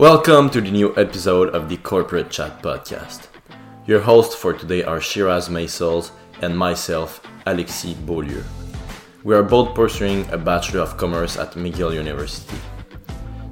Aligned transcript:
Welcome 0.00 0.48
to 0.52 0.62
the 0.62 0.70
new 0.70 0.96
episode 0.96 1.54
of 1.54 1.68
the 1.68 1.76
Corporate 1.76 2.30
Chat 2.30 2.62
Podcast. 2.62 3.26
Your 3.84 4.00
hosts 4.00 4.34
for 4.34 4.54
today 4.54 4.82
are 4.82 4.98
Shiraz 4.98 5.50
Maisels 5.50 6.12
and 6.40 6.56
myself, 6.56 7.20
Alexis 7.44 7.92
Beaulieu. 7.92 8.42
We 9.24 9.34
are 9.34 9.42
both 9.42 9.74
pursuing 9.74 10.26
a 10.30 10.38
Bachelor 10.38 10.80
of 10.80 10.96
Commerce 10.96 11.36
at 11.36 11.52
McGill 11.52 11.92
University. 11.92 12.56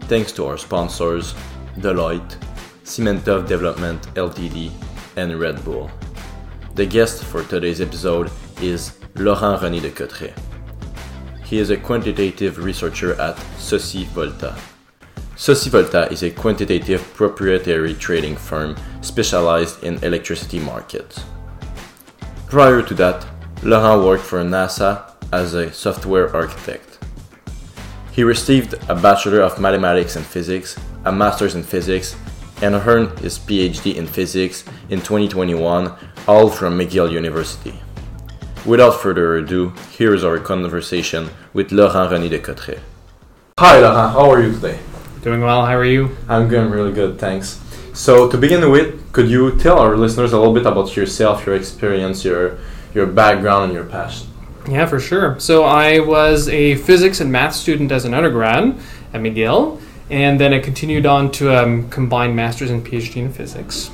Thanks 0.09 0.33
to 0.33 0.47
our 0.47 0.57
sponsors, 0.57 1.35
Deloitte, 1.81 2.39
Cementov 2.83 3.47
Development 3.47 4.01
Ltd, 4.15 4.73
and 5.17 5.39
Red 5.39 5.63
Bull. 5.67 5.91
The 6.77 6.87
guest 6.87 7.25
for 7.25 7.45
today's 7.45 7.83
episode 7.83 8.31
is 8.63 8.99
Laurent 9.17 9.61
René 9.61 9.83
de 9.83 9.91
Cotret. 9.91 10.33
He 11.45 11.59
is 11.59 11.69
a 11.69 11.77
quantitative 11.77 12.57
researcher 12.65 13.21
at 13.21 13.37
SocïVolta. 13.59 14.59
SocïVolta 15.39 16.11
is 16.11 16.25
a 16.25 16.33
quantitative 16.33 17.15
proprietary 17.15 17.95
trading 17.95 18.35
firm 18.35 18.75
specialized 19.03 19.85
in 19.85 20.03
electricity 20.03 20.59
markets. 20.59 21.23
Prior 22.49 22.83
to 22.83 22.93
that, 22.95 23.25
Laurent 23.63 24.05
worked 24.05 24.25
for 24.25 24.43
NASA 24.43 25.13
as 25.33 25.55
a 25.55 25.73
software 25.73 26.35
architect. 26.35 26.99
He 28.11 28.25
received 28.25 28.75
a 28.89 28.97
Bachelor 28.97 29.43
of 29.43 29.61
Mathematics 29.61 30.17
and 30.17 30.27
Physics, 30.27 30.77
a 31.05 31.13
Master's 31.13 31.55
in 31.55 31.63
Physics, 31.63 32.17
and 32.61 32.75
earned 32.75 33.17
his 33.21 33.39
PhD 33.39 33.95
in 33.95 34.09
Physics 34.09 34.65
in 34.91 34.99
2021, 34.99 35.95
all 36.27 36.51
from 36.51 36.77
McGill 36.77 37.13
University. 37.13 37.81
Without 38.67 39.01
further 39.01 39.37
ado, 39.37 39.73
here 39.97 40.15
is 40.15 40.25
our 40.25 40.41
conversation 40.41 41.31
with 41.53 41.71
Laurent 41.71 42.11
René 42.11 42.29
de 42.29 42.41
Cotret. 42.41 42.81
Hi 43.61 43.79
Laurent, 43.79 44.13
how 44.13 44.29
are 44.33 44.43
you 44.43 44.53
today? 44.55 44.81
Doing 45.29 45.43
well. 45.43 45.67
How 45.67 45.77
are 45.77 45.85
you? 45.85 46.17
I'm 46.27 46.49
doing 46.49 46.71
really 46.71 46.91
good, 46.91 47.19
thanks. 47.19 47.61
So 47.93 48.31
to 48.31 48.39
begin 48.39 48.71
with, 48.71 49.13
could 49.13 49.29
you 49.29 49.59
tell 49.59 49.79
our 49.79 49.95
listeners 49.95 50.33
a 50.33 50.39
little 50.39 50.55
bit 50.55 50.65
about 50.65 50.97
yourself, 50.97 51.45
your 51.45 51.55
experience, 51.55 52.25
your 52.25 52.57
your 52.95 53.05
background, 53.05 53.65
and 53.65 53.75
your 53.75 53.85
passion? 53.85 54.27
Yeah, 54.67 54.87
for 54.87 54.99
sure. 54.99 55.39
So 55.39 55.65
I 55.65 55.99
was 55.99 56.49
a 56.49 56.77
physics 56.77 57.21
and 57.21 57.31
math 57.31 57.55
student 57.55 57.93
as 57.93 58.07
an 58.07 58.15
undergrad 58.15 58.75
at 59.13 59.21
McGill, 59.21 59.79
and 60.09 60.41
then 60.41 60.55
I 60.55 60.61
continued 60.61 61.05
on 61.05 61.31
to 61.33 61.55
um, 61.55 61.91
combine 61.91 62.35
master's 62.35 62.71
and 62.71 62.83
PhD 62.83 63.17
in 63.17 63.31
physics. 63.31 63.91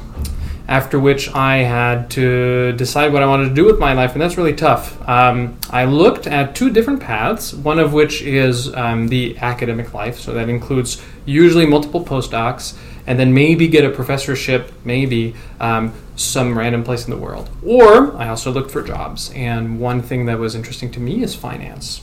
After 0.66 0.98
which 0.98 1.28
I 1.34 1.58
had 1.58 2.10
to 2.12 2.72
decide 2.72 3.12
what 3.12 3.22
I 3.22 3.26
wanted 3.26 3.48
to 3.50 3.54
do 3.54 3.66
with 3.66 3.78
my 3.78 3.92
life, 3.92 4.12
and 4.12 4.22
that's 4.22 4.38
really 4.38 4.54
tough. 4.54 4.96
Um, 5.06 5.58
I 5.68 5.84
looked 5.84 6.26
at 6.26 6.54
two 6.54 6.70
different 6.70 7.00
paths, 7.00 7.52
one 7.52 7.78
of 7.78 7.92
which 7.92 8.22
is 8.22 8.74
um, 8.74 9.08
the 9.08 9.36
academic 9.38 9.92
life, 9.92 10.18
so 10.18 10.32
that 10.32 10.48
includes 10.48 11.02
usually 11.24 11.66
multiple 11.66 12.04
postdocs, 12.04 12.76
and 13.06 13.18
then 13.18 13.34
maybe 13.34 13.68
get 13.68 13.84
a 13.84 13.90
professorship, 13.90 14.72
maybe 14.84 15.34
um, 15.60 15.92
some 16.16 16.56
random 16.56 16.84
place 16.84 17.04
in 17.04 17.10
the 17.10 17.18
world. 17.18 17.50
Or 17.64 18.16
I 18.16 18.28
also 18.28 18.50
looked 18.50 18.70
for 18.70 18.82
jobs, 18.82 19.30
and 19.34 19.78
one 19.80 20.02
thing 20.02 20.26
that 20.26 20.38
was 20.38 20.54
interesting 20.54 20.90
to 20.92 21.00
me 21.00 21.22
is 21.22 21.34
finance. 21.34 22.02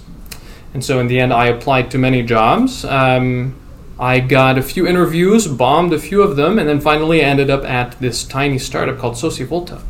And 0.73 0.83
so 0.83 1.00
in 1.00 1.08
the 1.08 1.19
end, 1.19 1.33
I 1.33 1.47
applied 1.47 1.91
to 1.91 1.97
many 1.97 2.23
jobs. 2.23 2.86
Um, 2.86 3.55
I 4.00 4.19
got 4.19 4.58
a 4.58 4.63
few 4.63 4.88
interviews, 4.88 5.47
bombed 5.47 5.94
a 5.94 6.00
few 6.00 6.23
of 6.23 6.35
them, 6.35 6.58
and 6.58 6.67
then 6.67 6.80
finally 6.80 7.22
ended 7.22 7.50
up 7.50 7.63
at 7.66 8.00
this 8.00 8.23
tiny 8.23 8.58
startup 8.58 8.97
called 8.97 9.16
SocïVolta, 9.16 9.81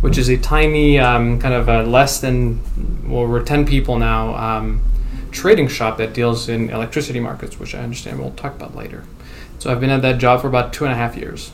which 0.00 0.18
is 0.18 0.28
a 0.28 0.36
tiny, 0.36 0.98
um, 0.98 1.38
kind 1.38 1.54
of 1.54 1.68
a 1.68 1.82
less 1.82 2.20
than, 2.20 2.60
well, 3.08 3.26
we're 3.26 3.42
10 3.42 3.66
people 3.66 3.98
now, 3.98 4.34
um, 4.34 4.82
trading 5.36 5.68
shop 5.68 5.98
that 5.98 6.12
deals 6.12 6.48
in 6.48 6.70
electricity 6.70 7.20
markets, 7.20 7.60
which 7.60 7.74
I 7.74 7.80
understand 7.80 8.18
we'll 8.18 8.32
talk 8.32 8.54
about 8.54 8.74
later. 8.74 9.04
So 9.58 9.70
I've 9.70 9.80
been 9.80 9.90
at 9.90 10.02
that 10.02 10.18
job 10.18 10.40
for 10.40 10.48
about 10.48 10.72
two 10.72 10.84
and 10.84 10.92
a 10.92 10.96
half 10.96 11.16
years. 11.16 11.52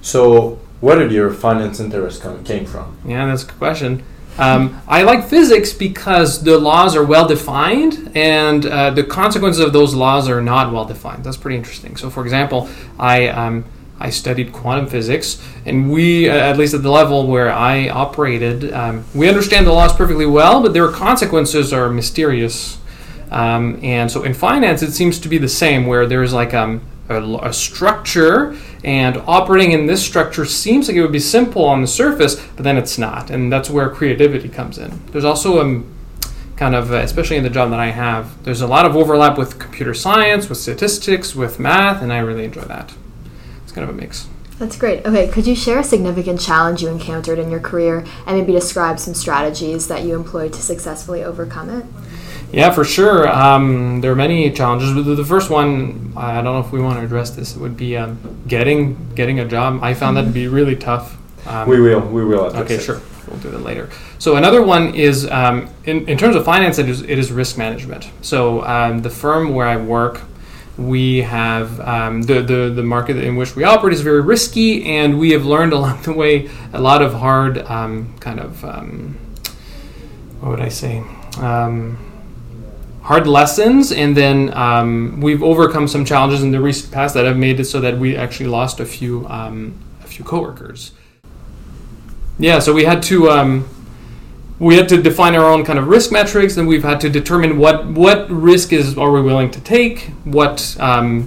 So 0.00 0.60
where 0.80 0.98
did 0.98 1.12
your 1.12 1.32
finance 1.32 1.80
interest 1.80 2.22
come, 2.22 2.44
came 2.44 2.66
from? 2.66 2.96
Yeah, 3.06 3.26
that's 3.26 3.44
a 3.44 3.46
good 3.46 3.58
question. 3.58 4.02
Um, 4.38 4.80
I 4.88 5.02
like 5.02 5.28
physics 5.28 5.72
because 5.72 6.42
the 6.42 6.58
laws 6.58 6.96
are 6.96 7.04
well 7.04 7.26
defined 7.26 8.12
and 8.14 8.64
uh, 8.64 8.90
the 8.90 9.04
consequences 9.04 9.60
of 9.60 9.72
those 9.72 9.94
laws 9.94 10.28
are 10.28 10.40
not 10.40 10.72
well 10.72 10.86
defined. 10.86 11.24
That's 11.24 11.36
pretty 11.36 11.56
interesting. 11.56 11.96
So, 11.96 12.08
for 12.08 12.22
example, 12.22 12.68
I 12.98 13.28
um, 13.28 13.64
I 14.02 14.10
studied 14.10 14.52
quantum 14.52 14.88
physics, 14.88 15.40
and 15.64 15.88
we, 15.92 16.28
uh, 16.28 16.34
at 16.34 16.58
least 16.58 16.74
at 16.74 16.82
the 16.82 16.90
level 16.90 17.28
where 17.28 17.52
I 17.52 17.88
operated, 17.88 18.72
um, 18.72 19.04
we 19.14 19.28
understand 19.28 19.64
the 19.64 19.72
laws 19.72 19.94
perfectly 19.94 20.26
well, 20.26 20.60
but 20.60 20.72
their 20.72 20.88
consequences 20.88 21.72
are 21.72 21.88
mysterious. 21.88 22.78
Um, 23.32 23.80
and 23.82 24.10
so, 24.10 24.24
in 24.24 24.34
finance, 24.34 24.82
it 24.82 24.92
seems 24.92 25.18
to 25.20 25.28
be 25.28 25.38
the 25.38 25.48
same, 25.48 25.86
where 25.86 26.06
there's 26.06 26.32
like 26.32 26.52
um, 26.52 26.82
a, 27.08 27.22
a 27.42 27.52
structure 27.52 28.56
and 28.84 29.16
operating 29.26 29.72
in 29.72 29.86
this 29.86 30.04
structure 30.04 30.44
seems 30.44 30.88
like 30.88 30.96
it 30.96 31.02
would 31.02 31.12
be 31.12 31.18
simple 31.18 31.64
on 31.64 31.80
the 31.80 31.86
surface, 31.86 32.36
but 32.56 32.62
then 32.64 32.76
it's 32.76 32.98
not. 32.98 33.30
And 33.30 33.50
that's 33.50 33.70
where 33.70 33.88
creativity 33.88 34.48
comes 34.48 34.78
in. 34.78 35.00
There's 35.06 35.24
also 35.24 35.58
a 35.58 35.62
um, 35.62 35.94
kind 36.56 36.74
of, 36.74 36.92
especially 36.92 37.36
in 37.36 37.42
the 37.42 37.50
job 37.50 37.70
that 37.70 37.80
I 37.80 37.90
have, 37.90 38.44
there's 38.44 38.60
a 38.60 38.66
lot 38.66 38.86
of 38.86 38.94
overlap 38.94 39.38
with 39.38 39.58
computer 39.58 39.94
science, 39.94 40.48
with 40.48 40.58
statistics, 40.58 41.34
with 41.34 41.58
math, 41.58 42.02
and 42.02 42.12
I 42.12 42.18
really 42.18 42.44
enjoy 42.44 42.62
that. 42.62 42.94
It's 43.64 43.72
kind 43.72 43.88
of 43.88 43.94
a 43.94 43.98
mix. 43.98 44.28
That's 44.58 44.76
great. 44.76 45.04
Okay, 45.04 45.26
could 45.26 45.46
you 45.46 45.56
share 45.56 45.80
a 45.80 45.84
significant 45.84 46.40
challenge 46.40 46.82
you 46.82 46.88
encountered 46.88 47.38
in 47.38 47.50
your 47.50 47.58
career 47.58 48.04
and 48.26 48.38
maybe 48.38 48.52
describe 48.52 49.00
some 49.00 49.14
strategies 49.14 49.88
that 49.88 50.04
you 50.04 50.14
employed 50.14 50.52
to 50.52 50.62
successfully 50.62 51.24
overcome 51.24 51.68
it? 51.68 51.84
Yeah, 52.52 52.70
for 52.70 52.84
sure. 52.84 53.26
Um, 53.28 54.02
there 54.02 54.12
are 54.12 54.16
many 54.16 54.50
challenges. 54.50 54.94
The 54.94 55.24
first 55.24 55.48
one, 55.48 56.12
I 56.16 56.34
don't 56.34 56.44
know 56.44 56.60
if 56.60 56.70
we 56.70 56.82
want 56.82 56.98
to 56.98 57.04
address 57.04 57.30
this. 57.30 57.56
It 57.56 57.60
would 57.60 57.78
be 57.78 57.96
um, 57.96 58.42
getting 58.46 59.14
getting 59.14 59.40
a 59.40 59.48
job. 59.48 59.82
I 59.82 59.94
found 59.94 60.18
that 60.18 60.24
to 60.24 60.30
be 60.30 60.48
really 60.48 60.76
tough. 60.76 61.16
Um, 61.46 61.66
we 61.66 61.80
will. 61.80 62.00
We 62.00 62.24
will. 62.24 62.54
Okay, 62.56 62.78
sure. 62.78 63.00
We'll 63.26 63.40
do 63.40 63.50
that 63.50 63.62
later. 63.62 63.88
So 64.18 64.36
another 64.36 64.62
one 64.62 64.94
is 64.94 65.28
um, 65.30 65.70
in, 65.84 66.06
in 66.06 66.18
terms 66.18 66.36
of 66.36 66.44
finance. 66.44 66.78
It 66.78 66.90
is 66.90 67.00
it 67.00 67.18
is 67.18 67.32
risk 67.32 67.56
management. 67.56 68.10
So 68.20 68.62
um, 68.64 69.00
the 69.00 69.10
firm 69.10 69.54
where 69.54 69.66
I 69.66 69.78
work, 69.78 70.20
we 70.76 71.22
have 71.22 71.80
um, 71.80 72.20
the, 72.20 72.42
the 72.42 72.68
the 72.68 72.82
market 72.82 73.16
in 73.16 73.36
which 73.36 73.56
we 73.56 73.64
operate 73.64 73.94
is 73.94 74.02
very 74.02 74.20
risky, 74.20 74.84
and 74.84 75.18
we 75.18 75.30
have 75.30 75.46
learned 75.46 75.72
along 75.78 76.02
the 76.02 76.12
way 76.12 76.50
a 76.74 76.80
lot 76.82 77.00
of 77.00 77.14
hard 77.14 77.64
kind 77.64 78.40
of 78.40 78.62
what 80.40 80.50
would 80.50 80.60
I 80.60 80.68
say 80.68 81.02
hard 83.02 83.26
lessons, 83.26 83.92
and 83.92 84.16
then 84.16 84.54
um, 84.54 85.20
we've 85.20 85.42
overcome 85.42 85.88
some 85.88 86.04
challenges 86.04 86.42
in 86.42 86.50
the 86.52 86.60
recent 86.60 86.92
past 86.92 87.14
that 87.14 87.24
have 87.24 87.36
made 87.36 87.58
it 87.60 87.64
so 87.64 87.80
that 87.80 87.98
we 87.98 88.16
actually 88.16 88.48
lost 88.48 88.80
a 88.80 88.86
few 88.86 89.26
um, 89.28 89.78
a 90.02 90.06
few 90.06 90.24
coworkers. 90.24 90.92
Yeah, 92.38 92.60
so 92.60 92.72
we 92.72 92.84
had 92.84 93.02
to 93.04 93.30
um, 93.30 93.68
we 94.58 94.76
had 94.76 94.88
to 94.90 95.02
define 95.02 95.34
our 95.34 95.44
own 95.44 95.64
kind 95.64 95.78
of 95.78 95.88
risk 95.88 96.12
metrics, 96.12 96.56
and 96.56 96.68
we've 96.68 96.84
had 96.84 97.00
to 97.00 97.10
determine 97.10 97.58
what 97.58 97.86
what 97.86 98.30
risk 98.30 98.72
is 98.72 98.96
are 98.96 99.10
we 99.10 99.20
willing 99.20 99.50
to 99.50 99.60
take, 99.60 100.10
what 100.24 100.76
um, 100.78 101.24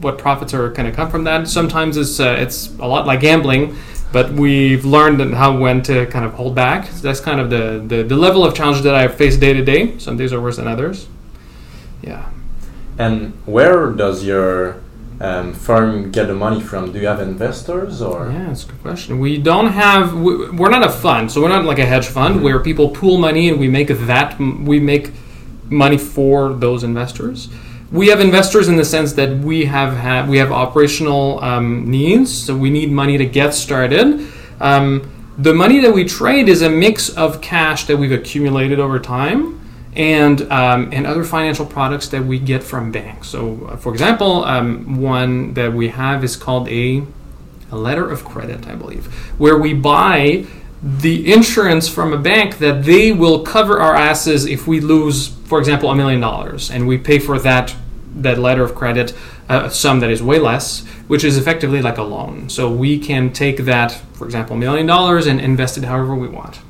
what 0.00 0.18
profits 0.18 0.52
are 0.52 0.68
going 0.70 0.88
to 0.90 0.94
come 0.94 1.10
from 1.10 1.24
that. 1.24 1.48
Sometimes 1.48 1.96
it's 1.96 2.20
uh, 2.20 2.36
it's 2.38 2.68
a 2.78 2.86
lot 2.86 3.06
like 3.06 3.20
gambling 3.20 3.76
but 4.12 4.32
we've 4.32 4.84
learned 4.84 5.34
how 5.34 5.56
when 5.56 5.82
to 5.82 6.06
kind 6.06 6.24
of 6.24 6.34
hold 6.34 6.54
back. 6.54 6.86
So 6.86 7.02
that's 7.02 7.20
kind 7.20 7.40
of 7.40 7.50
the, 7.50 7.82
the, 7.86 8.02
the 8.02 8.16
level 8.16 8.44
of 8.44 8.54
challenge 8.54 8.82
that 8.82 8.94
I 8.94 9.08
face 9.08 9.36
day 9.36 9.52
to 9.52 9.64
day. 9.64 9.98
Some 9.98 10.16
days 10.16 10.32
are 10.32 10.40
worse 10.40 10.56
than 10.56 10.68
others. 10.68 11.08
Yeah. 12.02 12.30
And 12.98 13.32
where 13.44 13.90
does 13.92 14.24
your 14.24 14.80
um, 15.20 15.52
firm 15.52 16.10
get 16.10 16.26
the 16.26 16.34
money 16.34 16.60
from? 16.60 16.92
Do 16.92 16.98
you 16.98 17.06
have 17.06 17.20
investors 17.20 18.00
or? 18.00 18.30
Yeah, 18.30 18.46
that's 18.46 18.64
a 18.64 18.68
good 18.68 18.82
question. 18.82 19.18
We 19.18 19.38
don't 19.38 19.68
have. 19.68 20.14
We're 20.14 20.70
not 20.70 20.84
a 20.84 20.90
fund, 20.90 21.30
so 21.30 21.42
we're 21.42 21.48
not 21.48 21.64
like 21.64 21.78
a 21.78 21.86
hedge 21.86 22.06
fund 22.06 22.36
mm-hmm. 22.36 22.44
where 22.44 22.60
people 22.60 22.90
pool 22.90 23.18
money 23.18 23.48
and 23.48 23.58
we 23.58 23.68
make 23.68 23.88
that 23.88 24.38
we 24.38 24.80
make 24.80 25.12
money 25.68 25.98
for 25.98 26.52
those 26.52 26.84
investors 26.84 27.48
we 27.92 28.08
have 28.08 28.20
investors 28.20 28.68
in 28.68 28.76
the 28.76 28.84
sense 28.84 29.12
that 29.14 29.38
we 29.38 29.64
have 29.66 29.94
had 29.94 30.28
we 30.28 30.38
have 30.38 30.52
operational 30.52 31.42
um, 31.42 31.90
needs, 31.90 32.32
so 32.32 32.56
we 32.56 32.70
need 32.70 32.90
money 32.90 33.16
to 33.18 33.26
get 33.26 33.54
started. 33.54 34.28
Um, 34.60 35.12
the 35.38 35.54
money 35.54 35.80
that 35.80 35.92
we 35.92 36.04
trade 36.04 36.48
is 36.48 36.62
a 36.62 36.70
mix 36.70 37.10
of 37.10 37.40
cash 37.40 37.86
that 37.86 37.96
we've 37.96 38.12
accumulated 38.12 38.80
over 38.80 38.98
time 38.98 39.60
and 39.94 40.42
um, 40.52 40.90
and 40.92 41.06
other 41.06 41.24
financial 41.24 41.66
products 41.66 42.08
that 42.08 42.24
we 42.24 42.38
get 42.38 42.62
from 42.62 42.90
banks. 42.90 43.28
So, 43.28 43.66
uh, 43.66 43.76
for 43.76 43.92
example, 43.92 44.44
um, 44.44 45.00
one 45.00 45.54
that 45.54 45.72
we 45.72 45.88
have 45.88 46.24
is 46.24 46.36
called 46.36 46.68
a 46.68 47.02
a 47.70 47.76
letter 47.76 48.08
of 48.08 48.24
credit, 48.24 48.66
I 48.66 48.74
believe, 48.74 49.06
where 49.38 49.58
we 49.58 49.74
buy 49.74 50.46
the 50.86 51.32
insurance 51.32 51.88
from 51.88 52.12
a 52.12 52.18
bank 52.18 52.58
that 52.58 52.84
they 52.84 53.10
will 53.10 53.40
cover 53.42 53.80
our 53.80 53.96
asses 53.96 54.46
if 54.46 54.68
we 54.68 54.78
lose, 54.78 55.28
for 55.46 55.58
example, 55.58 55.90
a 55.90 55.96
million 55.96 56.20
dollars, 56.20 56.70
and 56.70 56.86
we 56.86 56.96
pay 56.96 57.18
for 57.18 57.38
that 57.40 57.74
that 58.14 58.38
letter 58.38 58.62
of 58.62 58.74
credit 58.74 59.12
a 59.48 59.70
sum 59.70 60.00
that 60.00 60.10
is 60.10 60.22
way 60.22 60.38
less, 60.38 60.86
which 61.06 61.22
is 61.22 61.36
effectively 61.36 61.82
like 61.82 61.98
a 61.98 62.02
loan. 62.02 62.48
So 62.48 62.70
we 62.70 62.98
can 62.98 63.32
take 63.32 63.58
that, 63.58 63.92
for 64.14 64.24
example, 64.24 64.56
million 64.56 64.86
dollars 64.86 65.26
and 65.26 65.40
invest 65.40 65.76
it 65.76 65.84
however 65.84 66.14
we 66.14 66.28
want. 66.28 66.60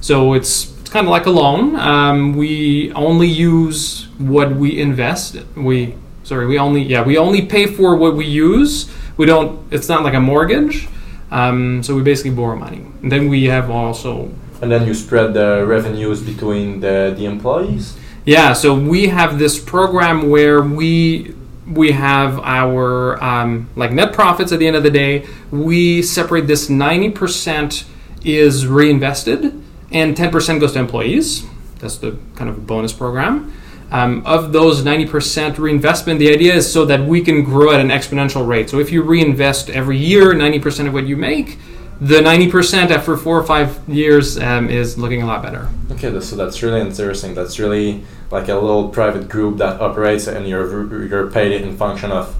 So 0.00 0.34
it's 0.34 0.72
it's 0.80 0.90
kind 0.90 1.06
of 1.06 1.10
like 1.10 1.26
a 1.26 1.30
loan. 1.30 1.76
Um, 1.76 2.34
we 2.34 2.92
only 2.92 3.28
use 3.28 4.06
what 4.18 4.52
we 4.52 4.80
invest. 4.80 5.36
We 5.56 5.96
sorry, 6.22 6.46
we 6.46 6.58
only 6.58 6.82
yeah 6.82 7.02
we 7.02 7.18
only 7.18 7.42
pay 7.42 7.66
for 7.66 7.96
what 7.96 8.14
we 8.14 8.24
use. 8.24 8.88
We 9.16 9.26
don't. 9.26 9.60
It's 9.72 9.88
not 9.88 10.04
like 10.04 10.14
a 10.14 10.20
mortgage. 10.20 10.88
Um, 11.30 11.82
so 11.82 11.94
we 11.94 12.02
basically 12.02 12.30
borrow 12.30 12.56
money. 12.56 12.86
And 13.02 13.12
then 13.12 13.28
we 13.28 13.44
have 13.44 13.70
also 13.70 14.30
And 14.60 14.70
then 14.70 14.86
you 14.86 14.94
spread 14.94 15.34
the 15.34 15.64
revenues 15.66 16.22
between 16.22 16.80
the, 16.80 17.14
the 17.16 17.26
employees? 17.26 17.96
Yeah, 18.24 18.52
so 18.52 18.74
we 18.74 19.08
have 19.08 19.38
this 19.38 19.58
program 19.58 20.28
where 20.30 20.60
we 20.62 21.34
we 21.66 21.92
have 21.92 22.38
our 22.40 23.22
um, 23.22 23.68
like 23.76 23.92
net 23.92 24.12
profits 24.12 24.52
at 24.52 24.58
the 24.58 24.66
end 24.66 24.76
of 24.76 24.82
the 24.82 24.90
day. 24.90 25.26
We 25.50 26.02
separate 26.02 26.46
this 26.46 26.68
ninety 26.68 27.10
percent 27.10 27.84
is 28.24 28.66
reinvested 28.66 29.62
and 29.92 30.16
ten 30.16 30.30
percent 30.30 30.60
goes 30.60 30.72
to 30.72 30.78
employees. 30.80 31.46
That's 31.78 31.98
the 31.98 32.18
kind 32.34 32.50
of 32.50 32.66
bonus 32.66 32.92
program. 32.92 33.52
Um, 33.90 34.22
of 34.26 34.52
those 34.52 34.82
90% 34.82 35.56
reinvestment, 35.58 36.18
the 36.18 36.30
idea 36.30 36.54
is 36.54 36.70
so 36.70 36.84
that 36.84 37.06
we 37.06 37.22
can 37.22 37.42
grow 37.42 37.72
at 37.72 37.80
an 37.80 37.88
exponential 37.88 38.46
rate. 38.46 38.68
So 38.68 38.78
if 38.78 38.92
you 38.92 39.02
reinvest 39.02 39.70
every 39.70 39.96
year 39.96 40.34
90% 40.34 40.88
of 40.88 40.92
what 40.92 41.06
you 41.06 41.16
make, 41.16 41.58
the 42.00 42.16
90% 42.16 42.90
after 42.90 43.16
four 43.16 43.38
or 43.38 43.44
five 43.44 43.80
years 43.88 44.38
um, 44.38 44.68
is 44.68 44.98
looking 44.98 45.22
a 45.22 45.26
lot 45.26 45.42
better. 45.42 45.68
Okay, 45.92 46.20
so 46.20 46.36
that's 46.36 46.62
really 46.62 46.80
interesting. 46.80 47.34
That's 47.34 47.58
really 47.58 48.04
like 48.30 48.48
a 48.48 48.54
little 48.54 48.88
private 48.90 49.28
group 49.28 49.56
that 49.58 49.80
operates 49.80 50.26
and 50.26 50.46
you're, 50.46 51.06
you're 51.06 51.30
paid 51.30 51.60
in 51.62 51.76
function 51.76 52.12
of 52.12 52.36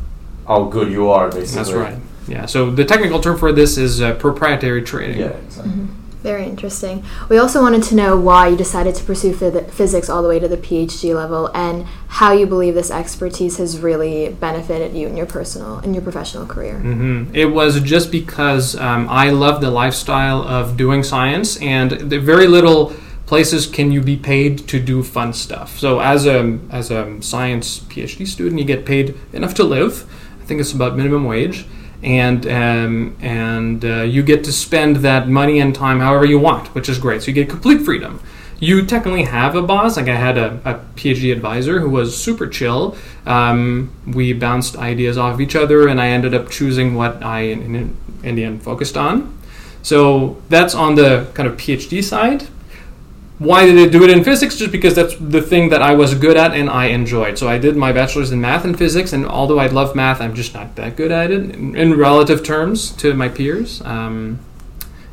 how 0.46 0.64
good 0.64 0.92
you 0.92 1.10
are, 1.10 1.30
basically. 1.30 1.56
That's 1.56 1.72
right. 1.72 1.98
Yeah. 2.28 2.46
So 2.46 2.70
the 2.70 2.84
technical 2.84 3.20
term 3.20 3.38
for 3.38 3.52
this 3.52 3.78
is 3.78 4.02
uh, 4.02 4.14
proprietary 4.14 4.82
trading. 4.82 5.18
Yeah, 5.18 5.28
exactly. 5.28 5.72
Mm-hmm. 5.72 6.07
Very 6.22 6.46
interesting. 6.46 7.04
We 7.28 7.38
also 7.38 7.62
wanted 7.62 7.84
to 7.84 7.94
know 7.94 8.18
why 8.18 8.48
you 8.48 8.56
decided 8.56 8.96
to 8.96 9.04
pursue 9.04 9.32
phys- 9.32 9.70
physics 9.70 10.08
all 10.08 10.20
the 10.20 10.28
way 10.28 10.40
to 10.40 10.48
the 10.48 10.56
PhD 10.56 11.14
level, 11.14 11.48
and 11.54 11.86
how 12.08 12.32
you 12.32 12.44
believe 12.44 12.74
this 12.74 12.90
expertise 12.90 13.58
has 13.58 13.78
really 13.78 14.30
benefited 14.30 14.94
you 14.94 15.06
in 15.06 15.16
your 15.16 15.26
personal 15.26 15.78
in 15.80 15.94
your 15.94 16.02
professional 16.02 16.44
career. 16.44 16.74
Mm-hmm. 16.74 17.34
It 17.34 17.52
was 17.52 17.80
just 17.80 18.10
because 18.10 18.74
um, 18.76 19.06
I 19.08 19.30
love 19.30 19.60
the 19.60 19.70
lifestyle 19.70 20.42
of 20.42 20.76
doing 20.76 21.04
science, 21.04 21.56
and 21.58 21.92
the 21.92 22.18
very 22.18 22.48
little 22.48 22.94
places 23.26 23.66
can 23.66 23.92
you 23.92 24.00
be 24.00 24.16
paid 24.16 24.66
to 24.68 24.80
do 24.80 25.04
fun 25.04 25.32
stuff. 25.32 25.78
So 25.78 26.00
as 26.00 26.26
a 26.26 26.58
as 26.70 26.90
a 26.90 27.22
science 27.22 27.78
PhD 27.80 28.26
student, 28.26 28.58
you 28.58 28.64
get 28.64 28.84
paid 28.84 29.16
enough 29.32 29.54
to 29.54 29.64
live. 29.64 30.04
I 30.42 30.44
think 30.46 30.60
it's 30.60 30.72
about 30.72 30.96
minimum 30.96 31.26
wage 31.26 31.64
and 32.02 32.46
um, 32.46 33.16
and 33.20 33.84
uh, 33.84 34.02
you 34.02 34.22
get 34.22 34.44
to 34.44 34.52
spend 34.52 34.96
that 34.96 35.28
money 35.28 35.58
and 35.58 35.74
time 35.74 36.00
however 36.00 36.24
you 36.24 36.38
want, 36.38 36.74
which 36.74 36.88
is 36.88 36.98
great. 36.98 37.22
So 37.22 37.28
you 37.28 37.34
get 37.34 37.48
complete 37.48 37.82
freedom. 37.82 38.20
You 38.60 38.84
technically 38.84 39.24
have 39.24 39.54
a 39.54 39.62
boss. 39.62 39.96
Like 39.96 40.08
I 40.08 40.16
had 40.16 40.36
a, 40.36 40.60
a 40.64 40.74
PhD 40.96 41.32
advisor 41.32 41.80
who 41.80 41.90
was 41.90 42.16
super 42.16 42.46
chill. 42.46 42.96
Um, 43.24 43.92
we 44.06 44.32
bounced 44.32 44.76
ideas 44.76 45.16
off 45.16 45.34
of 45.34 45.40
each 45.40 45.54
other, 45.54 45.88
and 45.88 46.00
I 46.00 46.08
ended 46.08 46.34
up 46.34 46.50
choosing 46.50 46.94
what 46.94 47.22
I 47.22 47.40
in, 47.40 47.74
in, 47.74 47.96
in 48.22 48.34
the 48.34 48.44
end 48.44 48.62
focused 48.62 48.96
on. 48.96 49.38
So 49.82 50.42
that's 50.48 50.74
on 50.74 50.96
the 50.96 51.30
kind 51.34 51.48
of 51.48 51.56
PhD 51.56 52.02
side. 52.02 52.48
Why 53.38 53.66
did 53.66 53.78
I 53.78 53.88
do 53.88 54.02
it 54.02 54.10
in 54.10 54.24
physics? 54.24 54.56
Just 54.56 54.72
because 54.72 54.94
that's 54.96 55.14
the 55.16 55.40
thing 55.40 55.68
that 55.68 55.80
I 55.80 55.94
was 55.94 56.14
good 56.14 56.36
at 56.36 56.54
and 56.54 56.68
I 56.68 56.86
enjoyed. 56.86 57.38
So 57.38 57.48
I 57.48 57.56
did 57.58 57.76
my 57.76 57.92
bachelor's 57.92 58.32
in 58.32 58.40
math 58.40 58.64
and 58.64 58.76
physics, 58.76 59.12
and 59.12 59.24
although 59.24 59.60
I 59.60 59.68
love 59.68 59.94
math, 59.94 60.20
I'm 60.20 60.34
just 60.34 60.54
not 60.54 60.74
that 60.74 60.96
good 60.96 61.12
at 61.12 61.30
it 61.30 61.54
in, 61.54 61.76
in 61.76 61.96
relative 61.96 62.42
terms 62.42 62.90
to 62.96 63.14
my 63.14 63.28
peers. 63.28 63.80
Um, 63.82 64.40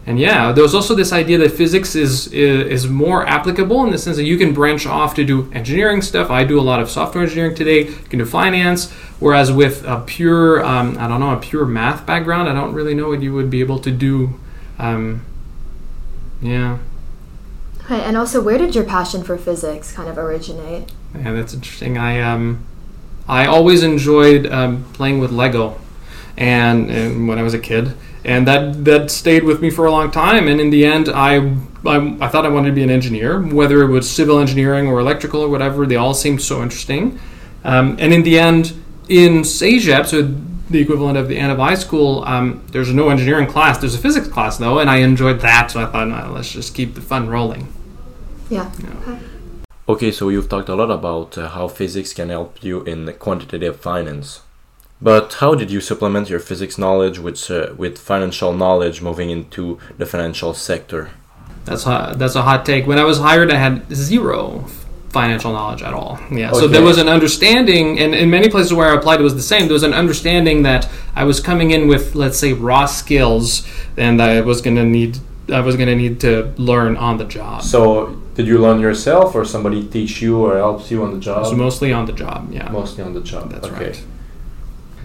and 0.07 0.19
yeah, 0.19 0.51
there 0.51 0.63
was 0.63 0.75
also 0.75 0.93
this 0.93 1.11
idea 1.11 1.37
that 1.39 1.51
physics 1.51 1.95
is, 1.95 2.27
is, 2.27 2.67
is 2.67 2.87
more 2.87 3.25
applicable 3.27 3.83
in 3.85 3.91
the 3.91 3.97
sense 3.97 4.17
that 4.17 4.23
you 4.23 4.37
can 4.37 4.53
branch 4.53 4.85
off 4.85 5.15
to 5.15 5.23
do 5.23 5.51
engineering 5.51 6.01
stuff. 6.01 6.29
I 6.29 6.43
do 6.43 6.59
a 6.59 6.61
lot 6.61 6.79
of 6.79 6.89
software 6.91 7.23
engineering 7.23 7.55
today. 7.55 7.87
You 7.87 7.95
can 8.09 8.19
do 8.19 8.25
finance. 8.25 8.91
Whereas 9.19 9.51
with 9.51 9.83
a 9.83 10.03
pure, 10.05 10.63
um, 10.63 10.97
I 10.99 11.07
don't 11.07 11.19
know, 11.19 11.31
a 11.31 11.37
pure 11.37 11.65
math 11.65 12.05
background, 12.05 12.49
I 12.49 12.53
don't 12.53 12.73
really 12.73 12.93
know 12.93 13.09
what 13.09 13.23
you 13.23 13.33
would 13.33 13.49
be 13.49 13.61
able 13.61 13.79
to 13.79 13.89
do. 13.89 14.39
Um, 14.77 15.25
yeah. 16.41 16.77
Right, 17.89 18.01
and 18.01 18.17
also, 18.17 18.41
where 18.41 18.57
did 18.57 18.73
your 18.73 18.83
passion 18.83 19.23
for 19.23 19.37
physics 19.37 19.91
kind 19.91 20.09
of 20.09 20.17
originate? 20.17 20.91
Yeah, 21.15 21.33
that's 21.33 21.53
interesting. 21.53 21.97
I 21.97 22.19
um, 22.21 22.65
I 23.27 23.45
always 23.45 23.83
enjoyed 23.83 24.47
um, 24.47 24.85
playing 24.93 25.19
with 25.19 25.31
Lego, 25.31 25.79
and, 26.35 26.89
and 26.89 27.27
when 27.27 27.37
I 27.37 27.43
was 27.43 27.53
a 27.53 27.59
kid, 27.59 27.95
and 28.23 28.47
that 28.47 28.85
that 28.85 29.11
stayed 29.11 29.43
with 29.43 29.61
me 29.61 29.69
for 29.69 29.85
a 29.85 29.91
long 29.91 30.09
time. 30.09 30.47
And 30.47 30.59
in 30.59 30.71
the 30.71 30.83
end, 30.83 31.09
I, 31.09 31.35
I 31.85 32.17
I 32.21 32.27
thought 32.27 32.43
I 32.45 32.49
wanted 32.49 32.69
to 32.69 32.75
be 32.75 32.83
an 32.83 32.89
engineer, 32.89 33.39
whether 33.39 33.83
it 33.83 33.89
was 33.89 34.09
civil 34.09 34.39
engineering 34.39 34.87
or 34.87 34.99
electrical 34.99 35.41
or 35.41 35.49
whatever. 35.49 35.85
They 35.85 35.95
all 35.95 36.15
seemed 36.15 36.41
so 36.41 36.63
interesting. 36.63 37.19
Um, 37.63 37.97
and 37.99 38.11
in 38.13 38.23
the 38.23 38.39
end, 38.39 38.73
in 39.09 39.41
CEGEP, 39.41 40.07
so 40.07 40.35
the 40.71 40.81
equivalent 40.81 41.17
of 41.17 41.27
the 41.27 41.37
end 41.37 41.51
of 41.51 41.59
high 41.59 41.75
school, 41.75 42.23
um, 42.25 42.63
there's 42.71 42.91
no 42.91 43.09
engineering 43.09 43.47
class. 43.47 43.77
There's 43.77 43.93
a 43.93 43.99
physics 43.99 44.27
class 44.27 44.57
though, 44.57 44.79
and 44.79 44.89
I 44.89 44.97
enjoyed 44.97 45.39
that. 45.41 45.69
So 45.69 45.81
I 45.81 45.85
thought, 45.85 46.07
no, 46.07 46.31
let's 46.33 46.51
just 46.51 46.73
keep 46.73 46.95
the 46.95 47.01
fun 47.01 47.29
rolling. 47.29 47.71
Yeah. 48.49 48.71
Yeah. 48.79 48.89
Okay. 49.01 49.19
Okay, 49.87 50.11
so 50.11 50.29
you've 50.29 50.49
talked 50.49 50.69
a 50.69 50.75
lot 50.75 50.89
about 50.89 51.37
uh, 51.37 51.49
how 51.49 51.67
physics 51.67 52.11
can 52.13 52.29
help 52.29 52.63
you 52.63 52.81
in 52.83 53.11
quantitative 53.19 53.79
finance. 53.79 54.41
But 55.01 55.33
how 55.33 55.53
did 55.53 55.69
you 55.69 55.81
supplement 55.81 56.29
your 56.29 56.39
physics 56.39 56.77
knowledge 56.77 57.19
with 57.19 57.51
uh, 57.51 57.73
with 57.77 57.97
financial 57.97 58.53
knowledge 58.53 59.01
moving 59.01 59.29
into 59.29 59.77
the 59.97 60.05
financial 60.05 60.53
sector? 60.53 61.11
That's 61.65 61.83
hot, 61.83 62.17
that's 62.17 62.35
a 62.35 62.41
hot 62.41 62.65
take. 62.65 62.87
When 62.87 62.97
I 62.97 63.03
was 63.03 63.19
hired, 63.19 63.51
I 63.51 63.57
had 63.57 63.93
zero 63.93 64.65
financial 65.09 65.51
knowledge 65.53 65.81
at 65.81 65.93
all. 65.93 66.19
Yeah, 66.31 66.51
so 66.51 66.67
there 66.67 66.81
was 66.81 66.97
an 66.97 67.07
understanding, 67.07 67.99
and 67.99 68.13
in 68.13 68.29
many 68.29 68.49
places 68.49 68.73
where 68.73 68.89
I 68.89 68.95
applied, 68.95 69.19
it 69.19 69.23
was 69.23 69.35
the 69.35 69.41
same. 69.41 69.67
There 69.67 69.73
was 69.73 69.83
an 69.83 69.93
understanding 69.93 70.63
that 70.63 70.89
I 71.15 71.23
was 71.23 71.39
coming 71.39 71.71
in 71.71 71.87
with, 71.87 72.15
let's 72.15 72.37
say, 72.37 72.53
raw 72.53 72.85
skills, 72.85 73.65
and 73.97 74.21
I 74.21 74.41
was 74.41 74.61
going 74.61 74.75
to 74.75 74.83
need, 74.83 75.19
I 75.51 75.61
was 75.61 75.75
going 75.77 75.87
to 75.87 75.95
need 75.95 76.19
to 76.21 76.53
learn 76.57 76.97
on 76.97 77.17
the 77.17 77.25
job. 77.25 77.63
So, 77.63 78.21
did 78.35 78.47
you 78.47 78.57
learn 78.59 78.79
yourself, 78.79 79.33
or 79.33 79.45
somebody 79.45 79.85
teach 79.85 80.21
you 80.21 80.37
or 80.45 80.57
helps 80.57 80.91
you 80.91 81.03
on 81.03 81.13
the 81.13 81.19
job? 81.19 81.45
So 81.45 81.55
mostly 81.55 81.91
on 81.91 82.05
the 82.05 82.13
job. 82.13 82.51
Yeah, 82.51 82.69
Mostly 82.69 83.03
on 83.03 83.13
the 83.13 83.21
job. 83.21 83.51
that's 83.51 83.67
okay. 83.67 83.85
right. 83.87 84.03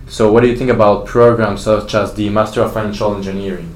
So, 0.09 0.33
what 0.33 0.43
do 0.43 0.49
you 0.49 0.57
think 0.57 0.71
about 0.71 1.07
programs 1.07 1.63
such 1.63 1.95
as 1.95 2.15
the 2.15 2.29
Master 2.31 2.63
of 2.63 2.73
Financial 2.73 3.15
Engineering? 3.15 3.73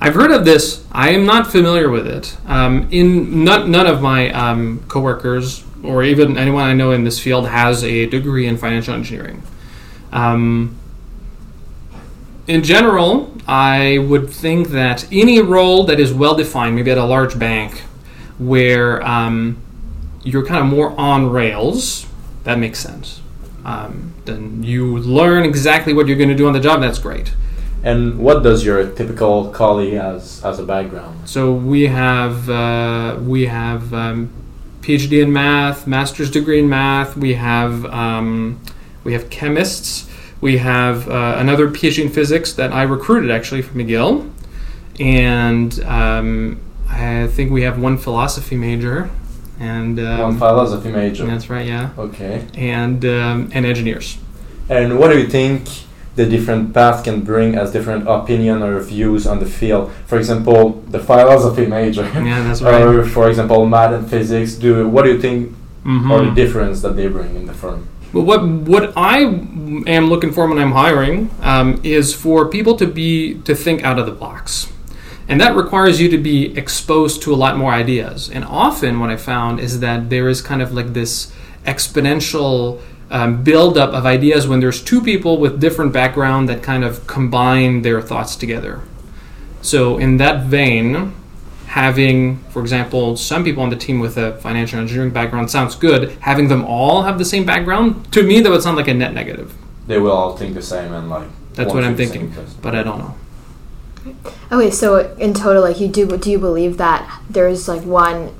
I've 0.00 0.14
heard 0.14 0.30
of 0.30 0.44
this. 0.44 0.84
I 0.92 1.10
am 1.10 1.24
not 1.24 1.50
familiar 1.50 1.88
with 1.90 2.06
it. 2.06 2.36
Um, 2.46 2.86
in 2.90 3.42
none, 3.42 3.70
none 3.70 3.86
of 3.86 4.00
my 4.02 4.30
um, 4.30 4.80
coworkers 4.88 5.64
or 5.82 6.02
even 6.04 6.36
anyone 6.36 6.64
I 6.64 6.74
know 6.74 6.92
in 6.92 7.04
this 7.04 7.18
field 7.18 7.48
has 7.48 7.82
a 7.82 8.06
degree 8.06 8.46
in 8.46 8.58
financial 8.58 8.94
engineering. 8.94 9.42
Um, 10.12 10.76
in 12.46 12.62
general, 12.62 13.34
I 13.46 13.98
would 13.98 14.30
think 14.30 14.68
that 14.68 15.06
any 15.12 15.40
role 15.40 15.84
that 15.84 15.98
is 15.98 16.12
well 16.12 16.34
defined, 16.34 16.76
maybe 16.76 16.90
at 16.90 16.98
a 16.98 17.04
large 17.04 17.38
bank, 17.38 17.82
where 18.38 19.04
um, 19.06 19.60
you're 20.22 20.46
kind 20.46 20.60
of 20.60 20.66
more 20.66 20.98
on 20.98 21.30
rails, 21.30 22.06
that 22.44 22.58
makes 22.58 22.78
sense. 22.78 23.20
Um, 23.64 24.14
then 24.24 24.62
you 24.62 24.98
learn 24.98 25.44
exactly 25.44 25.92
what 25.92 26.06
you're 26.06 26.16
going 26.16 26.28
to 26.30 26.34
do 26.34 26.46
on 26.46 26.52
the 26.52 26.60
job. 26.60 26.80
That's 26.80 26.98
great. 26.98 27.34
And 27.82 28.18
what 28.18 28.42
does 28.42 28.64
your 28.64 28.90
typical 28.90 29.50
colleague 29.50 29.94
as 29.94 30.44
as 30.44 30.58
a 30.58 30.64
background? 30.64 31.28
So 31.28 31.52
we 31.52 31.86
have 31.86 32.48
uh, 32.50 33.18
we 33.20 33.46
have 33.46 33.94
um, 33.94 34.30
PhD 34.80 35.22
in 35.22 35.32
math, 35.32 35.86
master's 35.86 36.30
degree 36.30 36.58
in 36.58 36.68
math. 36.68 37.16
We 37.16 37.34
have 37.34 37.84
um, 37.86 38.60
we 39.04 39.12
have 39.12 39.30
chemists. 39.30 40.08
We 40.40 40.58
have 40.58 41.08
uh, 41.08 41.36
another 41.38 41.68
PhD 41.68 42.04
in 42.04 42.08
physics 42.10 42.52
that 42.54 42.72
I 42.72 42.82
recruited 42.82 43.30
actually 43.30 43.62
from 43.62 43.78
McGill, 43.78 44.30
and 44.98 45.78
um, 45.84 46.60
I 46.98 47.26
think 47.28 47.50
we 47.50 47.62
have 47.62 47.78
one 47.78 47.96
philosophy 47.98 48.56
major, 48.56 49.10
and 49.60 49.96
One 49.98 50.20
um, 50.20 50.38
philosophy 50.38 50.90
major. 50.90 51.26
that's 51.26 51.48
right, 51.50 51.66
yeah, 51.66 51.90
Okay. 51.98 52.44
and 52.54 53.04
um, 53.04 53.50
and 53.54 53.64
engineers. 53.66 54.18
And 54.68 54.98
what 54.98 55.08
do 55.12 55.18
you 55.18 55.26
think 55.28 55.68
the 56.16 56.26
different 56.26 56.74
paths 56.74 57.02
can 57.02 57.20
bring 57.22 57.54
as 57.54 57.72
different 57.72 58.06
opinion 58.08 58.62
or 58.62 58.80
views 58.80 59.26
on 59.26 59.38
the 59.38 59.46
field? 59.46 59.90
For 60.06 60.18
example, 60.18 60.82
the 60.88 60.98
philosophy 60.98 61.66
major, 61.66 62.02
Yeah, 62.14 62.42
that's 62.42 62.60
right. 62.62 62.82
or 62.82 63.04
for 63.04 63.28
example, 63.28 63.64
math 63.66 63.92
and 63.92 64.08
physics. 64.10 64.54
Do 64.54 64.88
what 64.88 65.04
do 65.04 65.12
you 65.12 65.20
think 65.20 65.50
mm-hmm. 65.84 66.10
are 66.12 66.24
the 66.24 66.32
difference 66.34 66.82
that 66.82 66.96
they 66.96 67.08
bring 67.08 67.34
in 67.36 67.46
the 67.46 67.54
firm? 67.54 67.88
But 68.12 68.22
what 68.22 68.42
what 68.44 68.92
I 68.96 69.18
am 69.20 70.08
looking 70.08 70.32
for 70.32 70.46
when 70.48 70.58
I'm 70.58 70.72
hiring 70.72 71.30
um, 71.42 71.80
is 71.84 72.14
for 72.14 72.48
people 72.48 72.74
to 72.76 72.86
be 72.86 73.34
to 73.44 73.54
think 73.54 73.82
out 73.84 73.98
of 73.98 74.06
the 74.06 74.12
box, 74.26 74.72
and 75.28 75.40
that 75.40 75.54
requires 75.54 76.00
you 76.00 76.08
to 76.08 76.18
be 76.18 76.56
exposed 76.56 77.22
to 77.22 77.34
a 77.34 77.36
lot 77.36 77.56
more 77.56 77.72
ideas. 77.72 78.30
And 78.30 78.44
often, 78.44 78.98
what 78.98 79.10
I 79.10 79.16
found 79.16 79.60
is 79.60 79.80
that 79.80 80.08
there 80.08 80.28
is 80.28 80.40
kind 80.40 80.62
of 80.62 80.72
like 80.72 80.94
this 80.94 81.32
exponential 81.64 82.80
um, 83.10 83.42
buildup 83.44 83.92
of 83.92 84.06
ideas 84.06 84.48
when 84.48 84.60
there's 84.60 84.82
two 84.82 85.02
people 85.02 85.38
with 85.38 85.60
different 85.60 85.92
background 85.92 86.48
that 86.48 86.62
kind 86.62 86.82
of 86.82 87.06
combine 87.06 87.82
their 87.82 88.00
thoughts 88.00 88.36
together. 88.36 88.82
So 89.60 89.98
in 89.98 90.16
that 90.16 90.44
vein, 90.44 91.14
having, 91.66 92.38
for 92.50 92.60
example, 92.62 93.16
some 93.16 93.44
people 93.44 93.62
on 93.62 93.70
the 93.70 93.76
team 93.76 94.00
with 94.00 94.16
a 94.16 94.36
financial 94.38 94.78
engineering 94.78 95.10
background 95.10 95.50
sounds 95.50 95.74
good. 95.74 96.10
Having 96.20 96.48
them 96.48 96.64
all 96.64 97.02
have 97.02 97.18
the 97.18 97.24
same 97.24 97.44
background, 97.44 98.10
to 98.12 98.22
me, 98.22 98.40
that 98.40 98.50
would 98.50 98.62
sound 98.62 98.76
like 98.76 98.88
a 98.88 98.94
net 98.94 99.12
negative. 99.12 99.54
They 99.86 99.98
will 99.98 100.12
all 100.12 100.36
think 100.36 100.54
the 100.54 100.62
same 100.62 100.92
and 100.92 101.10
like. 101.10 101.28
That's 101.54 101.74
what 101.74 101.84
I'm 101.84 101.96
to 101.96 102.02
the 102.02 102.06
same 102.06 102.30
thinking, 102.30 102.46
but 102.62 102.74
I 102.74 102.82
don't 102.82 102.98
know. 102.98 103.14
Okay, 104.50 104.70
so 104.70 105.14
in 105.16 105.34
total, 105.34 105.62
like 105.62 105.80
you 105.80 105.88
do, 105.88 106.06
do 106.16 106.30
you 106.30 106.38
believe 106.38 106.76
that 106.78 107.20
there's 107.28 107.68
like 107.68 107.82
one 107.82 108.34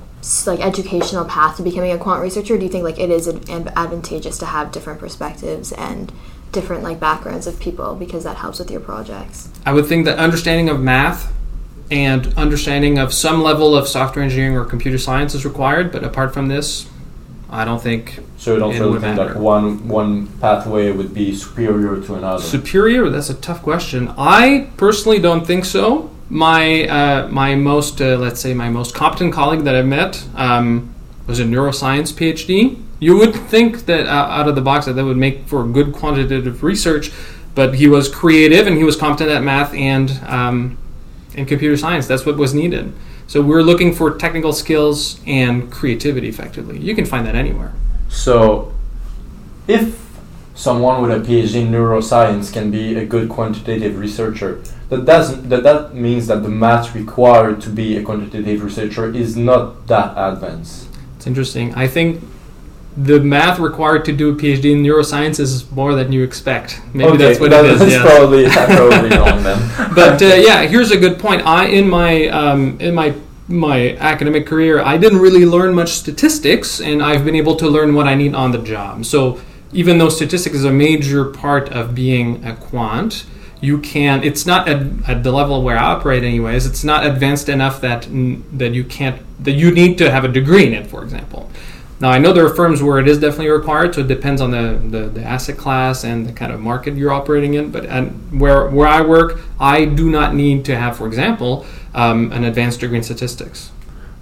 like 0.45 0.59
educational 0.59 1.23
path 1.23 1.57
to 1.57 1.63
becoming 1.63 1.91
a 1.91 1.97
quant 1.97 2.21
researcher? 2.21 2.57
Do 2.57 2.63
you 2.63 2.69
think 2.69 2.83
like 2.83 2.99
it 2.99 3.09
is 3.09 3.27
ad- 3.27 3.49
ad- 3.49 3.73
advantageous 3.75 4.37
to 4.39 4.45
have 4.45 4.71
different 4.71 4.99
perspectives 4.99 5.71
and 5.71 6.11
different 6.51 6.83
like 6.83 6.99
backgrounds 6.99 7.47
of 7.47 7.59
people 7.59 7.95
because 7.95 8.23
that 8.23 8.37
helps 8.37 8.59
with 8.59 8.69
your 8.69 8.81
projects? 8.81 9.49
I 9.65 9.73
would 9.73 9.85
think 9.85 10.05
that 10.05 10.17
understanding 10.17 10.69
of 10.69 10.79
math 10.79 11.31
and 11.91 12.33
understanding 12.37 12.99
of 12.99 13.13
some 13.13 13.41
level 13.41 13.75
of 13.75 13.87
software 13.87 14.23
engineering 14.23 14.55
or 14.55 14.65
computer 14.65 14.97
science 14.97 15.33
is 15.33 15.45
required, 15.45 15.91
but 15.91 16.03
apart 16.03 16.33
from 16.33 16.47
this, 16.47 16.87
I 17.51 17.65
don't 17.65 17.81
think 17.81 18.19
So 18.37 18.53
you 18.53 18.59
don't 18.59 18.75
It 18.75 18.79
really 18.79 18.99
think 18.99 19.17
like 19.17 19.35
one 19.35 19.87
one 19.87 20.27
pathway 20.39 20.91
would 20.91 21.13
be 21.13 21.33
superior 21.35 21.99
to 22.01 22.15
another. 22.15 22.43
superior. 22.43 23.09
That's 23.09 23.29
a 23.29 23.33
tough 23.33 23.61
question. 23.63 24.13
I 24.17 24.69
personally 24.77 25.19
don't 25.19 25.45
think 25.45 25.65
so. 25.65 26.11
My 26.29 26.87
uh, 26.87 27.27
my 27.29 27.55
most 27.55 28.01
uh, 28.01 28.17
let's 28.17 28.39
say 28.39 28.53
my 28.53 28.69
most 28.69 28.93
competent 28.93 29.33
colleague 29.33 29.63
that 29.63 29.75
I've 29.75 29.87
met 29.87 30.23
um, 30.35 30.93
was 31.25 31.39
a 31.39 31.43
neuroscience 31.43 32.13
PhD. 32.13 32.79
You 32.99 33.17
would 33.17 33.33
think 33.33 33.85
that 33.85 34.05
uh, 34.07 34.11
out 34.37 34.47
of 34.47 34.55
the 34.55 34.61
box 34.61 34.85
that 34.85 34.93
that 34.93 35.05
would 35.05 35.17
make 35.17 35.47
for 35.47 35.65
good 35.65 35.91
quantitative 35.93 36.61
research, 36.63 37.11
but 37.55 37.75
he 37.75 37.87
was 37.87 38.07
creative 38.09 38.67
and 38.67 38.77
he 38.77 38.83
was 38.83 38.95
competent 38.95 39.31
at 39.31 39.41
math 39.41 39.73
and 39.73 40.11
um, 40.27 40.77
and 41.35 41.47
computer 41.47 41.77
science. 41.77 42.05
That's 42.05 42.25
what 42.27 42.37
was 42.37 42.53
needed. 42.53 42.93
So 43.29 43.43
we're 43.43 43.61
looking 43.61 43.93
for 43.93 44.17
technical 44.17 44.51
skills 44.53 45.21
and 45.27 45.71
creativity. 45.71 46.27
Effectively, 46.27 46.79
you 46.79 46.95
can 46.95 47.05
find 47.05 47.27
that 47.27 47.35
anywhere. 47.35 47.73
So, 48.09 48.73
if 49.67 50.03
someone 50.55 51.03
with 51.03 51.11
a 51.11 51.19
PhD 51.19 51.61
in 51.61 51.71
neuroscience 51.71 52.51
can 52.51 52.71
be 52.71 52.95
a 52.95 53.05
good 53.05 53.29
quantitative 53.29 53.99
researcher, 53.99 54.63
that 54.89 55.05
doesn't 55.05 55.47
that 55.49 55.61
that 55.61 55.93
means 55.93 56.25
that 56.25 56.41
the 56.41 56.49
math 56.49 56.95
required 56.95 57.61
to 57.61 57.69
be 57.69 57.97
a 57.97 58.01
quantitative 58.01 58.63
researcher 58.63 59.13
is 59.13 59.37
not 59.37 59.85
that 59.85 60.11
advanced. 60.17 60.87
It's 61.17 61.27
interesting. 61.27 61.75
I 61.75 61.85
think 61.85 62.23
the 63.03 63.19
math 63.21 63.59
required 63.59 64.03
to 64.05 64.11
do 64.11 64.31
a 64.31 64.35
PhD 64.35 64.73
in 64.73 64.83
neuroscience 64.83 65.39
is 65.39 65.69
more 65.71 65.95
than 65.95 66.11
you 66.11 66.21
expect. 66.21 66.81
Maybe 66.93 67.15
that's 67.15 67.39
what 67.39 67.51
that- 67.51 67.63
it 67.65 67.71
is. 67.71 67.79
That's 67.79 67.91
yes. 67.91 68.05
probably 68.05 68.49
probably 68.49 69.17
wrong 69.17 69.41
then. 69.43 69.95
but 69.95 70.21
uh, 70.21 70.25
yeah, 70.25 70.63
here's 70.63 70.91
a 70.91 70.97
good 70.97 71.17
point. 71.17 71.45
I 71.45 71.67
in 71.67 71.87
my 71.89 72.27
um, 72.27 72.79
in 72.81 72.93
my 72.93 73.15
my 73.47 73.95
academic 73.97 74.45
career, 74.45 74.81
I 74.81 74.97
didn't 74.97 75.19
really 75.19 75.45
learn 75.45 75.73
much 75.73 75.93
statistics, 75.93 76.81
and 76.81 77.01
I've 77.01 77.23
been 77.23 77.35
able 77.35 77.55
to 77.55 77.67
learn 77.67 77.95
what 77.95 78.05
I 78.05 78.15
need 78.15 78.35
on 78.35 78.51
the 78.51 78.59
job. 78.59 79.05
So 79.05 79.39
even 79.71 79.97
though 79.97 80.09
statistics 80.09 80.55
is 80.55 80.65
a 80.65 80.71
major 80.71 81.25
part 81.25 81.69
of 81.69 81.95
being 81.95 82.43
a 82.43 82.55
quant, 82.55 83.25
you 83.61 83.79
can. 83.79 84.23
It's 84.23 84.45
not 84.45 84.67
at, 84.67 84.81
at 85.07 85.23
the 85.23 85.31
level 85.31 85.63
where 85.63 85.77
I 85.77 85.85
operate, 85.85 86.23
anyways. 86.23 86.65
It's 86.65 86.83
not 86.83 87.05
advanced 87.05 87.47
enough 87.47 87.79
that 87.81 88.07
that 88.57 88.73
you 88.73 88.83
can't 88.83 89.21
that 89.43 89.53
you 89.53 89.71
need 89.71 89.97
to 89.99 90.11
have 90.11 90.25
a 90.25 90.29
degree 90.29 90.67
in 90.67 90.73
it, 90.73 90.87
for 90.87 91.01
example. 91.01 91.49
Now 91.99 92.09
I 92.09 92.17
know 92.17 92.31
there 92.31 92.45
are 92.45 92.55
firms 92.55 92.81
where 92.81 92.97
it 92.99 93.07
is 93.07 93.19
definitely 93.19 93.49
required, 93.49 93.95
so 93.95 94.01
it 94.01 94.07
depends 94.07 94.41
on 94.41 94.51
the, 94.51 94.79
the, 94.89 95.09
the 95.09 95.23
asset 95.23 95.57
class 95.57 96.03
and 96.05 96.25
the 96.25 96.31
kind 96.31 96.51
of 96.51 96.59
market 96.61 96.95
you're 96.95 97.11
operating 97.11 97.55
in. 97.55 97.71
But 97.71 97.85
and 97.85 98.39
where 98.39 98.69
where 98.69 98.87
I 98.87 99.01
work, 99.01 99.41
I 99.59 99.85
do 99.85 100.09
not 100.09 100.33
need 100.33 100.63
to 100.65 100.77
have, 100.77 100.97
for 100.97 101.07
example, 101.07 101.65
um, 101.93 102.31
an 102.31 102.45
advanced 102.45 102.79
degree 102.79 102.97
in 102.97 103.03
statistics. 103.03 103.71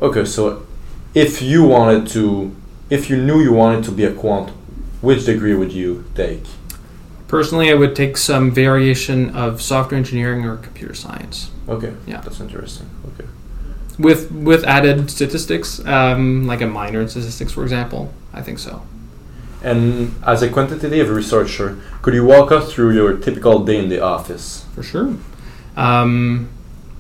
Okay, 0.01 0.25
so 0.25 0.65
if 1.13 1.41
you 1.41 1.63
wanted 1.63 2.07
to, 2.10 2.55
if 2.89 3.10
you 3.10 3.17
knew 3.17 3.41
you 3.41 3.53
wanted 3.53 3.84
to 3.86 3.91
be 3.91 4.05
a 4.05 4.13
quant, 4.13 4.50
which 5.01 5.25
degree 5.25 5.53
would 5.53 5.72
you 5.72 6.05
take? 6.15 6.43
Personally, 7.27 7.69
I 7.69 7.74
would 7.74 7.96
take 7.96 8.15
some 8.17 8.51
variation 8.51 9.36
of 9.36 9.62
software 9.62 9.98
engineering 9.98 10.46
or 10.46 10.55
computer 10.55 10.93
science 10.93 11.51
Okay, 11.67 11.93
Yeah. 12.05 12.22
that's 12.22 12.39
interesting. 12.39 12.89
Okay. 13.13 13.27
With 13.98 14.32
with 14.32 14.63
added 14.63 15.10
statistics, 15.10 15.84
um, 15.86 16.46
like 16.46 16.62
a 16.62 16.68
minor 16.68 17.01
in 17.01 17.10
statistics, 17.10 17.51
for 17.51 17.63
example. 17.63 18.13
I 18.34 18.42
think 18.42 18.60
so. 18.60 18.84
And 19.63 20.16
as 20.25 20.44
a 20.44 20.50
quantitative 20.50 21.10
researcher, 21.10 21.80
could 22.01 22.13
you 22.13 22.24
walk 22.24 22.51
us 22.51 22.72
through 22.72 22.94
your 22.94 23.18
typical 23.18 23.66
day 23.66 23.80
in 23.80 23.89
the 23.89 24.00
office? 24.00 24.66
For 24.75 24.84
sure. 24.84 25.16
Um, 25.75 26.50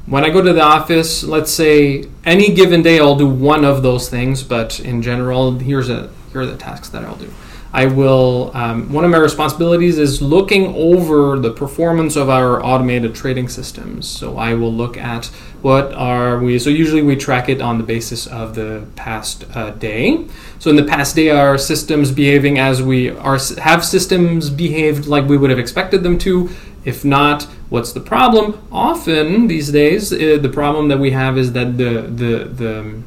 when 0.07 0.23
I 0.23 0.29
go 0.29 0.41
to 0.41 0.53
the 0.53 0.61
office, 0.61 1.23
let's 1.23 1.51
say 1.51 2.05
any 2.25 2.53
given 2.53 2.81
day 2.81 2.99
I'll 2.99 3.15
do 3.15 3.27
one 3.27 3.63
of 3.63 3.83
those 3.83 4.09
things, 4.09 4.41
but 4.41 4.79
in 4.79 5.01
general, 5.01 5.59
here's 5.59 5.89
a 5.89 6.09
here 6.31 6.41
are 6.41 6.45
the 6.45 6.57
tasks 6.57 6.89
that 6.89 7.03
I'll 7.03 7.15
do. 7.15 7.31
I 7.77 7.85
will. 7.85 8.49
Um, 8.55 8.91
one 8.91 9.05
of 9.05 9.11
my 9.11 9.19
responsibilities 9.19 9.99
is 9.99 10.19
looking 10.19 10.73
over 10.73 11.37
the 11.37 11.51
performance 11.51 12.15
of 12.15 12.27
our 12.27 12.59
automated 12.65 13.13
trading 13.13 13.49
systems. 13.49 14.07
So 14.07 14.35
I 14.35 14.55
will 14.55 14.73
look 14.73 14.97
at 14.97 15.27
what 15.61 15.93
are 15.93 16.39
we. 16.39 16.57
So 16.57 16.71
usually 16.71 17.03
we 17.03 17.15
track 17.15 17.49
it 17.49 17.61
on 17.61 17.77
the 17.77 17.83
basis 17.83 18.25
of 18.25 18.55
the 18.55 18.87
past 18.95 19.45
uh, 19.55 19.69
day. 19.69 20.25
So 20.57 20.71
in 20.71 20.75
the 20.75 20.85
past 20.85 21.15
day, 21.15 21.29
are 21.29 21.55
systems 21.59 22.11
behaving 22.11 22.57
as 22.57 22.81
we 22.81 23.11
are? 23.11 23.37
Have 23.59 23.85
systems 23.85 24.49
behaved 24.49 25.05
like 25.05 25.25
we 25.27 25.37
would 25.37 25.51
have 25.51 25.59
expected 25.59 26.01
them 26.01 26.17
to? 26.25 26.49
If 26.83 27.05
not, 27.05 27.43
what's 27.69 27.91
the 27.91 27.99
problem? 27.99 28.59
Often 28.71 29.49
these 29.49 29.71
days, 29.71 30.11
uh, 30.11 30.39
the 30.41 30.49
problem 30.49 30.87
that 30.87 30.97
we 30.97 31.11
have 31.11 31.37
is 31.37 31.51
that 31.51 31.77
the 31.77 32.01
the 32.01 32.45
the 32.45 33.03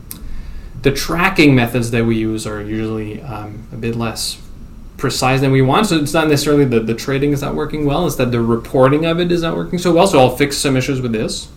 the 0.82 0.92
tracking 0.92 1.56
methods 1.56 1.90
that 1.90 2.04
we 2.04 2.14
use 2.18 2.46
are 2.46 2.62
usually 2.62 3.20
um, 3.22 3.66
a 3.72 3.76
bit 3.76 3.96
less 3.96 4.40
precise 5.00 5.40
than 5.40 5.50
we 5.50 5.62
want. 5.62 5.86
So 5.86 5.96
it's 5.96 6.12
not 6.12 6.28
necessarily 6.28 6.64
that 6.66 6.86
the 6.86 6.94
trading 6.94 7.32
is 7.32 7.42
not 7.42 7.54
working 7.54 7.84
well; 7.84 8.06
it's 8.06 8.16
that 8.16 8.30
the 8.30 8.40
reporting 8.40 9.04
of 9.06 9.18
it 9.18 9.32
is 9.32 9.42
not 9.42 9.56
working 9.56 9.78
so 9.78 9.92
well. 9.92 10.06
So 10.06 10.20
I'll 10.20 10.36
fix 10.36 10.56
some 10.56 10.76
issues 10.76 11.00
with 11.00 11.12
this. 11.12 11.48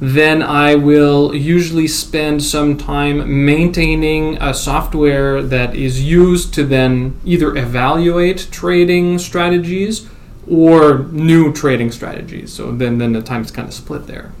Then 0.00 0.42
I 0.42 0.74
will 0.74 1.32
usually 1.32 1.86
spend 1.86 2.42
some 2.42 2.76
time 2.76 3.44
maintaining 3.44 4.36
a 4.42 4.52
software 4.52 5.40
that 5.42 5.76
is 5.76 6.02
used 6.02 6.52
to 6.54 6.64
then 6.64 7.20
either 7.24 7.56
evaluate 7.56 8.48
trading 8.50 9.20
strategies 9.20 10.08
or 10.50 11.04
new 11.12 11.52
trading 11.52 11.92
strategies. 11.92 12.52
So 12.52 12.72
then, 12.72 12.98
then 12.98 13.12
the 13.12 13.22
time 13.22 13.42
is 13.42 13.52
kind 13.52 13.68
of 13.68 13.74
split 13.74 14.08
there. 14.08 14.32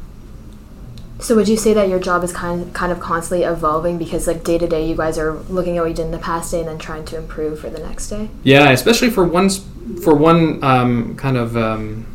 So 1.22 1.36
would 1.36 1.48
you 1.48 1.56
say 1.56 1.72
that 1.74 1.88
your 1.88 2.00
job 2.00 2.24
is 2.24 2.32
kind 2.32 2.74
kind 2.74 2.90
of 2.90 2.98
constantly 2.98 3.46
evolving 3.46 3.96
because 3.96 4.26
like 4.26 4.42
day 4.42 4.58
to 4.58 4.66
day 4.66 4.88
you 4.88 4.96
guys 4.96 5.18
are 5.18 5.34
looking 5.48 5.78
at 5.78 5.82
what 5.82 5.90
you 5.90 5.94
did 5.94 6.06
in 6.06 6.10
the 6.10 6.18
past 6.18 6.50
day 6.50 6.60
and 6.60 6.68
then 6.68 6.78
trying 6.78 7.04
to 7.06 7.16
improve 7.16 7.60
for 7.60 7.70
the 7.70 7.78
next 7.78 8.10
day? 8.10 8.28
Yeah, 8.42 8.70
especially 8.70 9.08
for 9.08 9.24
one 9.24 9.48
for 10.02 10.14
one 10.16 10.62
um, 10.64 11.16
kind 11.16 11.36
of 11.36 11.56
um, 11.56 12.06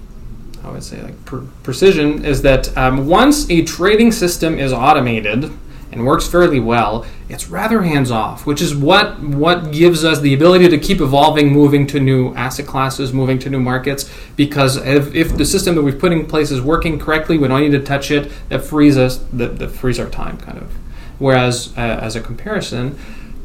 how 0.61 0.71
would 0.71 0.77
I 0.77 0.81
say 0.81 1.01
like 1.01 1.23
per- 1.23 1.45
precision 1.63 2.25
is 2.25 2.41
that 2.41 2.77
um, 2.77 3.07
once 3.07 3.49
a 3.49 3.63
trading 3.63 4.11
system 4.11 4.59
is 4.59 4.73
automated 4.73 5.53
and 5.97 6.05
works 6.05 6.27
fairly 6.27 6.59
well, 6.59 7.05
it's 7.27 7.49
rather 7.49 7.81
hands 7.81 8.11
off, 8.11 8.45
which 8.45 8.61
is 8.61 8.75
what 8.75 9.19
what 9.19 9.71
gives 9.71 10.05
us 10.05 10.19
the 10.19 10.33
ability 10.33 10.69
to 10.69 10.77
keep 10.77 11.01
evolving, 11.01 11.51
moving 11.51 11.87
to 11.87 11.99
new 11.99 12.33
asset 12.35 12.67
classes, 12.67 13.11
moving 13.11 13.39
to 13.39 13.49
new 13.49 13.59
markets. 13.59 14.09
Because 14.35 14.77
if, 14.77 15.13
if 15.15 15.35
the 15.35 15.45
system 15.45 15.75
that 15.75 15.81
we've 15.81 15.99
put 15.99 16.11
in 16.11 16.25
place 16.25 16.51
is 16.51 16.61
working 16.61 16.99
correctly, 16.99 17.37
we 17.37 17.47
don't 17.47 17.61
need 17.61 17.71
to 17.71 17.83
touch 17.83 18.11
it. 18.11 18.31
That 18.49 18.63
frees 18.63 18.97
us, 18.97 19.17
that, 19.33 19.57
that 19.59 19.69
frees 19.69 19.99
our 19.99 20.09
time, 20.09 20.37
kind 20.37 20.59
of. 20.59 20.71
Whereas 21.19 21.75
uh, 21.75 21.81
as 21.81 22.15
a 22.15 22.21
comparison, 22.21 22.97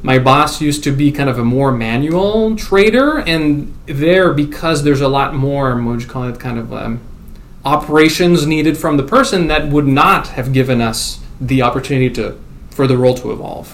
my 0.02 0.18
boss 0.18 0.60
used 0.60 0.84
to 0.84 0.92
be 0.92 1.10
kind 1.10 1.30
of 1.30 1.38
a 1.38 1.44
more 1.44 1.72
manual 1.72 2.54
trader, 2.56 3.20
and 3.20 3.74
there 3.86 4.32
because 4.32 4.82
there's 4.82 5.00
a 5.00 5.08
lot 5.08 5.34
more, 5.34 5.74
what 5.76 5.92
would 5.92 6.02
you 6.02 6.08
call 6.08 6.24
it, 6.24 6.38
kind 6.38 6.58
of 6.58 6.72
um, 6.72 7.00
operations 7.64 8.46
needed 8.46 8.76
from 8.76 8.96
the 8.96 9.02
person 9.02 9.46
that 9.46 9.68
would 9.68 9.86
not 9.86 10.28
have 10.28 10.52
given 10.52 10.80
us 10.80 11.20
the 11.46 11.62
opportunity 11.62 12.10
to 12.14 12.38
for 12.70 12.86
the 12.86 12.96
role 12.96 13.14
to 13.14 13.32
evolve. 13.32 13.68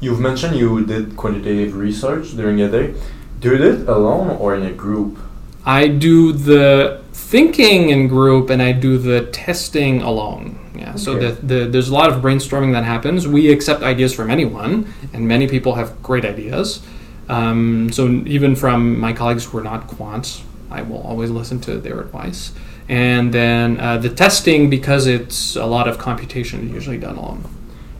You've 0.00 0.20
mentioned 0.20 0.56
you 0.56 0.84
did 0.84 1.16
quantitative 1.16 1.74
research 1.76 2.36
during 2.36 2.60
a 2.60 2.70
day. 2.70 2.94
Do 3.40 3.50
you 3.52 3.58
do 3.58 3.82
it 3.82 3.88
alone 3.88 4.36
or 4.38 4.54
in 4.54 4.62
a 4.66 4.72
group? 4.72 5.18
I 5.64 5.88
do 5.88 6.32
the 6.32 7.00
thinking 7.12 7.88
in 7.88 8.06
group 8.08 8.50
and 8.50 8.60
I 8.60 8.72
do 8.72 8.98
the 8.98 9.26
testing 9.26 10.02
alone. 10.02 10.58
Yeah, 10.76 10.96
so 10.96 11.12
Okay. 11.12 11.30
the, 11.30 11.46
the, 11.46 11.64
there's 11.66 11.88
a 11.88 11.94
lot 11.94 12.12
of 12.12 12.20
brainstorming 12.22 12.72
that 12.72 12.84
happens. 12.84 13.26
We 13.26 13.50
accept 13.50 13.82
ideas 13.82 14.12
from 14.12 14.30
anyone, 14.30 14.92
and 15.14 15.26
many 15.26 15.46
people 15.48 15.76
have 15.76 16.02
great 16.02 16.24
ideas. 16.24 16.82
Um, 17.28 17.90
so 17.92 18.08
even 18.26 18.54
from 18.56 18.98
my 19.00 19.12
colleagues 19.12 19.44
who 19.46 19.58
are 19.58 19.62
not 19.62 19.88
quants, 19.88 20.42
I 20.70 20.82
will 20.82 21.00
always 21.00 21.30
listen 21.30 21.60
to 21.62 21.78
their 21.78 22.00
advice. 22.00 22.52
And 22.88 23.32
then 23.32 23.80
uh, 23.80 23.98
the 23.98 24.10
testing, 24.10 24.68
because 24.68 25.06
it's 25.06 25.56
a 25.56 25.64
lot 25.64 25.88
of 25.88 25.98
computation, 25.98 26.68
is 26.68 26.72
usually 26.72 26.98
done 26.98 27.16
alone. 27.16 27.44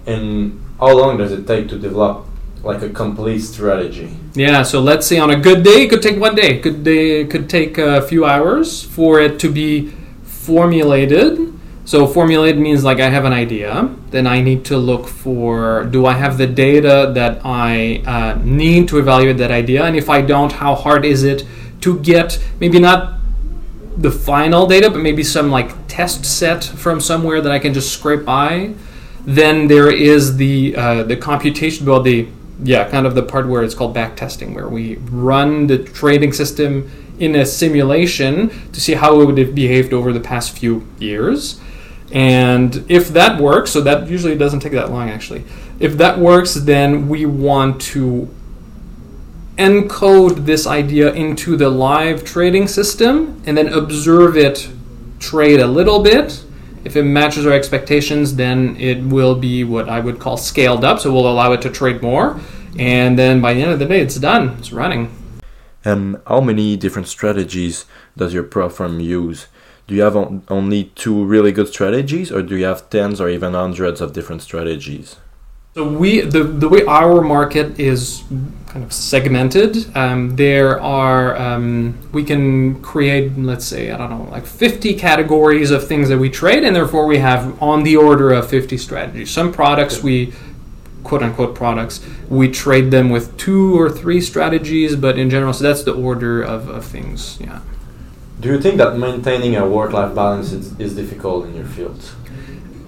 And 0.06 0.62
how 0.78 0.96
long 0.96 1.16
does 1.16 1.32
it 1.32 1.46
take 1.46 1.68
to 1.68 1.78
develop 1.78 2.26
like 2.62 2.82
a 2.82 2.90
complete 2.90 3.40
strategy? 3.40 4.14
Yeah, 4.34 4.62
so 4.62 4.80
let's 4.80 5.06
say 5.06 5.18
on 5.18 5.30
a 5.30 5.36
good 5.36 5.62
day, 5.62 5.84
it 5.84 5.90
could 5.90 6.02
take 6.02 6.18
one 6.18 6.34
day. 6.34 6.60
Good 6.60 6.84
day 6.84 7.22
it 7.22 7.30
could 7.30 7.48
take 7.48 7.78
a 7.78 8.02
few 8.02 8.24
hours 8.24 8.82
for 8.82 9.20
it 9.20 9.38
to 9.40 9.50
be 9.50 9.92
formulated. 10.22 11.52
So 11.86 12.06
formulated 12.06 12.58
means 12.58 12.82
like 12.82 12.98
I 12.98 13.10
have 13.10 13.26
an 13.26 13.34
idea, 13.34 13.94
then 14.10 14.26
I 14.26 14.40
need 14.40 14.64
to 14.66 14.78
look 14.78 15.06
for 15.06 15.84
do 15.84 16.06
I 16.06 16.14
have 16.14 16.38
the 16.38 16.46
data 16.46 17.12
that 17.14 17.42
I 17.44 18.02
uh, 18.06 18.38
need 18.42 18.88
to 18.88 18.98
evaluate 18.98 19.36
that 19.36 19.50
idea, 19.50 19.84
and 19.84 19.94
if 19.94 20.08
I 20.08 20.22
don't, 20.22 20.50
how 20.50 20.74
hard 20.74 21.04
is 21.04 21.24
it 21.24 21.44
to 21.82 22.00
get 22.00 22.42
maybe 22.58 22.78
not 22.78 23.20
the 23.96 24.10
final 24.10 24.66
data, 24.66 24.90
but 24.90 25.00
maybe 25.00 25.22
some 25.22 25.50
like 25.50 25.72
test 25.88 26.24
set 26.24 26.64
from 26.64 27.00
somewhere 27.00 27.40
that 27.40 27.52
I 27.52 27.58
can 27.58 27.72
just 27.72 27.92
scrape 27.92 28.24
by. 28.24 28.74
Then 29.26 29.68
there 29.68 29.90
is 29.90 30.36
the 30.36 30.76
uh, 30.76 31.02
the 31.04 31.16
computation, 31.16 31.86
well 31.86 32.02
the 32.02 32.28
yeah, 32.62 32.88
kind 32.88 33.06
of 33.06 33.14
the 33.14 33.22
part 33.22 33.48
where 33.48 33.62
it's 33.62 33.74
called 33.74 33.94
back 33.94 34.16
testing, 34.16 34.54
where 34.54 34.68
we 34.68 34.96
run 34.96 35.66
the 35.66 35.78
trading 35.78 36.32
system 36.32 36.90
in 37.18 37.34
a 37.36 37.46
simulation 37.46 38.50
to 38.72 38.80
see 38.80 38.94
how 38.94 39.20
it 39.20 39.24
would 39.24 39.38
have 39.38 39.54
behaved 39.54 39.92
over 39.92 40.12
the 40.12 40.20
past 40.20 40.56
few 40.56 40.86
years. 40.98 41.60
And 42.12 42.84
if 42.88 43.08
that 43.08 43.40
works, 43.40 43.70
so 43.70 43.80
that 43.80 44.08
usually 44.08 44.36
doesn't 44.36 44.60
take 44.60 44.72
that 44.72 44.90
long 44.90 45.10
actually. 45.10 45.44
If 45.80 45.96
that 45.98 46.18
works, 46.18 46.54
then 46.54 47.08
we 47.08 47.26
want 47.26 47.80
to 47.82 48.28
encode 49.56 50.46
this 50.46 50.66
idea 50.66 51.12
into 51.12 51.56
the 51.56 51.68
live 51.68 52.24
trading 52.24 52.66
system 52.66 53.42
and 53.46 53.56
then 53.56 53.68
observe 53.68 54.36
it 54.36 54.68
trade 55.18 55.60
a 55.60 55.66
little 55.66 56.02
bit. 56.02 56.44
If 56.84 56.96
it 56.96 57.04
matches 57.04 57.46
our 57.46 57.52
expectations, 57.52 58.36
then 58.36 58.76
it 58.78 59.02
will 59.02 59.34
be 59.34 59.64
what 59.64 59.88
I 59.88 60.00
would 60.00 60.18
call 60.18 60.36
scaled 60.36 60.84
up, 60.84 61.00
so 61.00 61.12
we'll 61.12 61.30
allow 61.30 61.52
it 61.52 61.62
to 61.62 61.70
trade 61.70 62.02
more. 62.02 62.38
And 62.78 63.18
then 63.18 63.40
by 63.40 63.54
the 63.54 63.62
end 63.62 63.70
of 63.70 63.78
the 63.78 63.86
day, 63.86 64.00
it's 64.00 64.16
done, 64.16 64.50
it's 64.58 64.72
running. 64.72 65.16
And 65.84 66.20
how 66.26 66.40
many 66.40 66.76
different 66.76 67.08
strategies 67.08 67.86
does 68.16 68.34
your 68.34 68.42
prop 68.42 68.72
firm 68.72 69.00
use? 69.00 69.46
Do 69.86 69.94
you 69.94 70.02
have 70.02 70.16
only 70.48 70.84
two 70.94 71.24
really 71.24 71.52
good 71.52 71.68
strategies, 71.68 72.32
or 72.32 72.42
do 72.42 72.56
you 72.56 72.64
have 72.64 72.88
tens 72.90 73.20
or 73.20 73.28
even 73.28 73.52
hundreds 73.52 74.00
of 74.00 74.12
different 74.12 74.42
strategies? 74.42 75.16
So 75.74 75.84
we 75.84 76.20
the 76.20 76.44
the 76.44 76.68
way 76.68 76.84
our 76.86 77.20
market 77.20 77.80
is 77.80 78.22
kind 78.68 78.84
of 78.84 78.92
segmented. 78.92 79.96
Um, 79.96 80.36
there 80.36 80.80
are 80.80 81.36
um, 81.36 81.98
we 82.12 82.22
can 82.22 82.80
create 82.80 83.36
let's 83.36 83.64
say 83.64 83.90
I 83.90 83.96
don't 83.96 84.10
know 84.10 84.30
like 84.30 84.46
50 84.46 84.94
categories 84.94 85.72
of 85.72 85.88
things 85.88 86.08
that 86.10 86.18
we 86.18 86.30
trade, 86.30 86.62
and 86.62 86.76
therefore 86.76 87.06
we 87.06 87.18
have 87.18 87.60
on 87.60 87.82
the 87.82 87.96
order 87.96 88.32
of 88.32 88.48
50 88.48 88.78
strategies. 88.78 89.32
Some 89.32 89.52
products 89.52 90.00
we 90.00 90.32
quote 91.02 91.24
unquote 91.24 91.56
products 91.56 92.00
we 92.28 92.48
trade 92.48 92.92
them 92.92 93.10
with 93.10 93.36
two 93.36 93.76
or 93.76 93.90
three 93.90 94.20
strategies, 94.20 94.94
but 94.94 95.18
in 95.18 95.28
general, 95.28 95.52
so 95.52 95.64
that's 95.64 95.82
the 95.82 95.92
order 95.92 96.40
of, 96.40 96.68
of 96.68 96.84
things. 96.84 97.36
Yeah. 97.40 97.60
Do 98.38 98.48
you 98.48 98.60
think 98.60 98.76
that 98.76 98.96
maintaining 98.96 99.56
a 99.56 99.68
work 99.68 99.92
life 99.92 100.14
balance 100.14 100.52
is, 100.52 100.78
is 100.78 100.94
difficult 100.94 101.46
in 101.46 101.54
your 101.56 101.66
field? 101.66 102.00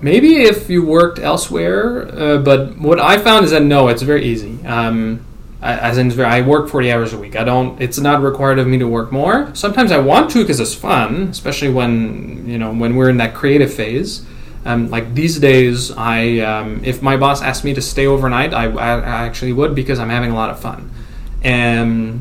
Maybe 0.01 0.37
if 0.43 0.69
you 0.69 0.85
worked 0.85 1.19
elsewhere, 1.19 2.09
uh, 2.09 2.39
but 2.39 2.79
what 2.79 3.01
I 3.01 3.19
found 3.19 3.45
is 3.45 3.51
that 3.53 3.63
no, 3.63 3.89
it's 3.89 4.03
very 4.03 4.25
easy. 4.25 4.65
Um, 4.67 5.25
I- 5.63 5.79
as 5.79 5.99
in, 5.99 6.19
I 6.21 6.43
work 6.43 6.69
40 6.69 6.93
hours 6.93 7.13
a 7.13 7.19
week. 7.19 7.35
I 7.35 7.45
don't. 7.45 7.81
It's 7.81 7.99
not 7.99 8.23
required 8.23 8.59
of 8.59 8.67
me 8.67 8.79
to 8.79 8.87
work 8.87 9.11
more. 9.11 9.51
Sometimes 9.55 9.91
I 9.91 9.99
want 9.99 10.31
to 10.33 10.43
because 10.43 10.61
it's 10.61 10.75
fun, 10.75 11.29
especially 11.31 11.71
when 11.71 12.47
you 12.47 12.59
know 12.59 12.73
when 12.73 12.95
we're 12.95 13.09
in 13.09 13.17
that 13.19 13.35
creative 13.35 13.73
phase. 13.73 14.25
Um, 14.67 14.91
like 14.91 15.15
these 15.15 15.39
days, 15.39 15.93
I 15.93 16.41
um, 16.41 16.81
if 16.85 17.01
my 17.01 17.17
boss 17.17 17.41
asked 17.41 17.65
me 17.65 17.73
to 17.75 17.81
stay 17.81 18.07
overnight, 18.07 18.53
I, 18.53 18.65
I, 18.65 19.25
actually 19.25 19.53
would 19.53 19.77
because 19.77 20.01
I'm 20.01 20.11
having 20.11 20.33
a 20.33 20.35
lot 20.35 20.51
of 20.51 20.61
fun. 20.61 20.91
And 21.43 22.21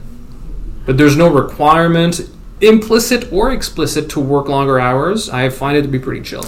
but 0.86 0.98
there's 0.98 1.18
no 1.18 1.28
requirement, 1.28 2.22
implicit 2.62 3.34
or 3.34 3.52
explicit, 3.52 4.10
to 4.12 4.20
work 4.20 4.48
longer 4.48 4.80
hours. 4.80 5.28
I 5.28 5.50
find 5.50 5.76
it 5.76 5.82
to 5.82 5.88
be 5.88 5.98
pretty 5.98 6.22
chill. 6.22 6.46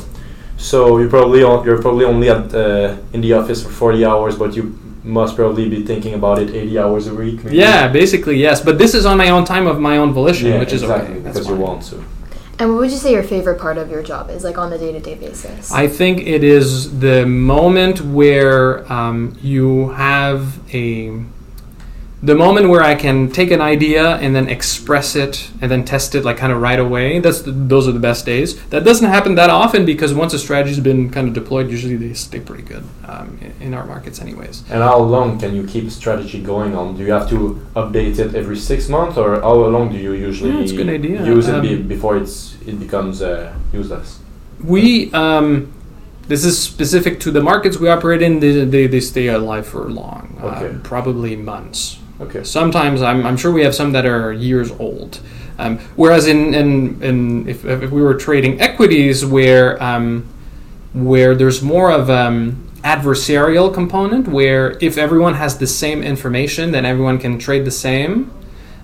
So 0.57 0.97
you 0.97 1.07
probably 1.07 1.43
on, 1.43 1.65
you're 1.65 1.81
probably 1.81 2.05
only 2.05 2.29
at 2.29 2.53
uh, 2.53 2.97
in 3.13 3.21
the 3.21 3.33
office 3.33 3.63
for 3.63 3.69
40 3.69 4.05
hours, 4.05 4.35
but 4.35 4.55
you 4.55 4.77
must 5.03 5.35
probably 5.35 5.69
be 5.69 5.83
thinking 5.83 6.13
about 6.15 6.39
it 6.39 6.49
80 6.49 6.79
hours 6.79 7.07
a 7.07 7.13
week. 7.15 7.43
maybe? 7.43 7.57
Yeah, 7.57 7.87
basically 7.87 8.37
yes. 8.37 8.61
But 8.61 8.77
this 8.77 8.93
is 8.93 9.05
on 9.05 9.17
my 9.17 9.29
own 9.29 9.45
time 9.45 9.67
of 9.67 9.79
my 9.79 9.97
own 9.97 10.13
volition, 10.13 10.47
Yeah, 10.49 10.59
which 10.59 10.73
is 10.73 10.81
exactly 10.83 11.13
okay. 11.15 11.19
That's 11.21 11.37
because 11.37 11.47
you 11.47 11.55
fine. 11.55 11.61
want 11.63 11.83
to. 11.83 12.03
And 12.59 12.71
what 12.71 12.79
would 12.79 12.91
you 12.91 12.97
say 12.97 13.11
your 13.13 13.21
favorite 13.23 13.59
part 13.59 13.77
of 13.77 13.91
your 13.91 14.01
job 14.01 14.31
is, 14.31 14.43
like 14.43 14.57
on 14.57 14.73
a 14.73 14.77
day 14.79 14.91
to 14.91 14.99
day 14.99 15.13
basis? 15.13 15.71
I 15.71 15.87
think 15.87 16.21
it 16.21 16.43
is 16.43 16.99
the 16.99 17.25
moment 17.27 18.01
where 18.01 18.91
um, 18.91 19.37
you 19.41 19.89
have 19.89 20.59
a 20.73 21.21
the 22.23 22.33
moment 22.33 22.67
where 22.67 22.81
I 22.81 22.95
can 22.95 23.29
take 23.31 23.51
an 23.51 23.61
idea 23.61 24.15
and 24.15 24.35
then 24.35 24.49
express 24.49 25.15
it 25.15 25.51
and 25.61 25.69
then 25.69 25.85
test 25.85 26.15
it 26.15 26.25
like 26.25 26.37
kind 26.37 26.51
of 26.51 26.59
right 26.59 26.79
away. 26.79 27.19
That's 27.19 27.41
the, 27.41 27.51
those 27.51 27.87
are 27.87 27.91
the 27.91 27.99
best 27.99 28.25
days. 28.25 28.59
That 28.69 28.83
doesn't 28.83 29.07
happen 29.07 29.35
that 29.35 29.51
often 29.51 29.85
because 29.85 30.15
once 30.15 30.33
a 30.33 30.39
strategy's 30.39 30.79
been 30.79 31.11
kind 31.11 31.27
of 31.27 31.35
deployed, 31.35 31.69
usually 31.69 31.95
they 31.95 32.13
stay 32.15 32.39
pretty 32.39 32.63
good 32.63 32.83
um, 33.05 33.37
in, 33.41 33.67
in 33.67 33.73
our 33.75 33.85
markets, 33.85 34.19
anyways. 34.19 34.61
And 34.71 34.81
how 34.81 34.97
long 34.97 35.37
can 35.39 35.55
you 35.55 35.63
keep 35.67 35.85
a 35.85 35.91
strategy 35.91 36.41
going 36.41 36.75
on? 36.75 36.97
Do 36.97 37.03
you 37.03 37.11
have 37.11 37.29
to 37.29 37.61
update 37.75 38.17
it 38.17 38.33
every 38.33 38.57
six 38.57 38.89
months, 38.89 39.15
or 39.15 39.39
how 39.41 39.53
long 39.53 39.91
do 39.91 39.97
you 39.97 40.13
usually 40.13 40.49
Yeah, 40.65 40.73
a 40.73 40.75
good 40.75 40.89
idea. 40.89 41.23
use 41.23 41.47
it 41.47 41.61
be, 41.61 41.75
Um, 41.75 41.87
before 41.87 42.17
it's 42.17 42.57
it 42.65 42.79
becomes 42.79 43.21
uh, 43.21 43.53
useless? 43.71 44.19
We 44.63 45.13
um, 45.13 45.71
this 46.27 46.43
is 46.43 46.57
specific 46.57 47.19
to 47.21 47.31
the 47.31 47.41
markets 47.41 47.77
we 47.77 47.89
operate 47.89 48.23
in. 48.23 48.39
They, 48.39 48.65
they, 48.65 48.87
they 48.87 48.99
stay 49.01 49.27
alive 49.27 49.67
for 49.67 49.87
long, 49.87 50.39
Okay. 50.41 50.69
uh, 50.69 50.79
probably 50.83 51.35
months. 51.35 51.99
Okay. 52.19 52.43
Sometimes 52.43 53.01
I'm, 53.01 53.25
I'm 53.25 53.37
sure 53.37 53.51
we 53.51 53.63
have 53.63 53.75
some 53.75 53.91
that 53.91 54.05
are 54.05 54.33
years 54.33 54.71
old. 54.71 55.19
Um, 55.59 55.79
whereas 55.95 56.27
in, 56.27 56.53
in, 56.53 57.01
in 57.01 57.49
if, 57.49 57.65
if 57.65 57.91
we 57.91 58.01
were 58.01 58.13
trading 58.13 58.61
equities 58.61 59.25
where 59.25 59.81
um, 59.81 60.27
where 60.93 61.35
there's 61.35 61.61
more 61.61 61.91
of 61.91 62.09
um, 62.09 62.69
adversarial 62.83 63.73
component 63.73 64.27
where 64.27 64.77
if 64.81 64.97
everyone 64.97 65.33
has 65.33 65.57
the 65.57 65.67
same 65.67 66.03
information 66.03 66.71
then 66.71 66.85
everyone 66.85 67.17
can 67.17 67.39
trade 67.39 67.65
the 67.65 67.71
same 67.71 68.31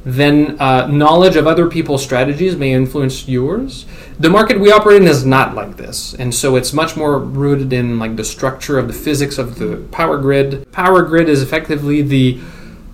then 0.05 0.59
uh, 0.59 0.87
knowledge 0.87 1.35
of 1.35 1.47
other 1.47 1.69
people's 1.69 2.03
strategies 2.03 2.57
may 2.57 2.73
influence 2.73 3.27
yours. 3.27 3.85
The 4.19 4.29
market 4.29 4.59
we 4.59 4.71
operate 4.71 5.01
in 5.01 5.07
is 5.07 5.25
not 5.25 5.55
like 5.55 5.77
this, 5.77 6.13
and 6.13 6.35
so 6.35 6.55
it's 6.55 6.73
much 6.73 6.97
more 6.97 7.17
rooted 7.17 7.71
in 7.71 7.99
like 7.99 8.17
the 8.17 8.23
structure 8.23 8.77
of 8.77 8.87
the 8.87 8.93
physics 8.93 9.37
of 9.37 9.59
the 9.59 9.77
power 9.91 10.17
grid. 10.17 10.69
Power 10.71 11.03
grid 11.03 11.29
is 11.29 11.41
effectively 11.41 12.01
the 12.01 12.41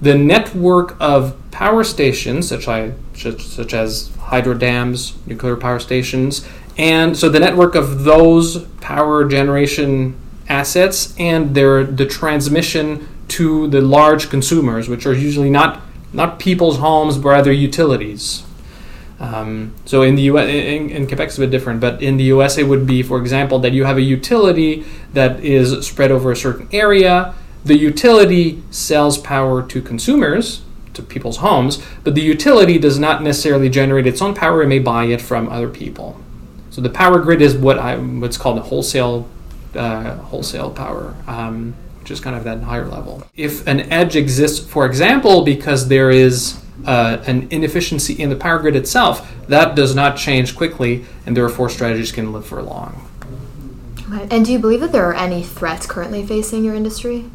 the 0.01 0.15
network 0.15 0.95
of 0.99 1.35
power 1.51 1.83
stations, 1.83 2.47
such, 2.47 2.65
such, 2.65 3.43
such 3.43 3.73
as 3.73 4.15
hydro 4.15 4.53
dams, 4.53 5.17
nuclear 5.25 5.57
power 5.57 5.79
stations, 5.79 6.47
and 6.77 7.17
so 7.17 7.27
the 7.27 7.39
network 7.39 7.75
of 7.75 8.05
those 8.05 8.63
power 8.79 9.27
generation 9.27 10.15
assets 10.47 11.13
and 11.19 11.53
their 11.53 11.83
the 11.83 12.05
transmission 12.05 13.07
to 13.27 13.67
the 13.67 13.81
large 13.81 14.29
consumers, 14.29 14.87
which 14.87 15.05
are 15.05 15.13
usually 15.13 15.49
not 15.49 15.81
not 16.11 16.39
people's 16.39 16.77
homes, 16.77 17.17
but 17.17 17.29
rather 17.29 17.51
utilities. 17.51 18.43
Um, 19.19 19.73
so 19.85 20.01
in 20.01 20.15
the 20.15 20.23
U.S., 20.23 20.47
in, 20.47 20.89
in 20.89 21.07
Quebec, 21.07 21.27
it's 21.27 21.37
a 21.37 21.41
bit 21.41 21.51
different, 21.51 21.81
but 21.81 22.01
in 22.01 22.17
the 22.17 22.23
U.S., 22.25 22.57
it 22.57 22.63
would 22.63 22.87
be, 22.87 23.03
for 23.03 23.19
example, 23.19 23.59
that 23.59 23.73
you 23.73 23.83
have 23.83 23.97
a 23.97 24.01
utility 24.01 24.85
that 25.13 25.43
is 25.43 25.85
spread 25.85 26.09
over 26.11 26.31
a 26.31 26.35
certain 26.35 26.69
area. 26.71 27.35
The 27.65 27.77
utility 27.77 28.63
sells 28.71 29.17
power 29.17 29.61
to 29.67 29.81
consumers, 29.81 30.61
to 30.93 31.01
people's 31.01 31.37
homes, 31.37 31.81
but 32.03 32.15
the 32.15 32.21
utility 32.21 32.77
does 32.77 32.97
not 32.97 33.21
necessarily 33.21 33.69
generate 33.69 34.07
its 34.07 34.21
own 34.21 34.33
power; 34.33 34.63
it 34.63 34.67
may 34.67 34.79
buy 34.79 35.05
it 35.05 35.21
from 35.21 35.49
other 35.49 35.69
people. 35.69 36.19
So 36.69 36.81
the 36.81 36.89
power 36.89 37.19
grid 37.19 37.41
is 37.41 37.55
what 37.55 37.77
I 37.77 37.97
what's 37.97 38.37
called 38.37 38.57
a 38.57 38.61
wholesale 38.61 39.27
uh, 39.75 40.15
wholesale 40.17 40.71
power. 40.71 41.15
Um, 41.27 41.75
which 42.09 42.17
is 42.17 42.19
kind 42.21 42.35
of 42.35 42.43
that 42.43 42.63
higher 42.63 42.87
level. 42.87 43.23
If 43.35 43.67
an 43.67 43.81
edge 43.91 44.15
exists, 44.15 44.65
for 44.65 44.87
example, 44.87 45.43
because 45.43 45.89
there 45.89 46.09
is 46.09 46.59
uh, 46.83 47.21
an 47.27 47.47
inefficiency 47.51 48.13
in 48.13 48.31
the 48.31 48.35
power 48.35 48.57
grid 48.57 48.75
itself, 48.75 49.31
that 49.47 49.75
does 49.75 49.93
not 49.93 50.17
change 50.17 50.55
quickly, 50.55 51.05
and 51.27 51.37
therefore 51.37 51.69
strategies 51.69 52.11
can 52.11 52.33
live 52.33 52.47
for 52.47 52.63
long. 52.63 53.07
Okay. 54.11 54.27
And 54.31 54.43
do 54.43 54.51
you 54.51 54.57
believe 54.57 54.79
that 54.79 54.91
there 54.91 55.07
are 55.07 55.13
any 55.13 55.43
threats 55.43 55.85
currently 55.85 56.25
facing 56.25 56.63
your 56.63 56.73
industry? 56.73 57.29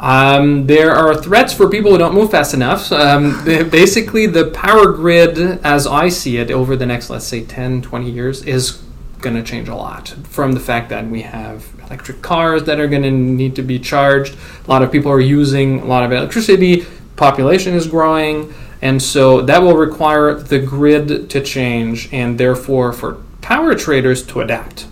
Um, 0.00 0.66
there 0.66 0.92
are 0.92 1.14
threats 1.14 1.52
for 1.52 1.68
people 1.68 1.90
who 1.90 1.98
don't 1.98 2.14
move 2.14 2.30
fast 2.30 2.54
enough. 2.54 2.90
Um, 2.90 3.44
basically, 3.44 4.26
the 4.26 4.46
power 4.46 4.90
grid, 4.92 5.38
as 5.62 5.86
I 5.86 6.08
see 6.08 6.38
it, 6.38 6.50
over 6.50 6.74
the 6.74 6.86
next, 6.86 7.10
let's 7.10 7.26
say, 7.26 7.44
10, 7.44 7.82
20 7.82 8.10
years, 8.10 8.42
is 8.44 8.82
going 9.20 9.36
to 9.36 9.42
change 9.42 9.68
a 9.68 9.74
lot 9.74 10.08
from 10.24 10.52
the 10.52 10.60
fact 10.60 10.88
that 10.88 11.06
we 11.06 11.20
have 11.20 11.66
electric 11.86 12.22
cars 12.22 12.64
that 12.64 12.80
are 12.80 12.88
going 12.88 13.02
to 13.02 13.10
need 13.10 13.54
to 13.56 13.62
be 13.62 13.78
charged. 13.78 14.34
A 14.66 14.70
lot 14.70 14.82
of 14.82 14.90
people 14.90 15.12
are 15.12 15.20
using 15.20 15.80
a 15.80 15.84
lot 15.84 16.02
of 16.02 16.12
electricity, 16.12 16.86
population 17.16 17.74
is 17.74 17.86
growing, 17.86 18.54
and 18.80 19.02
so 19.02 19.42
that 19.42 19.60
will 19.60 19.76
require 19.76 20.32
the 20.34 20.58
grid 20.58 21.28
to 21.28 21.42
change 21.42 22.10
and 22.10 22.40
therefore 22.40 22.94
for 22.94 23.22
power 23.42 23.74
traders 23.74 24.24
to 24.28 24.40
adapt 24.40 24.86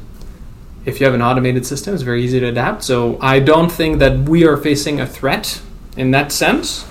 if 0.89 1.01
you 1.01 1.07
have 1.07 1.15
an 1.15 1.23
automated 1.23 1.67
system, 1.67 1.95
it's 1.95 2.03
very 2.03 2.25
easy 2.25 2.41
to 2.41 2.47
adapt. 2.47 2.83
So 2.83 3.19
I 3.21 3.41
don't 3.41 3.71
think 3.71 3.99
that 3.99 4.29
we 4.29 4.47
are 4.47 4.57
facing 4.57 5.01
a 5.01 5.07
threat 5.07 5.61
in 5.97 6.11
that 6.13 6.33
sense. 6.33 6.87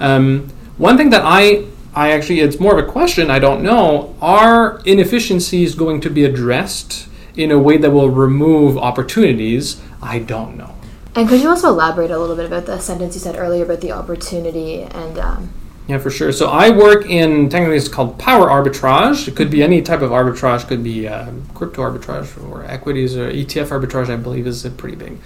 Um, 0.00 0.48
one 0.78 0.96
thing 0.96 1.10
that 1.10 1.22
I 1.24 1.66
I 1.94 2.12
actually 2.12 2.40
it's 2.40 2.58
more 2.58 2.78
of 2.78 2.84
a 2.84 2.90
question. 2.90 3.30
I 3.30 3.38
don't 3.38 3.62
know. 3.62 4.16
Are 4.20 4.80
inefficiencies 4.84 5.74
going 5.74 6.00
to 6.00 6.10
be 6.10 6.24
addressed 6.24 7.08
in 7.34 7.50
a 7.50 7.58
way 7.58 7.76
that 7.76 7.90
will 7.90 8.10
remove 8.10 8.76
opportunities, 8.76 9.80
I 10.02 10.18
don't 10.18 10.56
know. 10.56 10.74
And 11.14 11.28
could 11.28 11.40
you 11.40 11.48
also 11.48 11.68
elaborate 11.68 12.10
a 12.10 12.18
little 12.18 12.36
bit 12.36 12.46
about 12.46 12.66
the 12.66 12.78
sentence 12.78 13.14
you 13.14 13.20
said 13.20 13.36
earlier 13.36 13.64
about 13.64 13.80
the 13.80 13.92
opportunity 13.92 14.82
and 14.82 15.18
um, 15.18 15.52
Yeah, 15.88 15.98
for 15.98 16.10
sure. 16.10 16.32
So 16.32 16.48
I 16.48 16.70
work 16.70 17.06
in 17.06 17.48
technically 17.48 17.76
it's 17.76 17.88
called 17.88 18.18
power 18.18 18.46
arbitrage. 18.46 19.26
It 19.26 19.34
could 19.34 19.50
be 19.50 19.62
any 19.62 19.82
type 19.82 20.00
of 20.00 20.10
arbitrage. 20.10 20.66
Could 20.68 20.84
be 20.84 21.08
uh, 21.08 21.30
crypto 21.54 21.82
arbitrage 21.82 22.42
or 22.48 22.64
equities 22.64 23.16
or 23.16 23.30
ETF 23.30 23.80
arbitrage. 23.80 24.08
I 24.08 24.16
believe 24.16 24.46
is 24.46 24.66
pretty 24.76 24.96
big. 24.96 25.18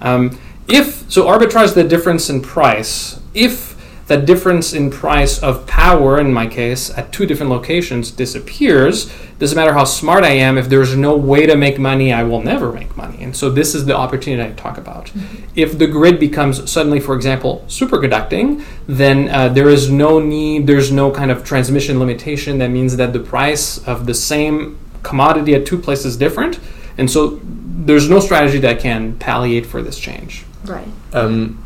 Um, 0.00 0.38
if 0.68 1.10
so, 1.10 1.26
arbitrage 1.26 1.74
the 1.74 1.84
difference 1.84 2.30
in 2.30 2.42
price. 2.42 3.20
If 3.34 3.73
that 4.06 4.26
difference 4.26 4.72
in 4.72 4.90
price 4.90 5.38
of 5.42 5.66
power, 5.66 6.20
in 6.20 6.32
my 6.32 6.46
case, 6.46 6.90
at 6.90 7.10
two 7.12 7.24
different 7.24 7.50
locations 7.50 8.10
disappears, 8.10 9.10
doesn't 9.38 9.56
matter 9.56 9.72
how 9.72 9.84
smart 9.84 10.24
I 10.24 10.30
am. 10.30 10.58
If 10.58 10.68
there's 10.68 10.94
no 10.96 11.16
way 11.16 11.46
to 11.46 11.56
make 11.56 11.78
money, 11.78 12.12
I 12.12 12.22
will 12.22 12.42
never 12.42 12.70
make 12.72 12.96
money. 12.96 13.22
And 13.22 13.34
so 13.34 13.50
this 13.50 13.74
is 13.74 13.86
the 13.86 13.96
opportunity 13.96 14.42
I 14.42 14.54
talk 14.54 14.76
about. 14.76 15.10
If 15.54 15.78
the 15.78 15.86
grid 15.86 16.20
becomes 16.20 16.70
suddenly, 16.70 17.00
for 17.00 17.14
example, 17.14 17.64
superconducting, 17.66 18.62
then 18.86 19.28
uh, 19.28 19.48
there 19.48 19.70
is 19.70 19.90
no 19.90 20.18
need. 20.18 20.66
There's 20.66 20.92
no 20.92 21.10
kind 21.10 21.30
of 21.30 21.44
transmission 21.44 21.98
limitation. 21.98 22.58
That 22.58 22.70
means 22.70 22.96
that 22.96 23.12
the 23.12 23.20
price 23.20 23.78
of 23.88 24.06
the 24.06 24.14
same 24.14 24.78
commodity 25.02 25.54
at 25.54 25.66
two 25.66 25.78
places 25.78 26.06
is 26.06 26.16
different, 26.16 26.60
and 26.98 27.10
so 27.10 27.40
there's 27.42 28.08
no 28.08 28.20
strategy 28.20 28.58
that 28.58 28.80
can 28.80 29.18
palliate 29.18 29.66
for 29.66 29.82
this 29.82 29.98
change. 29.98 30.44
right? 30.64 30.88
Um, 31.12 31.63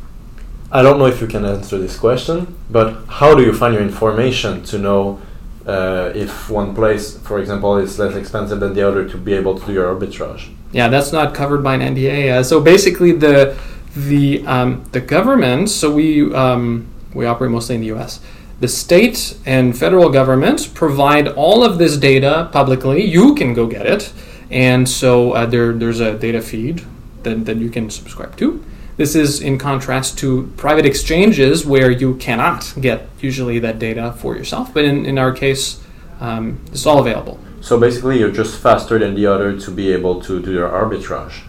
I 0.70 0.82
don't 0.82 0.98
know 0.98 1.06
if 1.06 1.20
you 1.20 1.26
can 1.26 1.46
answer 1.46 1.78
this 1.78 1.98
question, 1.98 2.54
but 2.70 3.04
how 3.06 3.34
do 3.34 3.42
you 3.42 3.54
find 3.54 3.72
your 3.72 3.82
information 3.82 4.62
to 4.64 4.78
know 4.78 5.20
uh, 5.66 6.12
if 6.14 6.50
one 6.50 6.74
place, 6.74 7.16
for 7.18 7.38
example, 7.38 7.78
is 7.78 7.98
less 7.98 8.14
expensive 8.14 8.60
than 8.60 8.74
the 8.74 8.86
other 8.86 9.08
to 9.08 9.16
be 9.16 9.32
able 9.32 9.58
to 9.58 9.66
do 9.66 9.72
your 9.72 9.94
arbitrage? 9.94 10.50
Yeah, 10.72 10.88
that's 10.88 11.10
not 11.10 11.34
covered 11.34 11.62
by 11.64 11.74
an 11.76 11.94
NDA. 11.94 12.32
Uh, 12.32 12.42
so 12.42 12.60
basically, 12.60 13.12
the 13.12 13.58
the 13.96 14.46
um, 14.46 14.84
the 14.92 15.00
government. 15.00 15.70
So 15.70 15.90
we 15.90 16.34
um, 16.34 16.86
we 17.14 17.24
operate 17.24 17.50
mostly 17.50 17.76
in 17.76 17.80
the 17.80 17.88
U.S. 17.88 18.20
The 18.60 18.68
state 18.68 19.38
and 19.46 19.78
federal 19.78 20.10
government 20.10 20.74
provide 20.74 21.28
all 21.28 21.64
of 21.64 21.78
this 21.78 21.96
data 21.96 22.50
publicly. 22.52 23.04
You 23.04 23.34
can 23.34 23.54
go 23.54 23.66
get 23.66 23.86
it, 23.86 24.12
and 24.50 24.86
so 24.86 25.32
uh, 25.32 25.46
there 25.46 25.72
there's 25.72 26.00
a 26.00 26.18
data 26.18 26.42
feed 26.42 26.84
that, 27.22 27.46
that 27.46 27.56
you 27.56 27.70
can 27.70 27.88
subscribe 27.88 28.36
to. 28.36 28.62
This 28.98 29.14
is 29.14 29.40
in 29.40 29.58
contrast 29.58 30.18
to 30.18 30.52
private 30.56 30.84
exchanges 30.84 31.64
where 31.64 31.88
you 31.88 32.16
cannot 32.16 32.74
get 32.80 33.08
usually 33.20 33.60
that 33.60 33.78
data 33.78 34.12
for 34.18 34.36
yourself. 34.36 34.74
But 34.74 34.84
in, 34.84 35.06
in 35.06 35.18
our 35.18 35.32
case, 35.32 35.80
um, 36.20 36.60
it's 36.72 36.84
all 36.84 36.98
available. 36.98 37.38
So 37.60 37.78
basically, 37.78 38.18
you're 38.18 38.32
just 38.32 38.60
faster 38.60 38.98
than 38.98 39.14
the 39.14 39.26
other 39.26 39.58
to 39.60 39.70
be 39.70 39.92
able 39.92 40.20
to 40.22 40.42
do 40.42 40.52
your 40.52 40.68
arbitrage. 40.68 41.42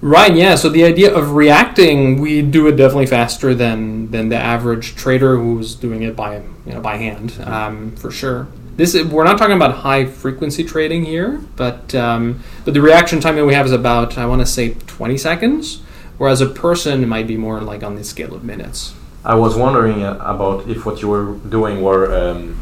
Right, 0.00 0.34
yeah. 0.34 0.54
So 0.54 0.70
the 0.70 0.84
idea 0.84 1.14
of 1.14 1.32
reacting, 1.32 2.18
we 2.18 2.40
do 2.40 2.66
it 2.66 2.76
definitely 2.76 3.06
faster 3.06 3.54
than 3.54 4.10
than 4.10 4.30
the 4.30 4.36
average 4.36 4.94
trader 4.94 5.36
who's 5.36 5.74
doing 5.74 6.02
it 6.02 6.16
by 6.16 6.36
you 6.66 6.72
know 6.72 6.80
by 6.80 6.96
hand, 6.96 7.38
um, 7.44 7.94
for 7.96 8.10
sure. 8.10 8.46
This 8.76 8.94
is, 8.94 9.06
we're 9.06 9.24
not 9.24 9.38
talking 9.38 9.56
about 9.56 9.76
high 9.76 10.04
frequency 10.04 10.62
trading 10.62 11.06
here, 11.06 11.40
but 11.56 11.94
um, 11.94 12.42
but 12.64 12.74
the 12.74 12.82
reaction 12.82 13.20
time 13.20 13.36
that 13.36 13.46
we 13.46 13.54
have 13.54 13.66
is 13.66 13.72
about 13.72 14.18
I 14.18 14.26
want 14.26 14.40
to 14.40 14.46
say 14.46 14.74
20 14.86 15.16
seconds, 15.16 15.80
whereas 16.18 16.40
a 16.40 16.46
person 16.46 17.08
might 17.08 17.26
be 17.26 17.36
more 17.36 17.60
like 17.60 17.82
on 17.82 17.96
the 17.96 18.04
scale 18.04 18.34
of 18.34 18.44
minutes. 18.44 18.94
I 19.24 19.34
was 19.34 19.56
wondering 19.56 20.02
about 20.04 20.68
if 20.68 20.86
what 20.86 21.02
you 21.02 21.08
were 21.08 21.34
doing 21.48 21.82
were 21.82 22.14
um, 22.16 22.60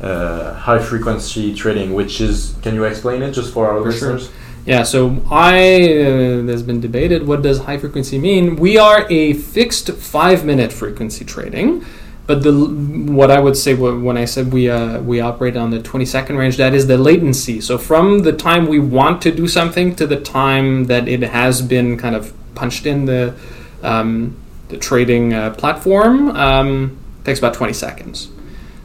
uh, 0.00 0.54
high 0.54 0.80
frequency 0.80 1.54
trading, 1.54 1.94
which 1.94 2.20
is. 2.20 2.56
Can 2.62 2.74
you 2.74 2.84
explain 2.84 3.22
it 3.22 3.32
just 3.32 3.52
for 3.52 3.68
our 3.68 3.82
For 3.82 3.92
sure. 3.92 4.12
listeners? 4.14 4.32
Yeah, 4.66 4.82
so 4.82 5.22
I 5.30 5.54
uh, 5.84 6.42
there's 6.46 6.62
been 6.62 6.80
debated 6.80 7.26
what 7.26 7.42
does 7.42 7.58
high 7.60 7.76
frequency 7.78 8.18
mean. 8.18 8.56
We 8.56 8.78
are 8.78 9.06
a 9.10 9.34
fixed 9.34 9.90
five 9.92 10.44
minute 10.44 10.72
frequency 10.72 11.24
trading, 11.24 11.84
but 12.26 12.42
the 12.42 12.52
what 13.12 13.30
I 13.30 13.40
would 13.40 13.56
say 13.58 13.74
when 13.74 14.16
I 14.16 14.24
said 14.24 14.52
we 14.52 14.70
uh, 14.70 15.00
we 15.02 15.20
operate 15.20 15.56
on 15.56 15.70
the 15.70 15.82
20 15.82 16.06
second 16.06 16.36
range, 16.38 16.56
that 16.56 16.72
is 16.72 16.86
the 16.86 16.96
latency. 16.96 17.60
So 17.60 17.76
from 17.76 18.20
the 18.20 18.32
time 18.32 18.66
we 18.66 18.78
want 18.78 19.20
to 19.22 19.30
do 19.30 19.46
something 19.46 19.94
to 19.96 20.06
the 20.06 20.18
time 20.20 20.86
that 20.86 21.08
it 21.08 21.22
has 21.22 21.60
been 21.60 21.98
kind 21.98 22.16
of 22.16 22.32
punched 22.54 22.86
in 22.86 23.04
the 23.06 23.34
um, 23.82 24.36
the 24.68 24.78
trading 24.78 25.34
uh, 25.34 25.50
platform 25.54 26.30
um, 26.30 26.98
takes 27.24 27.38
about 27.38 27.54
20 27.54 27.72
seconds. 27.72 28.30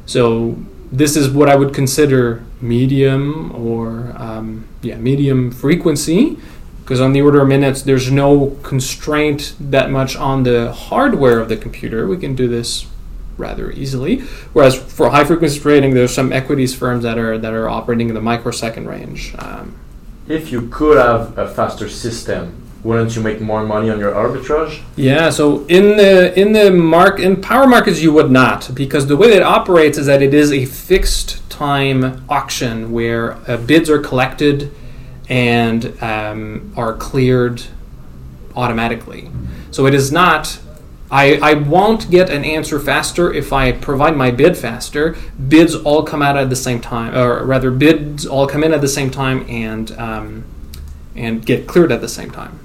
So 0.05 0.57
this 0.91 1.15
is 1.15 1.29
what 1.29 1.49
I 1.49 1.55
would 1.55 1.73
consider 1.73 2.43
medium 2.61 3.55
or 3.55 4.13
um, 4.17 4.67
yeah 4.81 4.97
medium 4.97 5.51
frequency 5.51 6.37
because 6.81 6.99
on 6.99 7.13
the 7.13 7.21
order 7.21 7.41
of 7.41 7.47
minutes 7.47 7.83
there's 7.83 8.11
no 8.11 8.57
constraint 8.63 9.55
that 9.59 9.91
much 9.91 10.15
on 10.15 10.43
the 10.43 10.73
hardware 10.73 11.39
of 11.39 11.47
the 11.47 11.55
computer. 11.55 12.07
We 12.07 12.17
can 12.17 12.35
do 12.35 12.47
this 12.47 12.87
rather 13.37 13.71
easily. 13.71 14.19
Whereas 14.53 14.75
for 14.75 15.09
high 15.09 15.23
frequency 15.23 15.59
trading, 15.59 15.93
there's 15.93 16.13
some 16.13 16.33
equities 16.33 16.75
firms 16.75 17.03
that 17.03 17.17
are 17.17 17.37
that 17.37 17.53
are 17.53 17.69
operating 17.69 18.09
in 18.09 18.15
the 18.15 18.21
microsecond 18.21 18.87
range. 18.87 19.33
Um, 19.39 19.75
If 20.27 20.51
you 20.51 20.67
could 20.67 20.97
have 20.97 21.37
a 21.37 21.47
faster 21.47 21.89
system, 21.89 22.68
wouldn't 22.83 23.15
you 23.15 23.21
make 23.21 23.41
more 23.41 23.65
money 23.65 23.89
on 23.89 23.99
your 23.99 24.13
arbitrage? 24.13 24.81
Yeah, 24.95 25.29
so 25.29 25.65
in 25.65 25.97
the 25.97 26.39
in 26.39 26.53
the 26.53 26.71
mark 26.71 27.19
in 27.19 27.41
power 27.41 27.67
markets 27.67 28.01
you 28.01 28.13
would 28.13 28.31
not 28.31 28.71
because 28.73 29.07
the 29.07 29.17
way 29.17 29.33
it 29.33 29.43
operates 29.43 29.97
is 29.97 30.05
that 30.05 30.21
it 30.21 30.33
is 30.33 30.51
a 30.51 30.65
fixed 30.65 31.47
time 31.49 32.23
auction 32.29 32.91
where 32.91 33.33
uh, 33.49 33.57
bids 33.57 33.89
are 33.89 33.99
collected 33.99 34.73
and 35.27 36.01
um, 36.01 36.73
are 36.75 36.95
cleared 36.95 37.63
automatically. 38.55 39.29
So 39.71 39.85
it 39.85 39.93
is 39.93 40.11
not. 40.11 40.59
I, 41.11 41.37
I 41.37 41.53
won't 41.55 42.11
get 42.11 42.29
an 42.29 42.45
answer 42.45 42.79
faster 42.79 43.33
if 43.33 43.51
I 43.51 43.71
provide 43.71 44.15
my 44.15 44.29
bid 44.29 44.55
faster. 44.55 45.15
Bids 45.47 45.73
all 45.73 46.03
come 46.03 46.21
out 46.21 46.37
at 46.37 46.51
the 46.51 46.55
same 46.55 46.79
time, 46.79 47.15
or 47.15 47.43
rather, 47.43 47.71
bids 47.71 48.27
all 48.27 48.45
come 48.45 48.63
in 48.63 48.73
at 48.73 48.81
the 48.81 48.87
same 48.87 49.09
time 49.09 49.43
and 49.49 49.91
um, 49.93 50.43
and 51.15 51.45
get 51.45 51.67
cleared 51.67 51.91
at 51.91 52.01
the 52.01 52.07
same 52.07 52.29
time. 52.29 52.59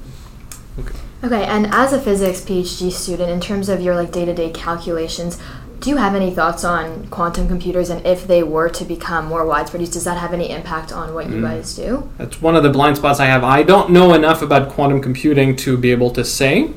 Okay, 1.25 1.45
and 1.45 1.69
as 1.69 1.95
a 1.95 2.01
physics 2.01 2.43
PhD 2.43 2.93
student, 2.93 3.31
in 3.31 3.41
terms 3.41 3.71
of 3.71 3.81
your 3.81 3.95
like 3.95 4.13
day-to-day 4.13 4.51
calculations, 4.51 5.39
do 5.81 5.89
you 5.89 5.97
have 5.97 6.15
any 6.15 6.31
thoughts 6.31 6.65
on 6.65 7.07
quantum 7.07 7.49
computers 7.49 7.89
and 7.89 8.05
if 8.07 8.27
they 8.27 8.43
were 8.43 8.69
to 8.69 8.85
become 8.85 9.25
more 9.25 9.47
widespread 9.47 9.81
use, 9.81 9.91
does 9.91 10.05
that 10.05 10.19
have 10.19 10.35
any 10.35 10.51
impact 10.51 10.93
on 10.93 11.15
what 11.15 11.31
you 11.31 11.41
guys 11.41 11.75
do? 11.75 12.11
That's 12.19 12.43
one 12.43 12.57
of 12.57 12.63
the 12.63 12.69
blind 12.69 12.99
spots 12.99 13.21
I 13.21 13.27
have. 13.27 13.43
I 13.43 13.63
don't 13.63 13.89
know 13.91 14.13
enough 14.13 14.43
about 14.43 14.69
quantum 14.69 15.01
computing 15.01 15.57
to 15.57 15.79
be 15.79 15.93
able 15.93 16.11
to 16.11 16.27
say. 16.27 16.73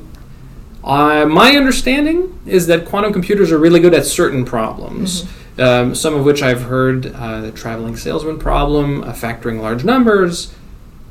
Uh, 0.82 1.26
my 1.26 1.50
understanding 1.50 2.40
is 2.46 2.66
that 2.68 2.86
quantum 2.86 3.12
computers 3.12 3.52
are 3.52 3.58
really 3.58 3.80
good 3.80 3.92
at 3.92 4.06
certain 4.06 4.46
problems, 4.46 5.26
um, 5.58 5.94
some 5.94 6.14
of 6.14 6.24
which 6.24 6.42
I've 6.42 6.62
heard 6.62 7.14
uh, 7.14 7.42
the 7.42 7.52
traveling 7.52 7.96
salesman 7.96 8.38
problem, 8.38 9.04
uh, 9.04 9.12
factoring 9.12 9.60
large 9.60 9.84
numbers, 9.84 10.54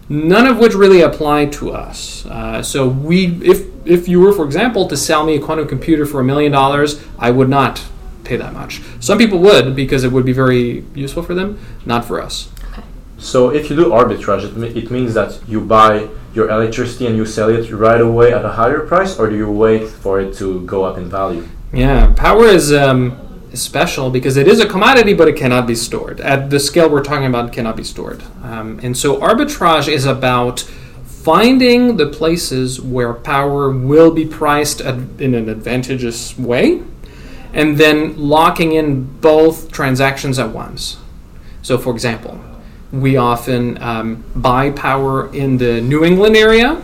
none 0.09 0.45
of 0.45 0.57
which 0.57 0.73
really 0.73 1.01
apply 1.01 1.45
to 1.45 1.71
us. 1.71 2.25
Uh, 2.25 2.61
so 2.61 2.87
we, 2.87 3.27
if 3.43 3.65
if 3.85 4.07
you 4.07 4.19
were, 4.19 4.33
for 4.33 4.45
example, 4.45 4.87
to 4.87 4.97
sell 4.97 5.25
me 5.25 5.35
a 5.35 5.39
quantum 5.39 5.67
computer 5.67 6.05
for 6.05 6.19
a 6.19 6.23
million 6.23 6.51
dollars, 6.51 7.01
I 7.17 7.31
would 7.31 7.49
not 7.49 7.83
pay 8.23 8.35
that 8.35 8.53
much. 8.53 8.81
Some 8.99 9.17
people 9.17 9.39
would 9.39 9.75
because 9.75 10.03
it 10.03 10.11
would 10.11 10.25
be 10.25 10.33
very 10.33 10.83
useful 10.93 11.23
for 11.23 11.33
them, 11.33 11.59
not 11.85 12.03
for 12.03 12.21
us. 12.21 12.49
So 13.17 13.49
if 13.49 13.69
you 13.69 13.75
do 13.75 13.85
arbitrage, 13.85 14.43
it, 14.43 14.77
it 14.77 14.91
means 14.91 15.13
that 15.13 15.39
you 15.47 15.61
buy 15.61 16.07
your 16.33 16.49
electricity 16.49 17.07
and 17.07 17.17
you 17.17 17.25
sell 17.25 17.49
it 17.49 17.71
right 17.71 18.01
away 18.01 18.31
at 18.33 18.45
a 18.45 18.49
higher 18.49 18.81
price, 18.81 19.17
or 19.17 19.29
do 19.29 19.35
you 19.35 19.49
wait 19.49 19.87
for 19.87 20.19
it 20.19 20.35
to 20.35 20.61
go 20.65 20.83
up 20.83 20.97
in 20.97 21.09
value? 21.09 21.47
Yeah, 21.73 22.13
power 22.15 22.45
is 22.45 22.71
um, 22.71 23.17
special 23.53 24.09
because 24.09 24.37
it 24.37 24.47
is 24.47 24.59
a 24.59 24.67
commodity, 24.67 25.13
but 25.13 25.27
it 25.27 25.35
cannot 25.35 25.67
be 25.67 25.75
stored. 25.75 26.19
At 26.21 26.49
the 26.49 26.59
scale 26.59 26.89
we're 26.89 27.03
talking 27.03 27.25
about, 27.25 27.53
cannot 27.53 27.75
be 27.75 27.83
stored. 27.83 28.23
Um, 28.43 28.79
and 28.83 28.97
so 28.97 29.17
arbitrage 29.17 29.87
is 29.87 30.05
about 30.05 30.61
finding 31.05 31.97
the 31.97 32.07
places 32.07 32.79
where 32.79 33.13
power 33.13 33.69
will 33.69 34.11
be 34.11 34.25
priced 34.25 34.81
at, 34.81 34.95
in 35.19 35.33
an 35.33 35.49
advantageous 35.49 36.37
way, 36.37 36.81
and 37.53 37.77
then 37.77 38.17
locking 38.17 38.73
in 38.73 39.03
both 39.19 39.71
transactions 39.71 40.39
at 40.39 40.49
once. 40.49 40.97
So, 41.61 41.77
for 41.77 41.91
example, 41.93 42.39
we 42.91 43.17
often 43.17 43.81
um, 43.81 44.23
buy 44.35 44.71
power 44.71 45.33
in 45.33 45.57
the 45.57 45.81
New 45.81 46.05
England 46.05 46.37
area 46.37 46.81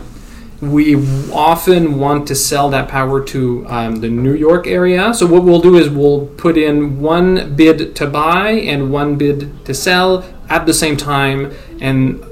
we 0.60 0.96
often 1.32 1.98
want 1.98 2.26
to 2.28 2.34
sell 2.34 2.70
that 2.70 2.88
power 2.88 3.22
to 3.24 3.66
um, 3.68 3.96
the 3.96 4.08
New 4.08 4.34
York 4.34 4.66
area. 4.66 5.12
So 5.12 5.26
what 5.26 5.42
we'll 5.44 5.60
do 5.60 5.76
is 5.76 5.88
we'll 5.90 6.26
put 6.26 6.56
in 6.56 7.00
one 7.00 7.54
bid 7.54 7.94
to 7.96 8.06
buy 8.06 8.50
and 8.52 8.90
one 8.90 9.16
bid 9.16 9.64
to 9.66 9.74
sell 9.74 10.24
at 10.48 10.66
the 10.66 10.74
same 10.74 10.96
time, 10.96 11.52
and 11.80 12.24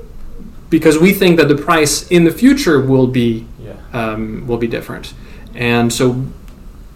because 0.70 0.98
we 0.98 1.12
think 1.12 1.36
that 1.38 1.48
the 1.48 1.56
price 1.56 2.06
in 2.10 2.24
the 2.24 2.30
future 2.30 2.80
will 2.80 3.06
be 3.06 3.46
Yeah. 3.62 3.72
um, 3.92 4.46
will 4.46 4.58
be 4.58 4.66
different, 4.66 5.14
and 5.54 5.92
so 5.92 6.24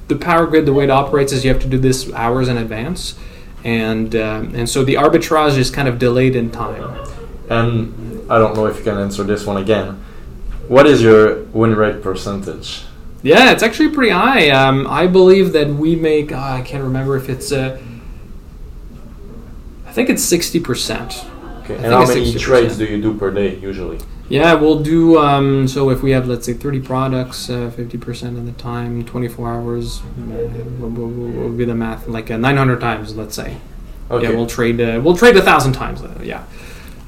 the 0.09 0.17
power 0.17 0.47
grid, 0.47 0.67
the 0.67 0.73
way 0.73 0.85
it 0.85 0.91
operates 0.91 1.33
is 1.33 1.45
you 1.45 1.53
have 1.53 1.63
to 1.63 1.69
do 1.69 1.79
this 1.79 2.13
hours 2.13 2.49
in 2.49 2.57
advance, 2.57 3.15
and 3.65 4.15
um, 4.15 4.53
and 4.55 4.69
so 4.69 4.85
the 4.85 4.95
arbitrage 4.95 5.59
is 5.59 5.71
kind 5.71 5.89
of 5.89 5.99
delayed 5.99 6.37
in 6.37 6.51
time. 6.51 6.85
And 7.49 8.31
I 8.31 8.39
don't 8.39 8.55
know 8.55 8.67
if 8.67 8.79
you 8.79 8.85
can 8.85 8.99
answer 8.99 9.23
this 9.25 9.47
one 9.47 9.57
again. 9.57 9.99
What 10.69 10.87
is 10.87 11.03
your 11.03 11.43
win 11.53 11.75
rate 11.77 12.03
percentage? 12.03 12.85
Yeah, 13.23 13.53
it's 13.53 13.63
actually 13.63 13.91
pretty 13.91 14.11
high. 14.13 14.51
Um, 14.51 14.87
I 14.89 15.07
believe 15.07 15.53
that 15.53 15.69
we 15.69 15.97
make. 15.97 16.33
Uh, 16.33 16.39
I 16.39 16.63
can't 16.63 16.83
remember 16.85 17.17
if 17.17 17.29
it's. 17.29 17.51
Uh, 17.53 17.79
I 19.87 19.93
think 19.93 20.11
it's 20.11 20.23
sixty 20.23 20.61
percent. 20.61 21.25
Okay. 21.65 21.75
And 21.77 21.87
how 21.87 22.07
many 22.07 22.33
60%. 22.33 22.39
trades 22.41 22.79
do 22.79 22.85
you 22.85 23.03
do 23.03 23.15
per 23.15 23.31
day 23.33 23.57
usually? 23.57 23.99
Yeah, 24.29 24.55
we'll 24.55 24.81
do. 24.83 25.19
Um, 25.19 25.67
so 25.67 25.91
if 25.91 26.03
we 26.03 26.11
have, 26.13 26.29
let's 26.29 26.47
say, 26.47 26.53
thirty 26.53 26.81
products, 26.81 27.49
uh, 27.51 27.71
fifty 27.75 27.99
percent 27.99 28.37
of 28.39 28.47
the 28.47 28.53
time, 28.53 29.05
twenty-four 29.05 29.49
hours, 29.49 30.01
uh, 30.01 30.49
will- 30.81 30.91
will- 30.91 31.09
will 31.09 31.49
be 31.53 31.65
the 31.65 31.75
math, 31.75 32.07
like 32.09 32.31
uh, 32.31 32.37
nine 32.37 32.57
hundred 32.57 32.81
times, 32.81 33.17
let's 33.17 33.35
say. 33.35 33.57
Okay. 34.11 34.29
Yeah, 34.29 34.37
we'll 34.37 34.47
trade. 34.47 34.81
Uh, 34.81 35.01
we'll 35.03 35.17
trade 35.17 35.37
a 35.37 35.43
thousand 35.43 35.73
times. 35.73 36.03
Uh, 36.03 36.21
yeah. 36.23 36.45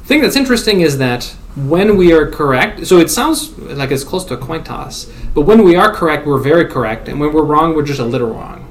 thing 0.04 0.20
that's 0.22 0.36
interesting 0.36 0.80
is 0.80 0.98
that 0.98 1.34
when 1.66 1.96
we 1.96 2.12
are 2.12 2.30
correct, 2.30 2.86
so 2.86 2.98
it 2.98 3.10
sounds 3.10 3.56
like 3.58 3.90
it's 3.90 4.04
close 4.04 4.24
to 4.26 4.34
a 4.34 4.36
coin 4.36 4.62
toss, 4.62 5.10
but 5.34 5.42
when 5.42 5.64
we 5.64 5.74
are 5.76 5.92
correct, 5.92 6.26
we're 6.26 6.38
very 6.38 6.66
correct, 6.66 7.08
and 7.08 7.18
when 7.18 7.32
we're 7.32 7.44
wrong, 7.44 7.74
we're 7.74 7.84
just 7.84 8.00
a 8.00 8.04
little 8.04 8.28
wrong. 8.28 8.64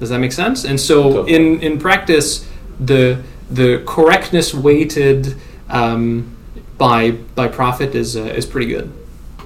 Does 0.00 0.10
that 0.10 0.18
make 0.18 0.32
sense? 0.32 0.64
And 0.64 0.78
so 0.78 1.02
Totally. 1.02 1.34
in 1.34 1.60
in 1.60 1.78
practice, 1.78 2.46
the 2.78 3.22
the 3.50 3.82
correctness 3.86 4.52
weighted 4.52 5.36
um, 5.70 6.36
by 6.76 7.12
by 7.12 7.48
profit 7.48 7.94
is 7.94 8.16
uh, 8.16 8.22
is 8.22 8.44
pretty 8.44 8.66
good. 8.66 8.92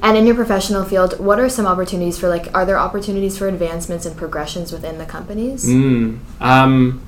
And 0.01 0.17
in 0.17 0.27
your 0.27 0.37
professional 0.37 0.85
field, 0.85 1.19
what 1.19 1.41
are 1.41 1.49
some 1.49 1.67
opportunities 1.67 2.19
for 2.19 2.29
like 2.29 2.49
are 2.55 2.65
there 2.65 2.79
opportunities 2.79 3.37
for 3.37 3.49
advancements 3.49 4.07
and 4.07 4.17
progressions 4.17 4.73
within 4.73 4.99
the 4.99 5.07
companies? 5.07 5.67
Mm. 5.67 6.19
Um, 6.41 7.03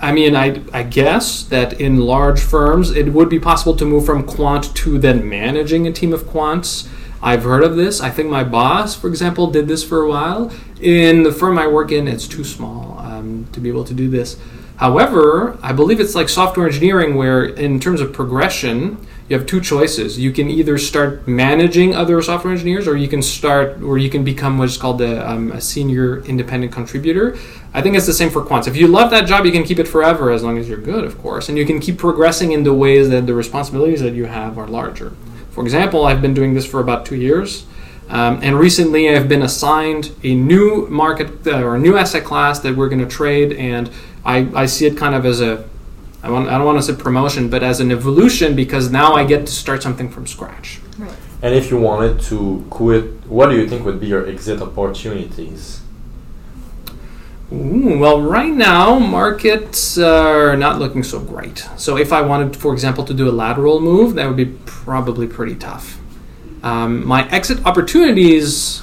I 0.00 0.12
mean, 0.12 0.36
I, 0.36 0.62
I 0.72 0.84
guess 0.84 1.42
that 1.44 1.80
in 1.80 1.98
large 1.98 2.40
firms, 2.40 2.90
it 2.90 3.12
would 3.12 3.28
be 3.28 3.40
possible 3.40 3.76
to 3.76 3.84
move 3.84 4.06
from 4.06 4.24
quant 4.24 4.74
to 4.76 4.98
then 4.98 5.28
managing 5.28 5.86
a 5.86 5.92
team 5.92 6.12
of 6.12 6.22
quants. 6.22 6.88
I've 7.20 7.42
heard 7.42 7.64
of 7.64 7.76
this. 7.76 8.00
I 8.00 8.10
think 8.10 8.30
my 8.30 8.44
boss, 8.44 8.94
for 8.94 9.08
example, 9.08 9.50
did 9.50 9.66
this 9.66 9.82
for 9.82 10.02
a 10.02 10.08
while. 10.08 10.52
In 10.80 11.24
the 11.24 11.32
firm 11.32 11.58
I 11.58 11.66
work 11.66 11.90
in, 11.90 12.06
it's 12.06 12.28
too 12.28 12.44
small 12.44 12.98
um, 13.00 13.48
to 13.52 13.60
be 13.60 13.68
able 13.68 13.84
to 13.84 13.94
do 13.94 14.08
this. 14.08 14.38
However, 14.76 15.58
I 15.60 15.72
believe 15.72 15.98
it's 15.98 16.14
like 16.14 16.28
software 16.28 16.66
engineering, 16.66 17.16
where 17.16 17.44
in 17.44 17.80
terms 17.80 18.00
of 18.00 18.12
progression, 18.12 19.04
you 19.28 19.36
have 19.36 19.46
two 19.46 19.60
choices. 19.60 20.18
You 20.18 20.32
can 20.32 20.48
either 20.48 20.78
start 20.78 21.28
managing 21.28 21.94
other 21.94 22.22
software 22.22 22.52
engineers, 22.52 22.88
or 22.88 22.96
you 22.96 23.08
can 23.08 23.20
start, 23.20 23.82
or 23.82 23.98
you 23.98 24.08
can 24.08 24.24
become 24.24 24.56
what's 24.56 24.78
called 24.78 25.02
a, 25.02 25.28
um, 25.28 25.52
a 25.52 25.60
senior 25.60 26.20
independent 26.24 26.72
contributor. 26.72 27.36
I 27.74 27.82
think 27.82 27.96
it's 27.96 28.06
the 28.06 28.14
same 28.14 28.30
for 28.30 28.42
quants. 28.42 28.66
If 28.66 28.76
you 28.76 28.88
love 28.88 29.10
that 29.10 29.26
job, 29.26 29.44
you 29.44 29.52
can 29.52 29.64
keep 29.64 29.78
it 29.78 29.86
forever 29.86 30.30
as 30.30 30.42
long 30.42 30.56
as 30.56 30.68
you're 30.68 30.78
good, 30.78 31.04
of 31.04 31.18
course, 31.20 31.50
and 31.50 31.58
you 31.58 31.66
can 31.66 31.78
keep 31.78 31.98
progressing 31.98 32.52
in 32.52 32.62
the 32.62 32.72
ways 32.72 33.10
that 33.10 33.26
the 33.26 33.34
responsibilities 33.34 34.00
that 34.00 34.14
you 34.14 34.24
have 34.24 34.56
are 34.56 34.66
larger. 34.66 35.12
For 35.50 35.62
example, 35.62 36.06
I've 36.06 36.22
been 36.22 36.34
doing 36.34 36.54
this 36.54 36.64
for 36.64 36.80
about 36.80 37.04
two 37.04 37.16
years. 37.16 37.66
Um, 38.08 38.40
and 38.42 38.58
recently, 38.58 39.14
I've 39.14 39.28
been 39.28 39.42
assigned 39.42 40.12
a 40.24 40.34
new 40.34 40.86
market 40.88 41.46
uh, 41.46 41.62
or 41.62 41.76
a 41.76 41.78
new 41.78 41.98
asset 41.98 42.24
class 42.24 42.58
that 42.60 42.74
we're 42.74 42.88
going 42.88 43.06
to 43.06 43.06
trade, 43.06 43.52
and 43.52 43.90
I, 44.24 44.48
I 44.54 44.64
see 44.64 44.86
it 44.86 44.96
kind 44.96 45.14
of 45.14 45.26
as 45.26 45.42
a 45.42 45.68
I, 46.22 46.30
want, 46.30 46.48
I 46.48 46.58
don't 46.58 46.66
want 46.66 46.78
to 46.78 46.82
say 46.82 47.00
promotion, 47.00 47.48
but 47.48 47.62
as 47.62 47.80
an 47.80 47.92
evolution 47.92 48.56
because 48.56 48.90
now 48.90 49.14
I 49.14 49.24
get 49.24 49.46
to 49.46 49.52
start 49.52 49.82
something 49.82 50.10
from 50.10 50.26
scratch. 50.26 50.80
Right. 50.98 51.14
And 51.42 51.54
if 51.54 51.70
you 51.70 51.78
wanted 51.78 52.20
to 52.22 52.66
quit, 52.70 53.04
what 53.26 53.50
do 53.50 53.56
you 53.56 53.68
think 53.68 53.84
would 53.84 54.00
be 54.00 54.08
your 54.08 54.26
exit 54.26 54.60
opportunities? 54.60 55.80
Ooh, 57.50 57.98
well, 57.98 58.20
right 58.20 58.52
now 58.52 58.98
markets 58.98 59.96
are 59.96 60.54
not 60.56 60.78
looking 60.78 61.02
so 61.02 61.18
great. 61.18 61.66
So 61.76 61.96
if 61.96 62.12
I 62.12 62.20
wanted, 62.20 62.56
for 62.56 62.74
example, 62.74 63.04
to 63.04 63.14
do 63.14 63.28
a 63.28 63.32
lateral 63.32 63.80
move, 63.80 64.14
that 64.16 64.26
would 64.26 64.36
be 64.36 64.58
probably 64.66 65.26
pretty 65.26 65.54
tough. 65.54 65.98
Um, 66.62 67.06
my 67.06 67.26
exit 67.30 67.64
opportunities, 67.64 68.82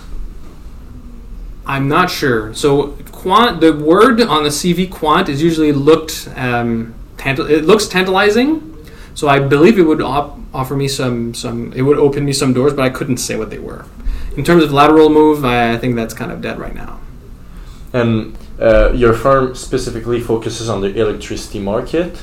I'm 1.65 1.87
not 1.87 2.09
sure. 2.09 2.55
So 2.55 2.97
quant, 3.11 3.61
the 3.61 3.73
word 3.73 4.21
on 4.21 4.43
the 4.43 4.49
CV 4.49 4.89
quant 4.89 5.29
is 5.29 5.43
usually 5.43 5.71
looked, 5.71 6.27
um, 6.35 6.95
tantal- 7.25 7.49
it 7.49 7.65
looks 7.65 7.87
tantalizing. 7.87 8.71
So 9.15 9.27
I 9.29 9.39
believe 9.39 9.79
it 9.79 9.83
would 9.83 10.01
op- 10.01 10.37
offer 10.53 10.75
me 10.75 10.87
some, 10.87 11.33
some, 11.33 11.71
it 11.73 11.81
would 11.81 11.97
open 11.97 12.25
me 12.25 12.33
some 12.33 12.53
doors, 12.53 12.73
but 12.73 12.83
I 12.83 12.89
couldn't 12.89 13.17
say 13.17 13.35
what 13.37 13.49
they 13.49 13.59
were. 13.59 13.85
In 14.37 14.43
terms 14.43 14.63
of 14.63 14.71
lateral 14.73 15.09
move, 15.09 15.45
I, 15.45 15.73
I 15.73 15.77
think 15.77 15.95
that's 15.95 16.13
kind 16.13 16.31
of 16.31 16.41
dead 16.41 16.59
right 16.59 16.75
now. 16.75 16.99
And 17.93 18.37
uh, 18.59 18.91
your 18.93 19.13
firm 19.13 19.55
specifically 19.55 20.19
focuses 20.19 20.67
on 20.69 20.81
the 20.81 20.93
electricity 20.99 21.59
market, 21.59 22.21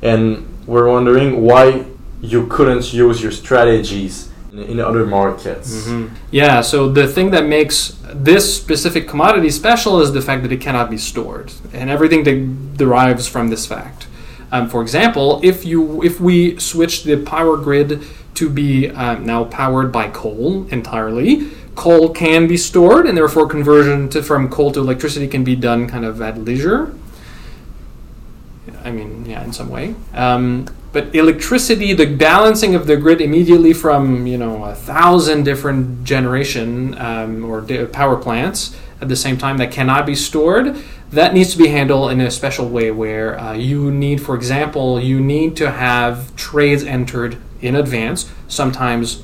and 0.00 0.46
we're 0.66 0.88
wondering 0.88 1.42
why 1.42 1.84
you 2.22 2.46
couldn't 2.46 2.92
use 2.94 3.22
your 3.22 3.32
strategies 3.32 4.30
in, 4.52 4.80
other 4.80 5.04
markets. 5.04 5.86
Yeah, 6.30 6.60
so 6.62 6.88
the 6.90 7.06
thing 7.06 7.30
that 7.32 7.44
makes 7.46 7.98
this 8.14 8.54
specific 8.56 9.06
commodity 9.08 9.50
special 9.50 10.00
is 10.00 10.12
the 10.12 10.20
fact 10.22 10.42
that 10.44 10.52
it 10.52 10.60
cannot 10.62 10.88
be 10.90 10.96
stored, 10.98 11.52
and 11.74 11.90
everything 11.90 12.24
that 12.24 12.76
derives 12.78 13.26
from 13.28 13.48
this 13.48 13.66
fact. 13.66 14.06
Um, 14.52 14.68
for 14.68 14.82
example, 14.82 15.40
if 15.42 15.64
you 15.64 16.02
if 16.02 16.20
we 16.20 16.58
switch 16.60 17.04
the 17.04 17.16
power 17.16 17.56
grid 17.56 18.02
to 18.34 18.50
be 18.50 18.90
um, 18.90 19.24
now 19.24 19.44
powered 19.44 19.90
by 19.90 20.08
coal 20.10 20.66
entirely, 20.70 21.50
coal 21.74 22.10
can 22.10 22.46
be 22.46 22.58
stored, 22.58 23.06
and 23.06 23.16
therefore 23.16 23.46
conversion 23.48 24.10
to, 24.10 24.22
from 24.22 24.50
coal 24.50 24.70
to 24.72 24.80
electricity 24.80 25.26
can 25.26 25.42
be 25.42 25.56
done 25.56 25.88
kind 25.88 26.04
of 26.04 26.20
at 26.20 26.38
leisure. 26.38 26.94
I 28.84 28.90
mean, 28.90 29.24
yeah, 29.26 29.42
in 29.42 29.52
some 29.52 29.70
way. 29.70 29.94
Um, 30.12 30.66
but 30.92 31.14
electricity, 31.14 31.94
the 31.94 32.04
balancing 32.04 32.74
of 32.74 32.86
the 32.86 32.96
grid 32.96 33.22
immediately 33.22 33.72
from 33.72 34.26
you 34.26 34.36
know 34.36 34.64
a 34.64 34.74
thousand 34.74 35.44
different 35.44 36.04
generation 36.04 36.94
um, 36.98 37.44
or 37.44 37.62
power 37.88 38.16
plants 38.16 38.76
at 39.00 39.08
the 39.08 39.16
same 39.16 39.38
time 39.38 39.56
that 39.58 39.72
cannot 39.72 40.04
be 40.04 40.14
stored, 40.14 40.76
that 41.12 41.34
needs 41.34 41.52
to 41.52 41.58
be 41.58 41.68
handled 41.68 42.10
in 42.10 42.20
a 42.20 42.30
special 42.30 42.68
way 42.68 42.90
where 42.90 43.38
uh, 43.38 43.52
you 43.52 43.90
need, 43.90 44.20
for 44.20 44.34
example, 44.34 44.98
you 44.98 45.20
need 45.20 45.56
to 45.56 45.70
have 45.70 46.34
trades 46.36 46.82
entered 46.82 47.36
in 47.60 47.76
advance, 47.76 48.32
sometimes 48.48 49.22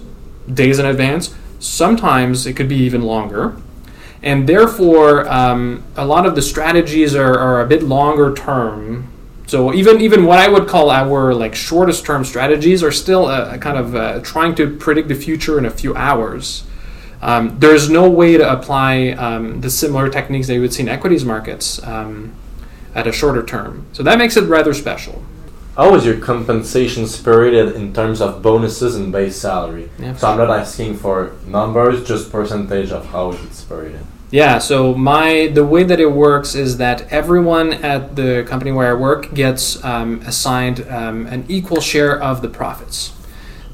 days 0.53 0.79
in 0.79 0.85
advance, 0.85 1.35
sometimes 1.59 2.47
it 2.47 2.55
could 2.55 2.69
be 2.69 2.77
even 2.77 3.03
longer. 3.03 3.57
And 4.23 4.49
therefore 4.49 5.29
um, 5.29 5.83
a 5.97 6.05
lot 6.05 6.27
of 6.27 6.35
the 6.35 6.43
strategies 6.43 7.15
are, 7.15 7.39
are 7.39 7.63
a 7.63 7.67
bit 7.67 7.83
longer 7.83 8.35
term. 8.35 9.11
So 9.47 9.73
even 9.73 10.03
even 10.03 10.27
what 10.27 10.39
i 10.39 10.47
would 10.47 10.69
call 10.69 10.91
our 10.91 11.33
like 11.33 11.55
shortest 11.55 12.05
term 12.05 12.23
strategies 12.23 12.83
are 12.83 12.93
still 12.93 13.25
uh, 13.25 13.57
kind 13.57 13.79
of 13.79 13.95
uh, 13.95 14.21
trying 14.21 14.55
to 14.57 14.77
predict 14.77 15.09
the 15.09 15.15
future 15.15 15.57
in 15.57 15.65
a 15.65 15.71
few 15.71 15.95
hours 15.95 16.65
um, 17.21 17.59
there's 17.59 17.91
no 17.91 18.09
way 18.09 18.37
to 18.37 18.53
apply 18.53 19.11
um, 19.11 19.61
the 19.61 19.71
similar 19.71 20.09
techniques 20.09 20.47
that 20.47 20.55
you 20.55 20.61
would 20.61 20.73
see 20.73 20.83
in 20.83 20.89
equities 20.89 21.25
markets 21.25 21.83
um, 21.83 22.33
at 22.95 23.07
a 23.07 23.13
shorter 23.13 23.45
term 23.45 23.87
so 23.93 24.03
that 24.03 24.19
makes 24.19 24.37
it 24.37 24.45
rather 24.49 24.73
special 24.75 25.23
How 25.77 25.95
is 25.95 26.05
your 26.05 26.19
compensation 26.19 27.07
separated 27.07 27.77
in 27.77 27.93
terms 27.93 28.21
of 28.21 28.43
bonuses 28.43 28.97
and 28.97 29.13
base 29.13 29.37
salary? 29.37 29.91
Yeah, 29.99 30.17
so 30.17 30.29
I'm 30.29 30.39
not 30.39 30.51
asking 30.51 30.97
for 30.97 31.33
numbers, 31.47 32.03
just 32.05 32.33
percentage 32.33 32.91
of 32.91 33.07
how 33.07 33.31
it's 33.31 33.59
separated. 33.59 34.01
Yeah, 34.31 34.59
so 34.59 34.93
my 34.95 35.51
the 35.55 35.65
way 35.65 35.85
that 35.85 36.01
it 36.01 36.13
works 36.13 36.55
is 36.55 36.77
that 36.79 37.11
everyone 37.13 37.73
at 37.73 38.17
the 38.17 38.45
company 38.47 38.73
where 38.73 38.91
I 38.91 38.95
work 38.95 39.33
gets 39.33 39.83
um, 39.85 40.21
assigned 40.27 40.87
um, 40.91 41.27
an 41.27 41.45
equal 41.49 41.81
share 41.81 42.21
of 42.21 42.43
the 42.43 42.49
profits. 42.49 43.13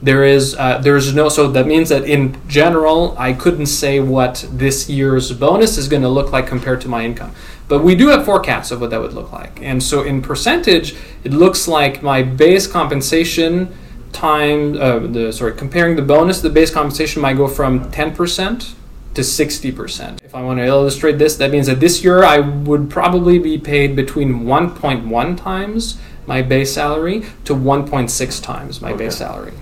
There 0.05 0.23
is 0.25 0.55
uh, 0.55 0.79
there's 0.79 1.15
no 1.15 1.31
so 1.31 1.49
that 1.51 1.67
means 1.67 1.89
that 1.89 2.05
in 2.05 2.37
general 2.47 3.17
I 3.19 3.33
couldn't 3.33 3.67
say 3.67 4.01
what 4.01 4.47
this 4.53 4.89
year's 4.91 5.33
bonus 5.33 5.79
is 5.79 5.89
going 5.89 6.03
to 6.03 6.11
look 6.11 6.31
like 6.31 6.47
compared 6.47 6.83
to 6.83 6.89
my 6.89 7.05
income, 7.07 7.33
but 7.69 7.83
we 7.83 7.95
do 7.95 8.09
have 8.09 8.25
forecasts 8.27 8.71
of 8.71 8.83
what 8.83 8.91
that 8.91 9.01
would 9.01 9.15
look 9.15 9.33
like, 9.33 9.63
and 9.63 9.83
so 9.83 10.03
in 10.03 10.21
percentage 10.21 10.95
it 11.25 11.33
looks 11.33 11.67
like 11.67 12.03
my 12.03 12.23
base 12.23 12.67
compensation 12.67 13.75
time 14.13 14.77
uh, 14.79 14.99
the 14.99 15.33
sorry 15.33 15.55
comparing 15.55 15.97
the 15.97 16.03
bonus 16.03 16.41
the 16.43 16.51
base 16.51 16.71
compensation 16.71 17.23
might 17.23 17.39
go 17.39 17.49
from 17.49 17.91
ten 17.91 18.15
percent 18.15 18.75
to 19.15 19.21
60%. 19.23 20.25
If 20.25 20.35
I 20.35 20.43
want 20.43 20.59
to 20.59 20.65
illustrate 20.65 21.19
this, 21.19 21.37
that 21.37 21.53
means 21.53 21.69
that 21.69 21.79
this 21.79 22.03
year 22.03 22.25
I 22.25 22.41
would 22.41 22.91
probably 22.91 23.39
be 23.39 23.59
paid 23.59 23.95
between 23.95 24.41
1.1 24.41 25.37
times 25.37 26.01
my 26.27 26.43
base 26.43 26.75
salary 26.75 27.25
to 27.45 27.55
1.6 27.55 28.43
times 28.43 28.81
my 28.83 28.89
Okay. 28.91 29.05
base 29.05 29.17
salary. 29.17 29.53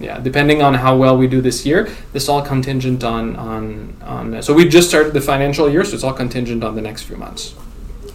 Yeah, 0.00 0.18
depending 0.18 0.62
on 0.62 0.74
how 0.74 0.96
well 0.96 1.16
we 1.16 1.26
do 1.28 1.40
this 1.40 1.66
year, 1.66 1.90
this 2.12 2.28
all 2.28 2.42
contingent 2.42 3.04
on 3.04 3.36
on 3.36 3.96
on. 4.02 4.42
So 4.42 4.54
we 4.54 4.66
just 4.68 4.88
started 4.88 5.12
the 5.12 5.20
financial 5.20 5.68
year, 5.70 5.84
so 5.84 5.94
it's 5.94 6.04
all 6.04 6.14
contingent 6.14 6.64
on 6.64 6.74
the 6.74 6.82
next 6.82 7.02
few 7.02 7.16
months. 7.16 7.54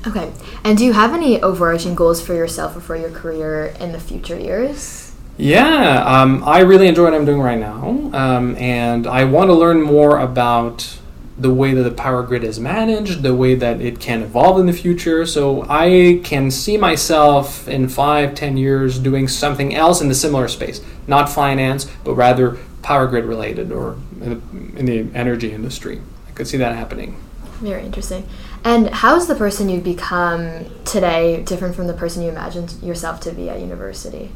Okay. 0.07 0.31
And 0.63 0.77
do 0.77 0.85
you 0.85 0.93
have 0.93 1.13
any 1.13 1.41
overarching 1.41 1.95
goals 1.95 2.21
for 2.21 2.33
yourself 2.33 2.75
or 2.75 2.81
for 2.81 2.95
your 2.95 3.09
career 3.09 3.73
in 3.79 3.91
the 3.91 3.99
future 3.99 4.37
years? 4.37 5.13
Yeah, 5.37 6.03
um, 6.05 6.43
I 6.45 6.59
really 6.59 6.87
enjoy 6.87 7.03
what 7.03 7.13
I'm 7.13 7.25
doing 7.25 7.41
right 7.41 7.59
now, 7.59 8.09
um, 8.13 8.55
and 8.55 9.05
I 9.05 9.25
want 9.25 9.49
to 9.49 9.53
learn 9.53 9.81
more 9.81 10.19
about 10.19 10.97
the 11.37 11.53
way 11.53 11.73
that 11.73 11.83
the 11.83 11.91
power 11.91 12.23
grid 12.23 12.43
is 12.43 12.59
managed, 12.59 13.21
the 13.21 13.35
way 13.35 13.55
that 13.55 13.81
it 13.81 13.99
can 13.99 14.21
evolve 14.21 14.59
in 14.59 14.65
the 14.67 14.73
future. 14.73 15.25
So 15.25 15.65
I 15.67 16.21
can 16.23 16.49
see 16.49 16.77
myself 16.77 17.67
in 17.67 17.89
five, 17.89 18.35
ten 18.35 18.55
years 18.57 18.99
doing 18.99 19.27
something 19.27 19.75
else 19.75 20.01
in 20.01 20.07
the 20.07 20.15
similar 20.15 20.47
space, 20.47 20.81
not 21.07 21.29
finance, 21.29 21.91
but 22.03 22.13
rather 22.13 22.57
power 22.81 23.07
grid 23.07 23.25
related 23.25 23.71
or 23.71 23.97
in 24.21 24.85
the 24.85 25.07
energy 25.13 25.51
industry. 25.51 26.01
I 26.27 26.31
could 26.31 26.47
see 26.47 26.57
that 26.57 26.75
happening. 26.75 27.19
Very 27.59 27.83
interesting. 27.83 28.27
And 28.63 28.89
how 28.89 29.15
is 29.15 29.27
the 29.27 29.35
person 29.35 29.69
you've 29.69 29.83
become 29.83 30.65
today 30.85 31.43
different 31.43 31.75
from 31.75 31.87
the 31.87 31.93
person 31.93 32.23
you 32.23 32.29
imagined 32.29 32.75
yourself 32.81 33.19
to 33.21 33.31
be 33.31 33.49
at 33.49 33.59
university? 33.59 34.31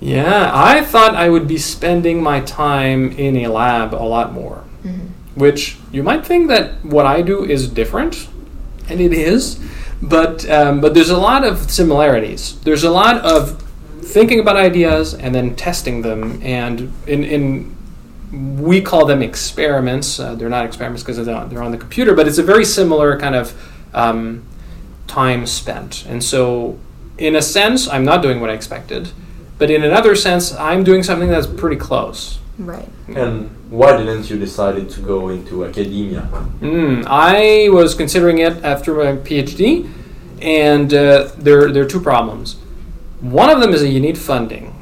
Yeah, 0.00 0.50
I 0.52 0.84
thought 0.84 1.14
I 1.14 1.28
would 1.28 1.48
be 1.48 1.56
spending 1.58 2.22
my 2.22 2.40
time 2.40 3.12
in 3.12 3.36
a 3.36 3.48
lab 3.48 3.94
a 3.94 4.04
lot 4.04 4.32
more. 4.32 4.64
Mm-hmm 4.84 5.23
which 5.34 5.76
you 5.92 6.02
might 6.02 6.24
think 6.24 6.48
that 6.48 6.84
what 6.84 7.06
I 7.06 7.22
do 7.22 7.44
is 7.44 7.68
different, 7.68 8.28
and 8.88 9.00
it 9.00 9.12
is, 9.12 9.60
but 10.00 10.48
um, 10.50 10.80
but 10.80 10.94
there's 10.94 11.10
a 11.10 11.18
lot 11.18 11.44
of 11.44 11.70
similarities. 11.70 12.58
There's 12.60 12.84
a 12.84 12.90
lot 12.90 13.18
of 13.24 13.60
thinking 14.00 14.38
about 14.38 14.56
ideas 14.56 15.14
and 15.14 15.34
then 15.34 15.56
testing 15.56 16.02
them, 16.02 16.40
and 16.42 16.92
in 17.06 17.24
in 17.24 17.74
we 18.32 18.80
call 18.80 19.06
them 19.06 19.22
experiments. 19.22 20.18
Uh, 20.18 20.34
they're 20.34 20.48
not 20.48 20.66
experiments 20.66 21.02
because 21.02 21.24
they're, 21.24 21.44
they're 21.46 21.62
on 21.62 21.70
the 21.70 21.78
computer, 21.78 22.14
but 22.14 22.26
it's 22.26 22.38
a 22.38 22.42
very 22.42 22.64
similar 22.64 23.18
kind 23.18 23.34
of 23.34 23.54
um, 23.94 24.44
time 25.06 25.46
spent. 25.46 26.04
And 26.06 26.22
so, 26.22 26.78
in 27.18 27.36
a 27.36 27.42
sense, 27.42 27.88
I'm 27.88 28.04
not 28.04 28.22
doing 28.22 28.40
what 28.40 28.50
I 28.50 28.54
expected, 28.54 29.10
but 29.58 29.70
in 29.70 29.84
another 29.84 30.16
sense, 30.16 30.52
I'm 30.54 30.82
doing 30.82 31.02
something 31.02 31.28
that's 31.28 31.46
pretty 31.46 31.76
close. 31.76 32.38
Right. 32.58 32.88
And 33.08 33.50
why 33.70 33.96
didn't 33.96 34.30
you 34.30 34.38
decide 34.38 34.88
to 34.88 35.00
go 35.00 35.28
into 35.28 35.64
academia? 35.64 36.28
Mm, 36.60 37.04
I 37.06 37.68
was 37.70 37.94
considering 37.94 38.38
it 38.38 38.64
after 38.64 38.94
my 38.94 39.20
PhD, 39.20 39.90
and 40.40 40.92
uh, 40.94 41.30
there, 41.36 41.72
there 41.72 41.82
are 41.82 41.88
two 41.88 42.00
problems. 42.00 42.56
One 43.20 43.50
of 43.50 43.60
them 43.60 43.72
is 43.72 43.80
that 43.80 43.88
you 43.88 44.00
need 44.00 44.18
funding, 44.18 44.74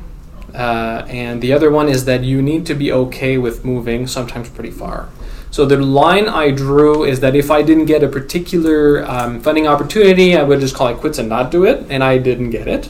uh, 0.54 1.06
and 1.08 1.40
the 1.40 1.52
other 1.52 1.70
one 1.70 1.88
is 1.88 2.04
that 2.04 2.24
you 2.24 2.42
need 2.42 2.66
to 2.66 2.74
be 2.74 2.92
okay 2.92 3.38
with 3.38 3.64
moving, 3.64 4.06
sometimes 4.06 4.50
pretty 4.50 4.70
far. 4.70 5.08
So 5.50 5.64
the 5.64 5.76
line 5.76 6.28
I 6.28 6.50
drew 6.50 7.04
is 7.04 7.20
that 7.20 7.37
if 7.37 7.50
I 7.50 7.62
didn't 7.62 7.85
get 7.85 8.02
a 8.02 8.08
particular 8.08 9.04
um, 9.06 9.40
funding 9.40 9.66
opportunity, 9.66 10.37
I 10.37 10.42
would 10.42 10.61
just 10.61 10.74
call 10.74 10.88
it 10.88 10.98
quits 10.98 11.18
and 11.18 11.28
not 11.28 11.50
do 11.50 11.64
it, 11.64 11.87
and 11.88 12.02
I 12.02 12.18
didn't 12.18 12.50
get 12.50 12.68
it. 12.68 12.88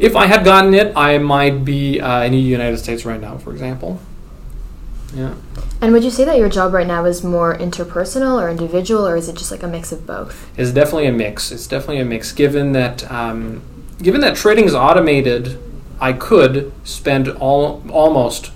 If 0.00 0.16
I 0.16 0.26
had 0.26 0.44
gotten 0.44 0.72
it, 0.72 0.96
I 0.96 1.18
might 1.18 1.64
be 1.64 2.00
uh, 2.00 2.22
in 2.22 2.32
the 2.32 2.38
United 2.38 2.78
States 2.78 3.04
right 3.04 3.20
now, 3.20 3.36
for 3.36 3.52
example. 3.52 4.00
Yeah. 5.14 5.34
And 5.82 5.92
would 5.92 6.04
you 6.04 6.10
say 6.10 6.24
that 6.24 6.38
your 6.38 6.48
job 6.48 6.72
right 6.72 6.86
now 6.86 7.04
is 7.04 7.22
more 7.22 7.56
interpersonal 7.56 8.40
or 8.40 8.48
individual, 8.48 9.06
or 9.06 9.16
is 9.16 9.28
it 9.28 9.36
just 9.36 9.50
like 9.50 9.62
a 9.62 9.68
mix 9.68 9.92
of 9.92 10.06
both? 10.06 10.50
It's 10.56 10.72
definitely 10.72 11.06
a 11.06 11.12
mix. 11.12 11.52
It's 11.52 11.66
definitely 11.66 12.00
a 12.00 12.04
mix. 12.04 12.32
Given 12.32 12.72
that, 12.72 13.10
um, 13.10 13.62
given 14.02 14.22
that 14.22 14.36
trading 14.36 14.64
is 14.64 14.74
automated, 14.74 15.58
I 16.00 16.14
could 16.14 16.72
spend 16.82 17.28
all 17.28 17.82
almost, 17.90 18.52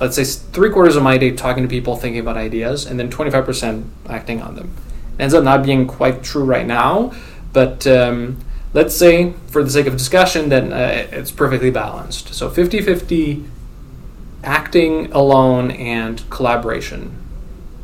let's 0.00 0.16
say, 0.16 0.24
three 0.24 0.70
quarters 0.70 0.96
of 0.96 1.02
my 1.02 1.18
day 1.18 1.32
talking 1.32 1.62
to 1.62 1.68
people, 1.68 1.96
thinking 1.96 2.20
about 2.20 2.38
ideas, 2.38 2.86
and 2.86 2.98
then 2.98 3.10
twenty 3.10 3.30
five 3.30 3.44
percent 3.44 3.84
acting 4.08 4.40
on 4.40 4.54
them. 4.54 4.70
It 5.18 5.22
ends 5.22 5.34
up 5.34 5.44
not 5.44 5.62
being 5.62 5.86
quite 5.86 6.22
true 6.22 6.44
right 6.44 6.66
now, 6.66 7.12
but 7.52 7.86
um, 7.86 8.38
let's 8.76 8.94
say, 8.94 9.32
for 9.46 9.64
the 9.64 9.70
sake 9.70 9.86
of 9.86 9.96
discussion, 9.96 10.50
that 10.50 10.70
uh, 10.70 11.16
it's 11.16 11.30
perfectly 11.30 11.70
balanced. 11.70 12.34
So 12.34 12.50
50 12.50 12.82
50 12.82 13.42
acting 14.44 15.10
alone 15.12 15.70
and 15.70 16.22
collaboration. 16.28 17.16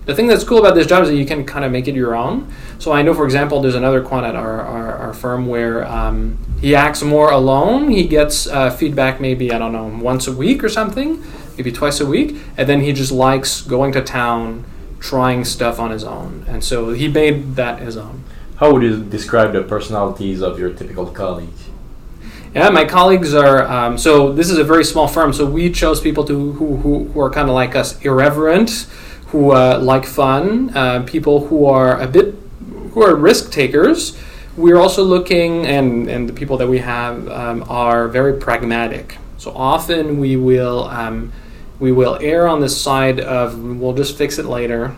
The 0.04 0.14
thing 0.14 0.26
that's 0.26 0.44
cool 0.44 0.58
about 0.58 0.74
this 0.74 0.86
job 0.86 1.02
is 1.04 1.08
that 1.08 1.16
you 1.16 1.24
can 1.24 1.46
kind 1.46 1.64
of 1.64 1.72
make 1.72 1.88
it 1.88 1.94
your 1.94 2.14
own. 2.14 2.52
So 2.78 2.92
I 2.92 3.00
know, 3.00 3.14
for 3.14 3.24
example, 3.24 3.62
there's 3.62 3.74
another 3.74 4.02
quant 4.02 4.26
at 4.26 4.36
our, 4.36 4.60
our, 4.60 4.92
our 4.96 5.14
firm 5.14 5.46
where 5.46 5.86
um, 5.86 6.38
he 6.60 6.74
acts 6.74 7.02
more 7.02 7.30
alone. 7.30 7.90
He 7.90 8.06
gets 8.06 8.46
uh, 8.46 8.70
feedback 8.70 9.18
maybe, 9.18 9.50
I 9.50 9.58
don't 9.58 9.72
know, 9.72 9.86
once 9.86 10.26
a 10.26 10.32
week 10.32 10.62
or 10.62 10.68
something, 10.68 11.24
maybe 11.56 11.72
twice 11.72 12.00
a 12.00 12.06
week. 12.06 12.36
And 12.58 12.68
then 12.68 12.80
he 12.80 12.92
just 12.92 13.12
likes 13.12 13.62
going 13.62 13.92
to 13.92 14.02
town, 14.02 14.64
trying 15.00 15.46
stuff 15.46 15.80
on 15.80 15.90
his 15.90 16.04
own. 16.04 16.44
And 16.46 16.62
so 16.62 16.90
he 16.90 17.08
made 17.08 17.56
that 17.56 17.80
his 17.80 17.96
own. 17.96 18.24
How 18.62 18.72
would 18.72 18.84
you 18.84 19.02
describe 19.02 19.54
the 19.54 19.62
personalities 19.64 20.40
of 20.40 20.56
your 20.56 20.72
typical 20.72 21.06
colleagues? 21.06 21.68
Yeah, 22.54 22.68
my 22.68 22.84
colleagues 22.84 23.34
are. 23.34 23.66
Um, 23.66 23.98
so 23.98 24.32
this 24.32 24.50
is 24.50 24.58
a 24.58 24.62
very 24.62 24.84
small 24.84 25.08
firm, 25.08 25.32
so 25.32 25.44
we 25.44 25.68
chose 25.68 26.00
people 26.00 26.22
to 26.26 26.52
who 26.52 26.76
who, 26.76 27.04
who 27.06 27.20
are 27.20 27.28
kind 27.28 27.48
of 27.48 27.56
like 27.56 27.74
us, 27.74 28.00
irreverent, 28.02 28.86
who 29.30 29.50
uh, 29.50 29.80
like 29.82 30.04
fun, 30.04 30.70
uh, 30.76 31.02
people 31.02 31.48
who 31.48 31.66
are 31.66 32.00
a 32.00 32.06
bit 32.06 32.36
who 32.92 33.02
are 33.02 33.16
risk 33.16 33.50
takers. 33.50 34.16
We're 34.56 34.78
also 34.78 35.02
looking, 35.02 35.66
and 35.66 36.08
and 36.08 36.28
the 36.28 36.32
people 36.32 36.56
that 36.58 36.68
we 36.68 36.78
have 36.78 37.28
um, 37.30 37.64
are 37.68 38.06
very 38.06 38.38
pragmatic. 38.38 39.18
So 39.38 39.50
often 39.50 40.20
we 40.20 40.36
will 40.36 40.84
um, 40.84 41.32
we 41.80 41.90
will 41.90 42.16
err 42.20 42.46
on 42.46 42.60
the 42.60 42.68
side 42.68 43.18
of 43.18 43.58
we'll 43.58 43.94
just 43.94 44.16
fix 44.16 44.38
it 44.38 44.44
later, 44.46 44.94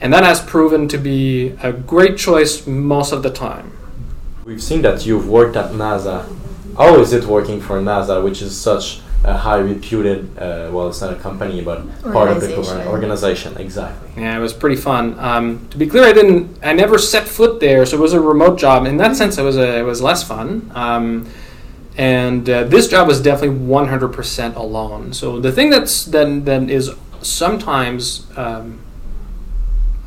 and 0.00 0.12
that 0.12 0.24
has 0.24 0.40
proven 0.40 0.88
to 0.88 0.98
be 0.98 1.56
a 1.62 1.72
great 1.72 2.16
choice 2.18 2.66
most 2.66 3.12
of 3.12 3.22
the 3.22 3.30
time. 3.30 3.72
We've 4.44 4.62
seen 4.62 4.82
that 4.82 5.06
you've 5.06 5.28
worked 5.28 5.56
at 5.56 5.72
NASA 5.72 6.26
how 6.76 6.98
is 6.98 7.12
it 7.12 7.24
working 7.24 7.60
for 7.60 7.80
NASA, 7.80 8.22
which 8.22 8.42
is 8.42 8.58
such 8.58 9.00
a 9.24 9.36
high 9.36 9.56
reputed, 9.56 10.38
uh, 10.38 10.68
well, 10.70 10.88
it's 10.88 11.00
not 11.00 11.12
a 11.12 11.16
company, 11.16 11.62
but 11.62 11.80
part 12.12 12.28
of 12.30 12.40
the 12.40 12.86
organization, 12.86 13.56
exactly. 13.56 14.22
Yeah, 14.22 14.36
it 14.36 14.40
was 14.40 14.52
pretty 14.52 14.76
fun. 14.76 15.18
Um, 15.18 15.66
to 15.70 15.78
be 15.78 15.86
clear, 15.86 16.04
I 16.04 16.12
didn't, 16.12 16.58
I 16.62 16.74
never 16.74 16.98
set 16.98 17.26
foot 17.26 17.60
there, 17.60 17.86
so 17.86 17.96
it 17.96 18.00
was 18.00 18.12
a 18.12 18.20
remote 18.20 18.58
job. 18.58 18.86
In 18.86 18.98
that 18.98 19.16
sense, 19.16 19.38
it 19.38 19.42
was 19.42 19.56
a, 19.56 19.78
it 19.78 19.82
was 19.82 20.02
less 20.02 20.22
fun. 20.22 20.70
Um, 20.74 21.28
and 21.96 22.48
uh, 22.48 22.64
this 22.64 22.88
job 22.88 23.08
was 23.08 23.22
definitely 23.22 23.58
100% 23.58 24.54
alone. 24.54 25.14
So 25.14 25.40
the 25.40 25.50
thing 25.50 25.70
that's 25.70 26.04
then 26.04 26.44
that 26.44 26.68
is 26.68 26.90
sometimes 27.22 28.26
um, 28.36 28.80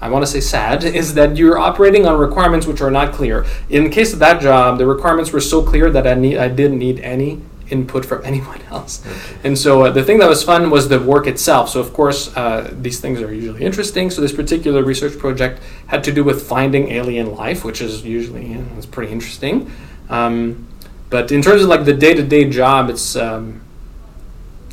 I 0.02 0.10
want 0.10 0.26
to 0.26 0.32
say 0.32 0.40
sad, 0.40 0.84
is 1.02 1.14
that 1.16 1.38
you're 1.38 1.58
operating 1.58 2.06
on 2.06 2.18
requirements 2.20 2.66
which 2.66 2.82
are 2.82 2.92
not 2.92 3.14
clear. 3.14 3.46
In 3.70 3.84
the 3.86 3.90
case 3.90 4.14
of 4.14 4.20
that 4.20 4.42
job, 4.42 4.78
the 4.78 4.86
requirements 4.86 5.32
were 5.32 5.42
so 5.42 5.62
clear 5.62 5.90
that 5.92 6.08
I 6.08 6.14
need 6.14 6.38
I 6.38 6.48
didn't 6.48 6.80
need 6.80 7.00
any 7.00 7.42
input 7.70 8.06
from 8.06 8.22
anyone 8.26 8.62
else. 8.72 9.04
And 9.44 9.58
so 9.58 9.86
uh, 9.86 9.92
the 9.92 10.04
thing 10.04 10.20
that 10.20 10.30
was 10.30 10.44
fun 10.44 10.70
was 10.70 10.90
the 10.90 11.00
work 11.00 11.28
itself. 11.28 11.70
So 11.70 11.80
of 11.80 11.94
course 11.94 12.36
uh, 12.36 12.74
these 12.82 13.00
things 13.00 13.22
are 13.22 13.34
usually 13.34 13.64
interesting. 13.64 14.10
So 14.10 14.22
this 14.22 14.34
particular 14.34 14.84
research 14.84 15.18
project 15.18 15.62
had 15.88 16.04
to 16.06 16.12
do 16.12 16.24
with 16.24 16.48
finding 16.48 16.90
alien 16.90 17.36
life, 17.36 17.64
which 17.64 17.82
is 17.82 18.04
usually 18.04 18.46
you 18.48 18.56
know, 18.56 18.68
it's 18.78 18.86
pretty 18.86 19.12
interesting. 19.12 19.72
Um, 20.10 20.68
but 21.10 21.32
in 21.32 21.42
terms 21.42 21.62
of 21.64 21.70
like 21.70 21.86
the 21.86 21.94
day 21.94 22.14
to 22.14 22.24
day 22.24 22.50
job, 22.50 22.90
it's 22.90 23.16
um, 23.16 23.62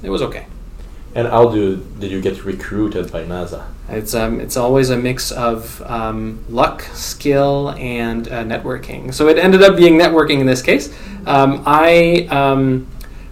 it 0.02 0.10
was 0.10 0.22
okay. 0.22 0.46
And 1.14 1.26
how 1.28 1.48
do 1.48 1.76
did 1.98 2.10
you 2.10 2.20
get 2.20 2.44
recruited 2.44 3.10
by 3.10 3.24
NASA? 3.24 3.66
It's 3.88 4.14
um, 4.14 4.40
it's 4.40 4.56
always 4.56 4.90
a 4.90 4.96
mix 4.96 5.30
of 5.30 5.80
um, 5.82 6.44
luck, 6.48 6.82
skill, 6.92 7.70
and 7.70 8.26
uh, 8.28 8.42
networking. 8.42 9.14
So 9.14 9.28
it 9.28 9.38
ended 9.38 9.62
up 9.62 9.76
being 9.76 9.94
networking 9.94 10.40
in 10.40 10.46
this 10.46 10.62
case. 10.62 10.92
Um, 11.24 11.62
I 11.66 12.26
um, 12.30 12.88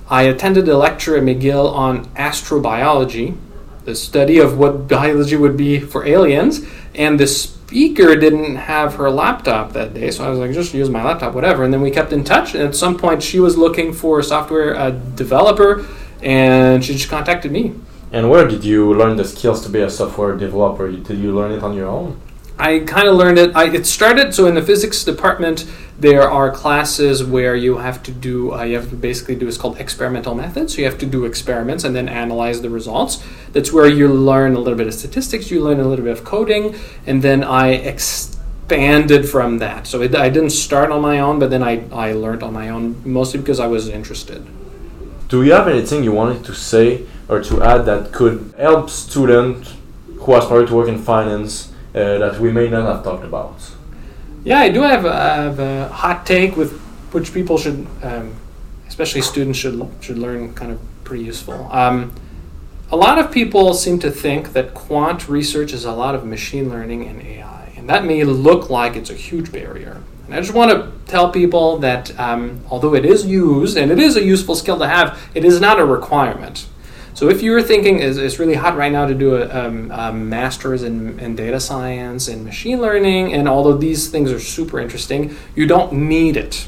I 0.09 0.23
attended 0.23 0.69
a 0.69 0.77
lecture 0.77 1.17
at 1.17 1.25
McGill 1.25 1.73
on 1.73 2.07
astrobiology, 2.15 3.37
the 3.85 3.95
study 3.95 4.39
of 4.39 4.59
what 4.59 4.87
biology 4.87 5.37
would 5.37 5.57
be 5.57 5.81
for 5.81 6.07
aliens, 6.07 6.65
and 6.95 7.19
the 7.19 7.27
speaker 7.27 8.15
didn't 8.15 8.55
have 8.55 8.95
her 8.95 9.11
laptop 9.11 9.73
that 9.73 9.95
day, 9.95 10.11
so 10.11 10.25
I 10.25 10.29
was 10.29 10.39
like, 10.39 10.53
just 10.53 10.73
use 10.75 10.89
my 10.89 11.03
laptop, 11.03 11.35
whatever. 11.35 11.65
And 11.65 11.73
then 11.73 11.81
we 11.81 11.91
kept 11.91 12.13
in 12.13 12.23
touch, 12.23 12.55
and 12.55 12.63
at 12.63 12.77
some 12.77 12.97
point 12.97 13.23
she 13.23 13.41
was 13.41 13.57
looking 13.57 13.93
for 13.93 14.21
a 14.21 14.23
software 14.23 14.77
uh, 14.77 14.91
developer 14.91 15.85
and 16.23 16.85
she 16.85 16.95
just 16.95 17.11
contacted 17.11 17.53
me. 17.53 17.75
And 18.15 18.31
where 18.31 18.47
did 18.47 18.63
you 18.63 18.95
learn 18.95 19.17
the 19.17 19.25
skills 19.25 19.65
to 19.65 19.69
be 19.69 19.81
a 19.81 19.91
software 19.91 20.37
developer? 20.37 20.89
Did 20.89 21.19
you 21.19 21.35
learn 21.35 21.51
it 21.51 21.65
on 21.65 21.75
your 21.75 21.89
own? 21.89 22.21
I 22.57 22.79
kind 22.79 23.09
of 23.09 23.17
learned 23.17 23.39
it. 23.39 23.57
I, 23.57 23.65
it 23.75 23.87
started 23.87 24.33
so 24.33 24.47
in 24.47 24.55
the 24.55 24.63
physics 24.63 25.03
department. 25.03 25.67
There 25.99 26.23
are 26.23 26.53
classes 26.53 27.25
where 27.25 27.57
you 27.57 27.79
have 27.79 28.05
to 28.05 28.13
do. 28.13 28.55
Uh, 28.55 28.63
you 28.63 28.77
have 28.77 28.89
to 28.91 28.95
basically 28.95 29.35
do. 29.35 29.49
It's 29.49 29.59
called 29.59 29.81
experimental 29.81 30.37
methods. 30.37 30.75
So 30.75 30.79
you 30.79 30.85
have 30.85 30.99
to 30.99 31.07
do 31.07 31.25
experiments 31.25 31.83
and 31.83 31.97
then 31.97 32.09
analyze 32.09 32.63
the 32.63 32.71
results. 32.71 33.21
That's 33.53 33.73
where 33.73 33.89
you 33.89 34.07
learn 34.07 34.55
a 34.55 34.61
little 34.61 34.79
bit 34.79 34.87
of 34.87 34.95
statistics. 34.95 35.51
You 35.51 35.61
learn 35.61 35.81
a 35.81 35.89
little 35.89 36.05
bit 36.05 36.17
of 36.17 36.23
coding, 36.23 36.77
and 37.09 37.21
then 37.21 37.43
I 37.43 37.71
expanded 37.71 39.29
from 39.29 39.59
that. 39.59 39.89
So 39.89 40.03
it, 40.03 40.15
I 40.15 40.29
didn't 40.31 40.51
start 40.51 40.93
on 40.93 41.03
my 41.03 41.19
own, 41.19 41.41
but 41.41 41.51
then 41.51 41.65
I 41.65 41.83
I 41.91 42.13
learned 42.13 42.45
on 42.45 42.53
my 42.53 42.69
own 42.69 43.03
mostly 43.05 43.41
because 43.41 43.59
I 43.59 43.67
was 43.67 43.89
interested. 43.89 44.47
Do 45.35 45.43
you 45.43 45.53
have 45.53 45.67
anything 45.67 46.05
you 46.05 46.13
wanted 46.13 46.45
to 46.45 46.55
say 46.55 47.07
or 47.29 47.43
to 47.43 47.61
add 47.61 47.87
that 47.87 48.13
could 48.13 48.55
help 48.57 48.89
students 48.89 49.75
who 50.21 50.33
aspire 50.37 50.65
to 50.65 50.73
work 50.73 50.87
in 50.87 50.99
finance 51.03 51.73
uh, 51.93 52.19
that 52.19 52.39
we 52.39 52.53
may 52.53 52.69
not 52.69 52.85
have 52.87 53.03
talked 53.03 53.25
about? 53.25 53.57
Yeah, 54.45 54.61
I 54.61 54.69
do 54.69 54.83
have 54.83 55.05
a, 55.05 55.13
have 55.13 55.59
a 55.59 55.89
hot 55.89 56.25
take 56.25 56.57
with 56.57 56.79
which 57.11 57.35
people 57.35 57.59
should, 57.59 57.85
um, 58.05 58.37
especially 58.87 59.23
students, 59.23 59.59
should 59.59 59.75
should 60.01 60.19
learn 60.19 60.55
kind 60.55 60.71
of 60.71 60.79
pretty 61.03 61.25
useful. 61.25 61.69
Um, 61.73 62.15
a 62.93 62.97
lot 62.97 63.19
of 63.19 63.33
people 63.33 63.75
seem 63.75 63.99
to 64.07 64.13
think 64.13 64.53
that 64.53 64.73
quant 64.73 65.29
research 65.29 65.73
is 65.73 65.85
a 65.85 65.97
lot 66.05 66.15
of 66.15 66.25
machine 66.25 66.69
learning 66.71 67.09
and 67.09 67.21
AI, 67.21 67.54
and 67.85 67.91
that 67.91 68.03
may 68.07 68.25
look 68.25 68.71
like 68.71 68.97
it's 68.97 69.11
a 69.11 69.15
huge 69.15 69.53
barrier. 69.53 70.01
And 70.25 70.35
I 70.35 70.41
just 70.41 70.55
want 70.55 70.71
to 70.71 70.91
tell 71.07 71.31
people 71.31 71.77
that 71.81 72.19
um, 72.19 72.65
although 72.71 72.95
it 72.95 73.05
is 73.05 73.27
used 73.27 73.77
and 73.77 73.93
it 73.93 73.99
is 73.99 74.17
a 74.17 74.25
useful 74.25 74.55
skill 74.55 74.79
to 74.79 74.89
have, 74.89 75.21
it 75.35 75.45
is 75.45 75.61
not 75.61 75.79
a 75.79 75.85
requirement. 75.85 76.67
So 77.13 77.29
if 77.29 77.43
you're 77.43 77.63
thinking 77.63 77.99
it's 77.99 78.39
really 78.39 78.55
hot 78.55 78.79
right 78.79 78.91
now 78.91 79.05
to 79.05 79.13
do 79.13 79.37
a, 79.37 79.67
um, 79.67 79.91
a 79.91 80.15
master's 80.15 80.83
in, 80.83 81.21
in, 81.21 81.37
data 81.37 81.61
science 81.61 82.27
and 82.27 82.43
machine 82.43 82.81
learning, 82.81 83.35
and 83.35 83.47
although 83.47 83.77
these 83.77 84.09
things 84.09 84.33
are 84.33 84.41
super 84.41 84.81
interesting, 84.81 85.37
you 85.55 85.67
don't 85.67 85.93
need 85.93 86.39
it. 86.39 86.67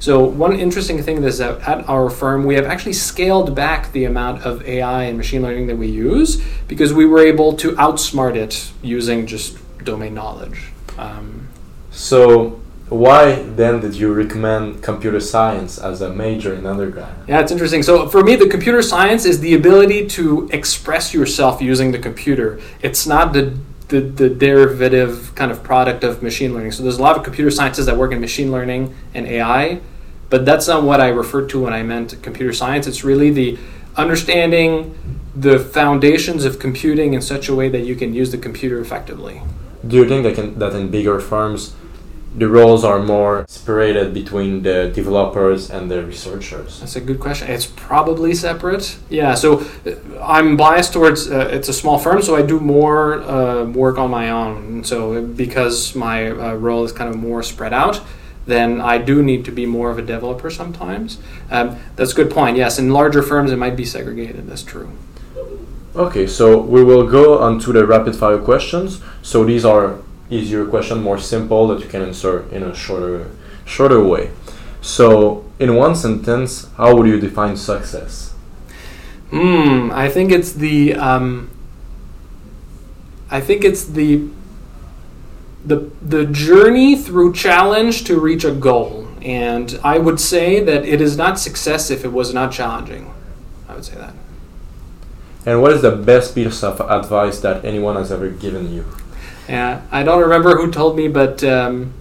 So 0.00 0.24
one 0.24 0.58
interesting 0.58 1.00
thing 1.00 1.22
is 1.22 1.38
that 1.38 1.60
at 1.60 1.88
our 1.88 2.10
firm 2.10 2.44
we 2.44 2.56
have 2.56 2.64
actually 2.64 2.94
scaled 2.94 3.54
back 3.54 3.92
the 3.92 4.04
amount 4.04 4.42
of 4.42 4.66
AI 4.66 5.04
and 5.04 5.16
machine 5.16 5.42
learning 5.42 5.68
that 5.68 5.76
we 5.76 5.86
use 5.86 6.42
because 6.66 6.92
we 6.92 7.06
were 7.06 7.20
able 7.20 7.52
to 7.58 7.70
outsmart 7.76 8.34
it 8.34 8.72
using 8.82 9.28
just 9.28 9.56
domain 9.86 10.12
knowledge. 10.12 10.68
Um, 10.98 11.48
so 11.90 12.60
why 12.88 13.42
then 13.42 13.80
did 13.80 13.94
you 13.94 14.12
recommend 14.12 14.82
computer 14.82 15.18
science 15.18 15.78
as 15.78 16.02
a 16.02 16.10
major 16.10 16.54
in 16.54 16.66
undergrad? 16.66 17.16
Yeah, 17.26 17.40
it's 17.40 17.50
interesting. 17.50 17.82
So 17.82 18.08
for 18.08 18.22
me, 18.22 18.36
the 18.36 18.48
computer 18.48 18.82
science 18.82 19.24
is 19.24 19.40
the 19.40 19.54
ability 19.54 20.06
to 20.08 20.48
express 20.52 21.14
yourself 21.14 21.60
using 21.60 21.90
the 21.92 21.98
computer. 21.98 22.60
It's 22.82 23.06
not 23.06 23.32
the 23.32 23.56
the, 23.88 24.00
the 24.00 24.28
derivative 24.28 25.32
kind 25.36 25.52
of 25.52 25.62
product 25.62 26.02
of 26.02 26.20
machine 26.20 26.52
learning. 26.52 26.72
So 26.72 26.82
there's 26.82 26.98
a 26.98 27.02
lot 27.02 27.16
of 27.16 27.22
computer 27.22 27.52
scientists 27.52 27.86
that 27.86 27.96
work 27.96 28.10
in 28.10 28.20
machine 28.20 28.50
learning 28.50 28.92
and 29.14 29.28
AI, 29.28 29.80
but 30.28 30.44
that's 30.44 30.66
not 30.66 30.82
what 30.82 31.00
I 31.00 31.06
referred 31.06 31.48
to 31.50 31.60
when 31.60 31.72
I 31.72 31.84
meant 31.84 32.20
computer 32.20 32.52
science. 32.52 32.88
It's 32.88 33.04
really 33.04 33.30
the 33.30 33.58
understanding 33.96 34.98
the 35.36 35.58
foundations 35.58 36.44
of 36.44 36.58
computing 36.58 37.14
in 37.14 37.22
such 37.22 37.48
a 37.48 37.54
way 37.54 37.68
that 37.68 37.82
you 37.82 37.94
can 37.94 38.14
use 38.14 38.32
the 38.32 38.38
computer 38.38 38.80
effectively. 38.80 39.40
Do 39.86 39.96
you 39.96 40.08
think 40.08 40.24
that, 40.24 40.34
can, 40.34 40.58
that 40.58 40.74
in 40.74 40.90
bigger 40.90 41.20
firms 41.20 41.74
the 42.36 42.48
roles 42.48 42.84
are 42.84 42.98
more 42.98 43.46
separated 43.48 44.12
between 44.12 44.62
the 44.62 44.92
developers 44.94 45.70
and 45.70 45.90
the 45.90 46.04
researchers? 46.04 46.80
That's 46.80 46.96
a 46.96 47.00
good 47.00 47.18
question. 47.18 47.50
It's 47.50 47.64
probably 47.64 48.34
separate. 48.34 48.98
Yeah, 49.08 49.34
so 49.34 49.60
uh, 49.86 49.94
I'm 50.20 50.56
biased 50.56 50.92
towards 50.92 51.30
uh, 51.30 51.48
it's 51.50 51.68
a 51.68 51.72
small 51.72 51.98
firm, 51.98 52.20
so 52.20 52.36
I 52.36 52.42
do 52.42 52.60
more 52.60 53.22
uh, 53.22 53.64
work 53.64 53.96
on 53.96 54.10
my 54.10 54.30
own. 54.30 54.84
So 54.84 55.24
because 55.24 55.94
my 55.94 56.30
uh, 56.30 56.54
role 56.54 56.84
is 56.84 56.92
kind 56.92 57.08
of 57.08 57.16
more 57.16 57.42
spread 57.42 57.72
out, 57.72 58.02
then 58.44 58.80
I 58.82 58.98
do 58.98 59.22
need 59.22 59.46
to 59.46 59.50
be 59.50 59.64
more 59.64 59.90
of 59.90 59.98
a 59.98 60.02
developer 60.02 60.50
sometimes. 60.50 61.18
Um, 61.50 61.78
that's 61.96 62.12
a 62.12 62.14
good 62.14 62.30
point. 62.30 62.58
Yes, 62.58 62.78
in 62.78 62.90
larger 62.90 63.22
firms 63.22 63.50
it 63.50 63.56
might 63.56 63.76
be 63.76 63.86
segregated. 63.86 64.46
That's 64.46 64.62
true. 64.62 64.90
Okay, 65.96 66.26
so 66.26 66.60
we 66.60 66.84
will 66.84 67.06
go 67.06 67.38
on 67.38 67.58
to 67.60 67.72
the 67.72 67.86
rapid 67.86 68.14
fire 68.14 68.36
questions. 68.36 69.00
So 69.22 69.44
these 69.44 69.64
are 69.64 69.98
easier 70.28 70.66
question, 70.66 71.02
more 71.02 71.18
simple 71.18 71.68
that 71.68 71.80
you 71.80 71.88
can 71.88 72.02
answer 72.02 72.46
in 72.50 72.62
a 72.62 72.74
shorter 72.74 73.30
shorter 73.64 74.04
way. 74.04 74.30
So, 74.82 75.44
in 75.58 75.74
one 75.74 75.96
sentence, 75.96 76.68
how 76.76 76.94
would 76.94 77.08
you 77.08 77.18
define 77.18 77.56
success? 77.56 78.34
Hmm, 79.30 79.90
I 79.90 80.10
think 80.10 80.30
it's 80.30 80.52
the 80.52 80.94
um, 80.94 81.50
I 83.30 83.40
think 83.40 83.64
it's 83.64 83.84
the 83.84 84.28
the 85.64 85.90
the 86.02 86.26
journey 86.26 86.94
through 86.94 87.32
challenge 87.32 88.04
to 88.04 88.20
reach 88.20 88.44
a 88.44 88.52
goal. 88.52 89.08
And 89.22 89.80
I 89.82 89.98
would 89.98 90.20
say 90.20 90.62
that 90.62 90.84
it 90.84 91.00
is 91.00 91.16
not 91.16 91.38
success 91.38 91.90
if 91.90 92.04
it 92.04 92.12
was 92.12 92.34
not 92.34 92.52
challenging. 92.52 93.12
I 93.66 93.74
would 93.74 93.84
say 93.84 93.96
that. 93.96 94.12
And 95.46 95.62
what 95.62 95.72
is 95.72 95.82
the 95.82 95.92
best 95.92 96.34
piece 96.34 96.64
of 96.64 96.80
advice 96.80 97.38
that 97.40 97.64
anyone 97.64 97.94
has 97.94 98.10
ever 98.10 98.28
given 98.28 98.74
you? 98.74 98.84
Yeah, 99.48 99.82
I 99.92 100.02
don't 100.02 100.20
remember 100.20 100.56
who 100.56 100.72
told 100.72 100.96
me, 100.96 101.06
but 101.06 101.44
um, 101.44 101.94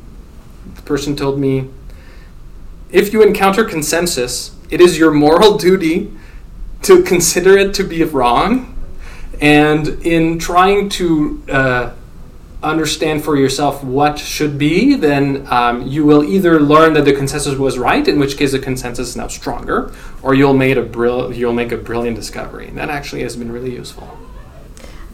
the 0.73 0.81
person 0.81 1.15
told 1.15 1.39
me 1.39 1.69
if 2.91 3.13
you 3.13 3.21
encounter 3.21 3.63
consensus, 3.63 4.55
it 4.71 4.81
is 4.81 4.97
your 4.97 5.11
moral 5.11 5.57
duty 5.59 6.11
to 6.81 7.03
consider 7.03 7.55
it 7.55 7.75
to 7.75 7.83
be 7.83 8.03
wrong. 8.03 8.71
And 9.39 9.87
in 10.05 10.39
trying 10.39 10.89
to 10.89 11.43
uh, 11.49 11.91
understand 12.66 13.24
for 13.24 13.38
yourself 13.38 13.84
what 13.84 14.20
should 14.20 14.57
be, 14.57 14.95
then 14.95 15.47
um, 15.49 15.88
you 15.88 16.05
will 16.05 16.24
either 16.24 16.59
learn 16.59 16.93
that 16.93 17.05
the 17.05 17.13
consensus 17.13 17.57
was 17.57 17.78
right, 17.78 18.05
in 18.07 18.20
which 18.20 18.38
case 18.38 18.51
the 18.51 18.59
consensus 18.59 19.09
is 19.09 19.16
now 19.16 19.28
stronger, 19.28 19.93
or 20.22 20.34
you'll, 20.34 20.53
made 20.53 20.78
a 20.78 20.82
brill- 20.82 21.34
you'll 21.34 21.53
make 21.53 21.72
a 21.72 21.78
brilliant 21.78 22.16
discovery. 22.16 22.68
And 22.68 22.78
that 22.78 22.89
actually 22.89 23.22
has 23.24 23.36
been 23.36 23.51
really 23.51 23.74
useful. 23.74 24.18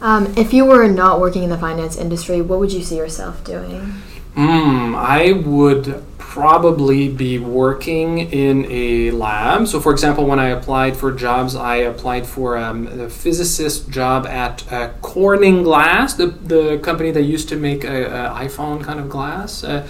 Um, 0.00 0.34
if 0.36 0.52
you 0.52 0.64
were 0.64 0.88
not 0.88 1.20
working 1.20 1.44
in 1.44 1.50
the 1.50 1.58
finance 1.58 1.96
industry, 1.96 2.40
what 2.40 2.58
would 2.58 2.72
you 2.72 2.82
see 2.82 2.96
yourself 2.96 3.44
doing? 3.44 3.94
Mm, 4.34 4.96
I 4.96 5.32
would 5.32 6.02
probably 6.32 7.10
be 7.10 7.38
working 7.38 8.18
in 8.18 8.64
a 8.70 9.10
lab. 9.10 9.68
So, 9.68 9.78
for 9.80 9.92
example, 9.92 10.24
when 10.24 10.38
I 10.38 10.48
applied 10.48 10.96
for 10.96 11.12
jobs, 11.12 11.54
I 11.54 11.76
applied 11.76 12.26
for 12.26 12.56
um, 12.56 12.86
a 12.86 13.10
physicist 13.10 13.90
job 13.90 14.26
at 14.26 14.72
uh, 14.72 14.92
Corning 15.02 15.62
Glass, 15.62 16.14
the, 16.14 16.28
the 16.28 16.78
company 16.78 17.10
that 17.10 17.24
used 17.24 17.50
to 17.50 17.56
make 17.56 17.84
an 17.84 18.04
iPhone 18.46 18.82
kind 18.82 18.98
of 18.98 19.10
glass. 19.10 19.62
Uh, 19.62 19.86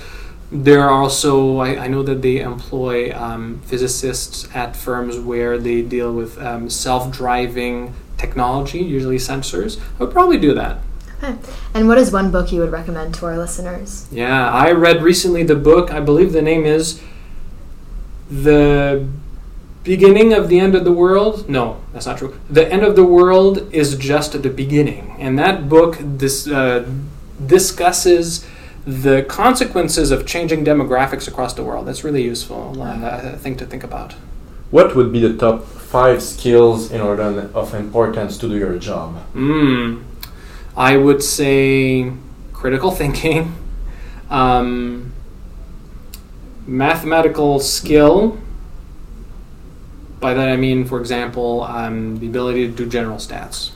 there 0.50 0.80
are 0.82 0.90
also, 0.90 1.58
I, 1.58 1.84
I, 1.84 1.86
know 1.86 2.02
that 2.02 2.22
they 2.22 2.40
employ 2.40 3.16
um, 3.16 3.60
physicists 3.64 4.48
at 4.52 4.74
firms 4.74 5.20
where 5.20 5.58
they 5.58 5.80
deal 5.80 6.12
with 6.12 6.42
um, 6.42 6.68
self 6.68 7.12
driving 7.12 7.94
technology, 8.18 8.80
usually 8.80 9.18
sensors, 9.18 9.78
I 9.78 10.02
would 10.02 10.12
probably 10.12 10.38
do 10.38 10.54
that. 10.54 10.78
Okay. 11.22 11.36
And 11.74 11.86
what 11.86 11.98
is 11.98 12.10
one 12.10 12.30
book 12.30 12.50
you 12.50 12.60
would 12.60 12.72
recommend 12.72 13.14
to 13.16 13.26
our 13.26 13.38
listeners? 13.38 14.08
Yeah, 14.10 14.50
I 14.50 14.72
read 14.72 15.02
recently 15.02 15.44
the 15.44 15.54
book, 15.54 15.92
I 15.92 16.00
believe 16.00 16.32
the 16.32 16.42
name 16.42 16.64
is 16.64 17.00
The 18.28 19.06
Beginning 19.84 20.32
of 20.32 20.48
the 20.48 20.58
End 20.58 20.74
of 20.74 20.84
the 20.84 20.92
World. 20.92 21.48
No, 21.48 21.80
that's 21.92 22.06
not 22.06 22.18
true. 22.18 22.38
The 22.50 22.70
End 22.72 22.82
of 22.82 22.96
the 22.96 23.04
World 23.04 23.72
is 23.72 23.96
just 23.96 24.40
the 24.42 24.50
beginning. 24.50 25.16
And 25.20 25.38
that 25.38 25.68
book 25.68 25.96
this, 26.00 26.48
uh, 26.48 26.88
discusses 27.46 28.44
the 28.84 29.22
consequences 29.22 30.10
of 30.10 30.26
changing 30.26 30.64
demographics 30.64 31.28
across 31.28 31.54
the 31.54 31.62
world. 31.62 31.86
That's 31.86 32.02
really 32.02 32.22
useful 32.22 32.82
uh, 32.82 33.36
thing 33.36 33.56
to 33.58 33.66
think 33.66 33.84
about. 33.84 34.14
What 34.72 34.96
would 34.96 35.12
be 35.12 35.20
the 35.20 35.36
top 35.36 35.64
five 35.64 36.22
skills 36.22 36.90
in 36.90 37.00
order 37.00 37.50
of 37.54 37.74
importance 37.74 38.38
to 38.38 38.48
do 38.48 38.56
your 38.56 38.78
job? 38.78 39.22
Mm, 39.34 40.02
I 40.76 40.96
would 40.96 41.22
say 41.22 42.12
critical 42.52 42.90
thinking, 43.02 43.54
um, 44.30 45.12
mathematical 46.66 47.60
skill. 47.60 48.38
By 50.20 50.34
that 50.34 50.48
I 50.48 50.56
mean, 50.56 50.84
for 50.84 51.00
example, 51.00 51.64
um, 51.64 52.18
the 52.18 52.28
ability 52.28 52.68
to 52.68 52.72
do 52.72 52.86
general 52.86 53.16
stats. 53.16 53.72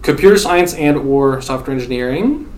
Computer 0.00 0.36
science 0.36 0.74
and 0.74 0.96
or 0.96 1.40
software 1.42 1.76
engineering. 1.76 2.50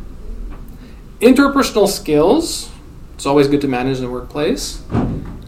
Interpersonal 1.21 1.89
skills. 1.89 2.71
It's 3.15 3.27
always 3.27 3.49
good 3.49 3.61
to 3.63 3.69
manage 3.69 3.99
in 3.99 4.05
the 4.05 4.11
workplace. 4.11 4.83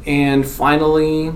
And 0.04 0.46
finally, 0.46 1.32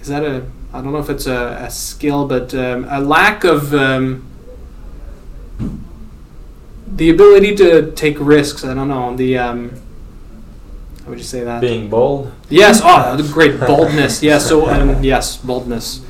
is 0.00 0.08
that 0.08 0.24
a 0.24 0.46
I 0.72 0.80
don't 0.80 0.92
know 0.92 0.98
if 0.98 1.10
it's 1.10 1.26
a, 1.26 1.64
a 1.66 1.70
skill, 1.70 2.26
but 2.26 2.54
um, 2.54 2.86
a 2.88 3.00
lack 3.00 3.44
of 3.44 3.74
um, 3.74 4.26
the 6.86 7.10
ability 7.10 7.56
to 7.56 7.90
take 7.92 8.16
risks. 8.20 8.64
I 8.64 8.74
don't 8.74 8.88
know 8.88 9.16
the. 9.16 9.38
Um, 9.38 9.70
how 11.02 11.10
would 11.10 11.18
you 11.18 11.24
say 11.24 11.42
that? 11.42 11.60
Being 11.60 11.90
bold. 11.90 12.32
Yes. 12.48 12.80
Oh, 12.84 13.32
great 13.32 13.58
boldness. 13.58 14.22
Yes. 14.22 14.48
So 14.48 14.68
um, 14.68 15.02
yes, 15.02 15.36
boldness. 15.38 16.02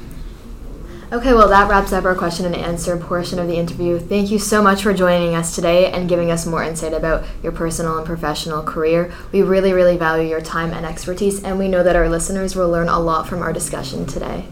Okay, 1.12 1.34
well, 1.34 1.48
that 1.48 1.68
wraps 1.68 1.92
up 1.92 2.04
our 2.04 2.14
question 2.14 2.46
and 2.46 2.54
answer 2.54 2.96
portion 2.96 3.40
of 3.40 3.48
the 3.48 3.56
interview. 3.56 3.98
Thank 3.98 4.30
you 4.30 4.38
so 4.38 4.62
much 4.62 4.84
for 4.84 4.94
joining 4.94 5.34
us 5.34 5.56
today 5.56 5.90
and 5.90 6.08
giving 6.08 6.30
us 6.30 6.46
more 6.46 6.62
insight 6.62 6.92
about 6.92 7.24
your 7.42 7.50
personal 7.50 7.98
and 7.98 8.06
professional 8.06 8.62
career. 8.62 9.12
We 9.32 9.42
really, 9.42 9.72
really 9.72 9.96
value 9.96 10.28
your 10.28 10.40
time 10.40 10.72
and 10.72 10.86
expertise, 10.86 11.42
and 11.42 11.58
we 11.58 11.66
know 11.66 11.82
that 11.82 11.96
our 11.96 12.08
listeners 12.08 12.54
will 12.54 12.70
learn 12.70 12.88
a 12.88 13.00
lot 13.00 13.26
from 13.26 13.42
our 13.42 13.52
discussion 13.52 14.06
today. 14.06 14.46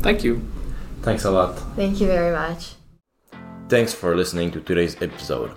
Thank 0.00 0.24
you. 0.24 0.42
Thanks 1.02 1.24
a 1.24 1.30
lot. 1.30 1.56
Thank 1.76 2.00
you 2.00 2.08
very 2.08 2.32
much. 2.32 2.74
Thanks 3.68 3.94
for 3.94 4.16
listening 4.16 4.50
to 4.50 4.60
today's 4.60 5.00
episode. 5.00 5.52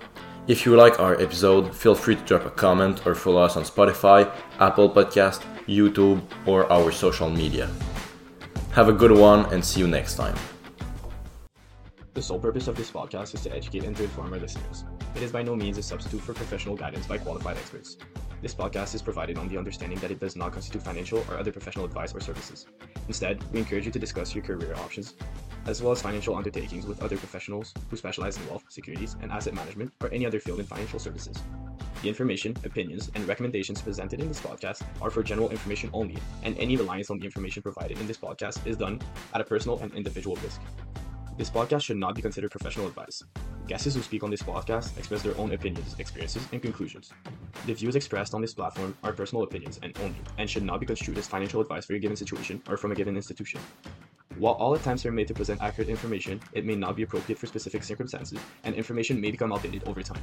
If 0.46 0.64
you 0.64 0.76
like 0.76 1.00
our 1.00 1.20
episode, 1.20 1.74
feel 1.74 1.96
free 1.96 2.14
to 2.14 2.22
drop 2.22 2.46
a 2.46 2.50
comment 2.50 3.04
or 3.04 3.16
follow 3.16 3.42
us 3.42 3.56
on 3.56 3.64
Spotify, 3.64 4.30
Apple 4.60 4.88
Podcast, 4.88 5.42
YouTube, 5.66 6.22
or 6.46 6.70
our 6.70 6.92
social 6.92 7.28
media. 7.28 7.68
Have 8.74 8.88
a 8.88 8.92
good 8.92 9.12
one 9.12 9.46
and 9.52 9.64
see 9.64 9.78
you 9.78 9.86
next 9.86 10.16
time. 10.16 10.34
The 12.12 12.20
sole 12.20 12.40
purpose 12.40 12.66
of 12.66 12.74
this 12.74 12.90
podcast 12.90 13.32
is 13.32 13.40
to 13.42 13.54
educate 13.54 13.84
and 13.84 13.96
to 13.96 14.02
inform 14.02 14.32
our 14.32 14.40
listeners. 14.40 14.82
It 15.14 15.22
is 15.22 15.30
by 15.30 15.44
no 15.44 15.54
means 15.54 15.78
a 15.78 15.82
substitute 15.84 16.22
for 16.22 16.34
professional 16.34 16.74
guidance 16.74 17.06
by 17.06 17.18
qualified 17.18 17.56
experts. 17.56 17.98
This 18.42 18.52
podcast 18.52 18.96
is 18.96 19.00
provided 19.00 19.38
on 19.38 19.48
the 19.48 19.56
understanding 19.56 20.00
that 20.00 20.10
it 20.10 20.18
does 20.18 20.34
not 20.34 20.52
constitute 20.54 20.82
financial 20.82 21.24
or 21.30 21.38
other 21.38 21.52
professional 21.52 21.84
advice 21.84 22.12
or 22.16 22.20
services. 22.20 22.66
Instead, 23.06 23.44
we 23.52 23.60
encourage 23.60 23.86
you 23.86 23.92
to 23.92 23.98
discuss 24.00 24.34
your 24.34 24.42
career 24.42 24.74
options, 24.74 25.14
as 25.66 25.82
well 25.82 25.92
as 25.92 26.02
financial 26.02 26.36
undertakings 26.36 26.86
with 26.86 27.02
other 27.02 27.16
professionals 27.16 27.72
who 27.90 27.96
specialize 27.96 28.36
in 28.36 28.46
wealth, 28.48 28.64
securities, 28.68 29.16
and 29.22 29.32
asset 29.32 29.54
management, 29.54 29.92
or 30.02 30.12
any 30.12 30.26
other 30.26 30.40
field 30.40 30.60
in 30.60 30.66
financial 30.66 30.98
services. 30.98 31.42
The 32.02 32.08
information, 32.08 32.54
opinions, 32.64 33.10
and 33.14 33.26
recommendations 33.26 33.80
presented 33.80 34.20
in 34.20 34.28
this 34.28 34.40
podcast 34.40 34.82
are 35.00 35.10
for 35.10 35.22
general 35.22 35.50
information 35.50 35.88
only, 35.92 36.18
and 36.42 36.56
any 36.58 36.76
reliance 36.76 37.10
on 37.10 37.18
the 37.18 37.24
information 37.24 37.62
provided 37.62 37.98
in 37.98 38.06
this 38.06 38.18
podcast 38.18 38.66
is 38.66 38.76
done 38.76 39.00
at 39.32 39.40
a 39.40 39.44
personal 39.44 39.78
and 39.78 39.92
individual 39.94 40.36
risk. 40.36 40.60
This 41.36 41.50
podcast 41.50 41.82
should 41.82 41.96
not 41.96 42.14
be 42.14 42.22
considered 42.22 42.50
professional 42.50 42.86
advice. 42.86 43.22
Guests 43.66 43.94
who 43.94 44.02
speak 44.02 44.22
on 44.22 44.30
this 44.30 44.42
podcast 44.42 44.96
express 44.98 45.22
their 45.22 45.36
own 45.38 45.52
opinions, 45.52 45.96
experiences, 45.98 46.46
and 46.52 46.60
conclusions. 46.60 47.12
The 47.66 47.72
views 47.72 47.96
expressed 47.96 48.34
on 48.34 48.42
this 48.42 48.52
platform 48.52 48.96
are 49.02 49.12
personal 49.12 49.42
opinions 49.42 49.80
and 49.82 49.98
only, 50.00 50.20
and 50.36 50.48
should 50.48 50.62
not 50.62 50.80
be 50.80 50.86
construed 50.86 51.16
as 51.16 51.26
financial 51.26 51.62
advice 51.62 51.86
for 51.86 51.94
a 51.94 51.98
given 51.98 52.16
situation 52.16 52.62
or 52.68 52.76
from 52.76 52.92
a 52.92 52.94
given 52.94 53.16
institution. 53.16 53.60
While 54.36 54.54
all 54.54 54.74
attempts 54.74 55.06
are 55.06 55.12
made 55.12 55.28
to 55.28 55.34
present 55.34 55.62
accurate 55.62 55.88
information, 55.88 56.40
it 56.52 56.64
may 56.64 56.74
not 56.74 56.96
be 56.96 57.04
appropriate 57.04 57.38
for 57.38 57.46
specific 57.46 57.84
circumstances, 57.84 58.38
and 58.64 58.74
information 58.74 59.20
may 59.20 59.30
become 59.30 59.52
outdated 59.52 59.86
over 59.86 60.02
time. 60.02 60.22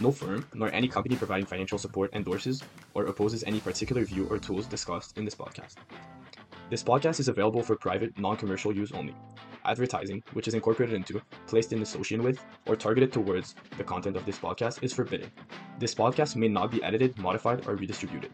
No 0.00 0.12
firm, 0.12 0.46
nor 0.54 0.72
any 0.72 0.86
company 0.86 1.16
providing 1.16 1.46
financial 1.46 1.76
support 1.76 2.14
endorses 2.14 2.62
or 2.94 3.06
opposes 3.06 3.42
any 3.42 3.58
particular 3.58 4.04
view 4.04 4.28
or 4.30 4.38
tools 4.38 4.66
discussed 4.66 5.18
in 5.18 5.24
this 5.24 5.34
podcast. 5.34 5.74
This 6.70 6.84
podcast 6.84 7.18
is 7.18 7.26
available 7.26 7.64
for 7.64 7.74
private, 7.74 8.16
non 8.20 8.36
commercial 8.36 8.72
use 8.72 8.92
only. 8.92 9.16
Advertising, 9.64 10.22
which 10.32 10.46
is 10.46 10.54
incorporated 10.54 10.94
into, 10.94 11.20
placed 11.48 11.72
in 11.72 11.82
association 11.82 12.22
with, 12.22 12.38
or 12.66 12.76
targeted 12.76 13.12
towards 13.12 13.56
the 13.76 13.82
content 13.82 14.16
of 14.16 14.24
this 14.24 14.38
podcast 14.38 14.80
is 14.84 14.92
forbidden. 14.92 15.28
This 15.80 15.92
podcast 15.92 16.36
may 16.36 16.46
not 16.46 16.70
be 16.70 16.82
edited, 16.84 17.18
modified, 17.18 17.66
or 17.66 17.74
redistributed. 17.74 18.30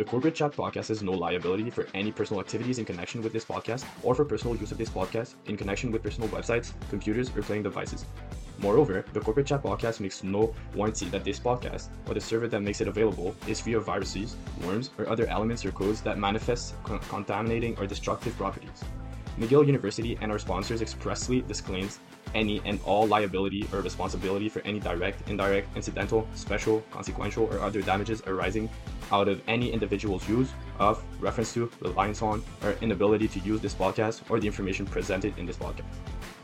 The 0.00 0.06
Corporate 0.06 0.34
Chat 0.34 0.52
podcast 0.52 0.88
has 0.88 1.02
no 1.02 1.12
liability 1.12 1.68
for 1.68 1.86
any 1.92 2.10
personal 2.10 2.40
activities 2.40 2.78
in 2.78 2.86
connection 2.86 3.20
with 3.20 3.34
this 3.34 3.44
podcast 3.44 3.84
or 4.02 4.14
for 4.14 4.24
personal 4.24 4.56
use 4.56 4.72
of 4.72 4.78
this 4.78 4.88
podcast 4.88 5.34
in 5.44 5.58
connection 5.58 5.92
with 5.92 6.02
personal 6.02 6.30
websites, 6.30 6.72
computers, 6.88 7.28
or 7.36 7.42
playing 7.42 7.64
devices. 7.64 8.06
Moreover, 8.60 9.04
the 9.12 9.20
Corporate 9.20 9.46
Chat 9.46 9.62
podcast 9.62 10.00
makes 10.00 10.24
no 10.24 10.54
warranty 10.74 11.04
that 11.10 11.22
this 11.22 11.38
podcast 11.38 11.88
or 12.08 12.14
the 12.14 12.20
server 12.22 12.48
that 12.48 12.62
makes 12.62 12.80
it 12.80 12.88
available 12.88 13.36
is 13.46 13.60
free 13.60 13.74
of 13.74 13.84
viruses, 13.84 14.36
worms, 14.64 14.88
or 14.96 15.06
other 15.06 15.26
elements 15.26 15.66
or 15.66 15.70
codes 15.70 16.00
that 16.00 16.16
manifest 16.16 16.82
con- 16.82 17.00
contaminating 17.00 17.76
or 17.76 17.86
destructive 17.86 18.34
properties. 18.38 18.82
McGill 19.38 19.66
University 19.66 20.16
and 20.22 20.32
our 20.32 20.38
sponsors 20.38 20.80
expressly 20.80 21.42
disclaims 21.42 21.98
any 22.34 22.60
and 22.64 22.80
all 22.84 23.06
liability 23.06 23.66
or 23.72 23.80
responsibility 23.80 24.48
for 24.48 24.60
any 24.62 24.80
direct, 24.80 25.28
indirect, 25.28 25.74
incidental, 25.76 26.26
special, 26.34 26.82
consequential, 26.90 27.44
or 27.52 27.60
other 27.60 27.82
damages 27.82 28.22
arising 28.26 28.68
out 29.12 29.28
of 29.28 29.42
any 29.48 29.72
individual's 29.72 30.28
use 30.28 30.50
of, 30.78 31.02
reference 31.20 31.52
to, 31.54 31.70
reliance 31.80 32.22
on, 32.22 32.42
or 32.62 32.72
inability 32.80 33.28
to 33.28 33.40
use 33.40 33.60
this 33.60 33.74
podcast 33.74 34.22
or 34.30 34.38
the 34.38 34.46
information 34.46 34.86
presented 34.86 35.36
in 35.38 35.46
this 35.46 35.56
podcast. 35.56 36.19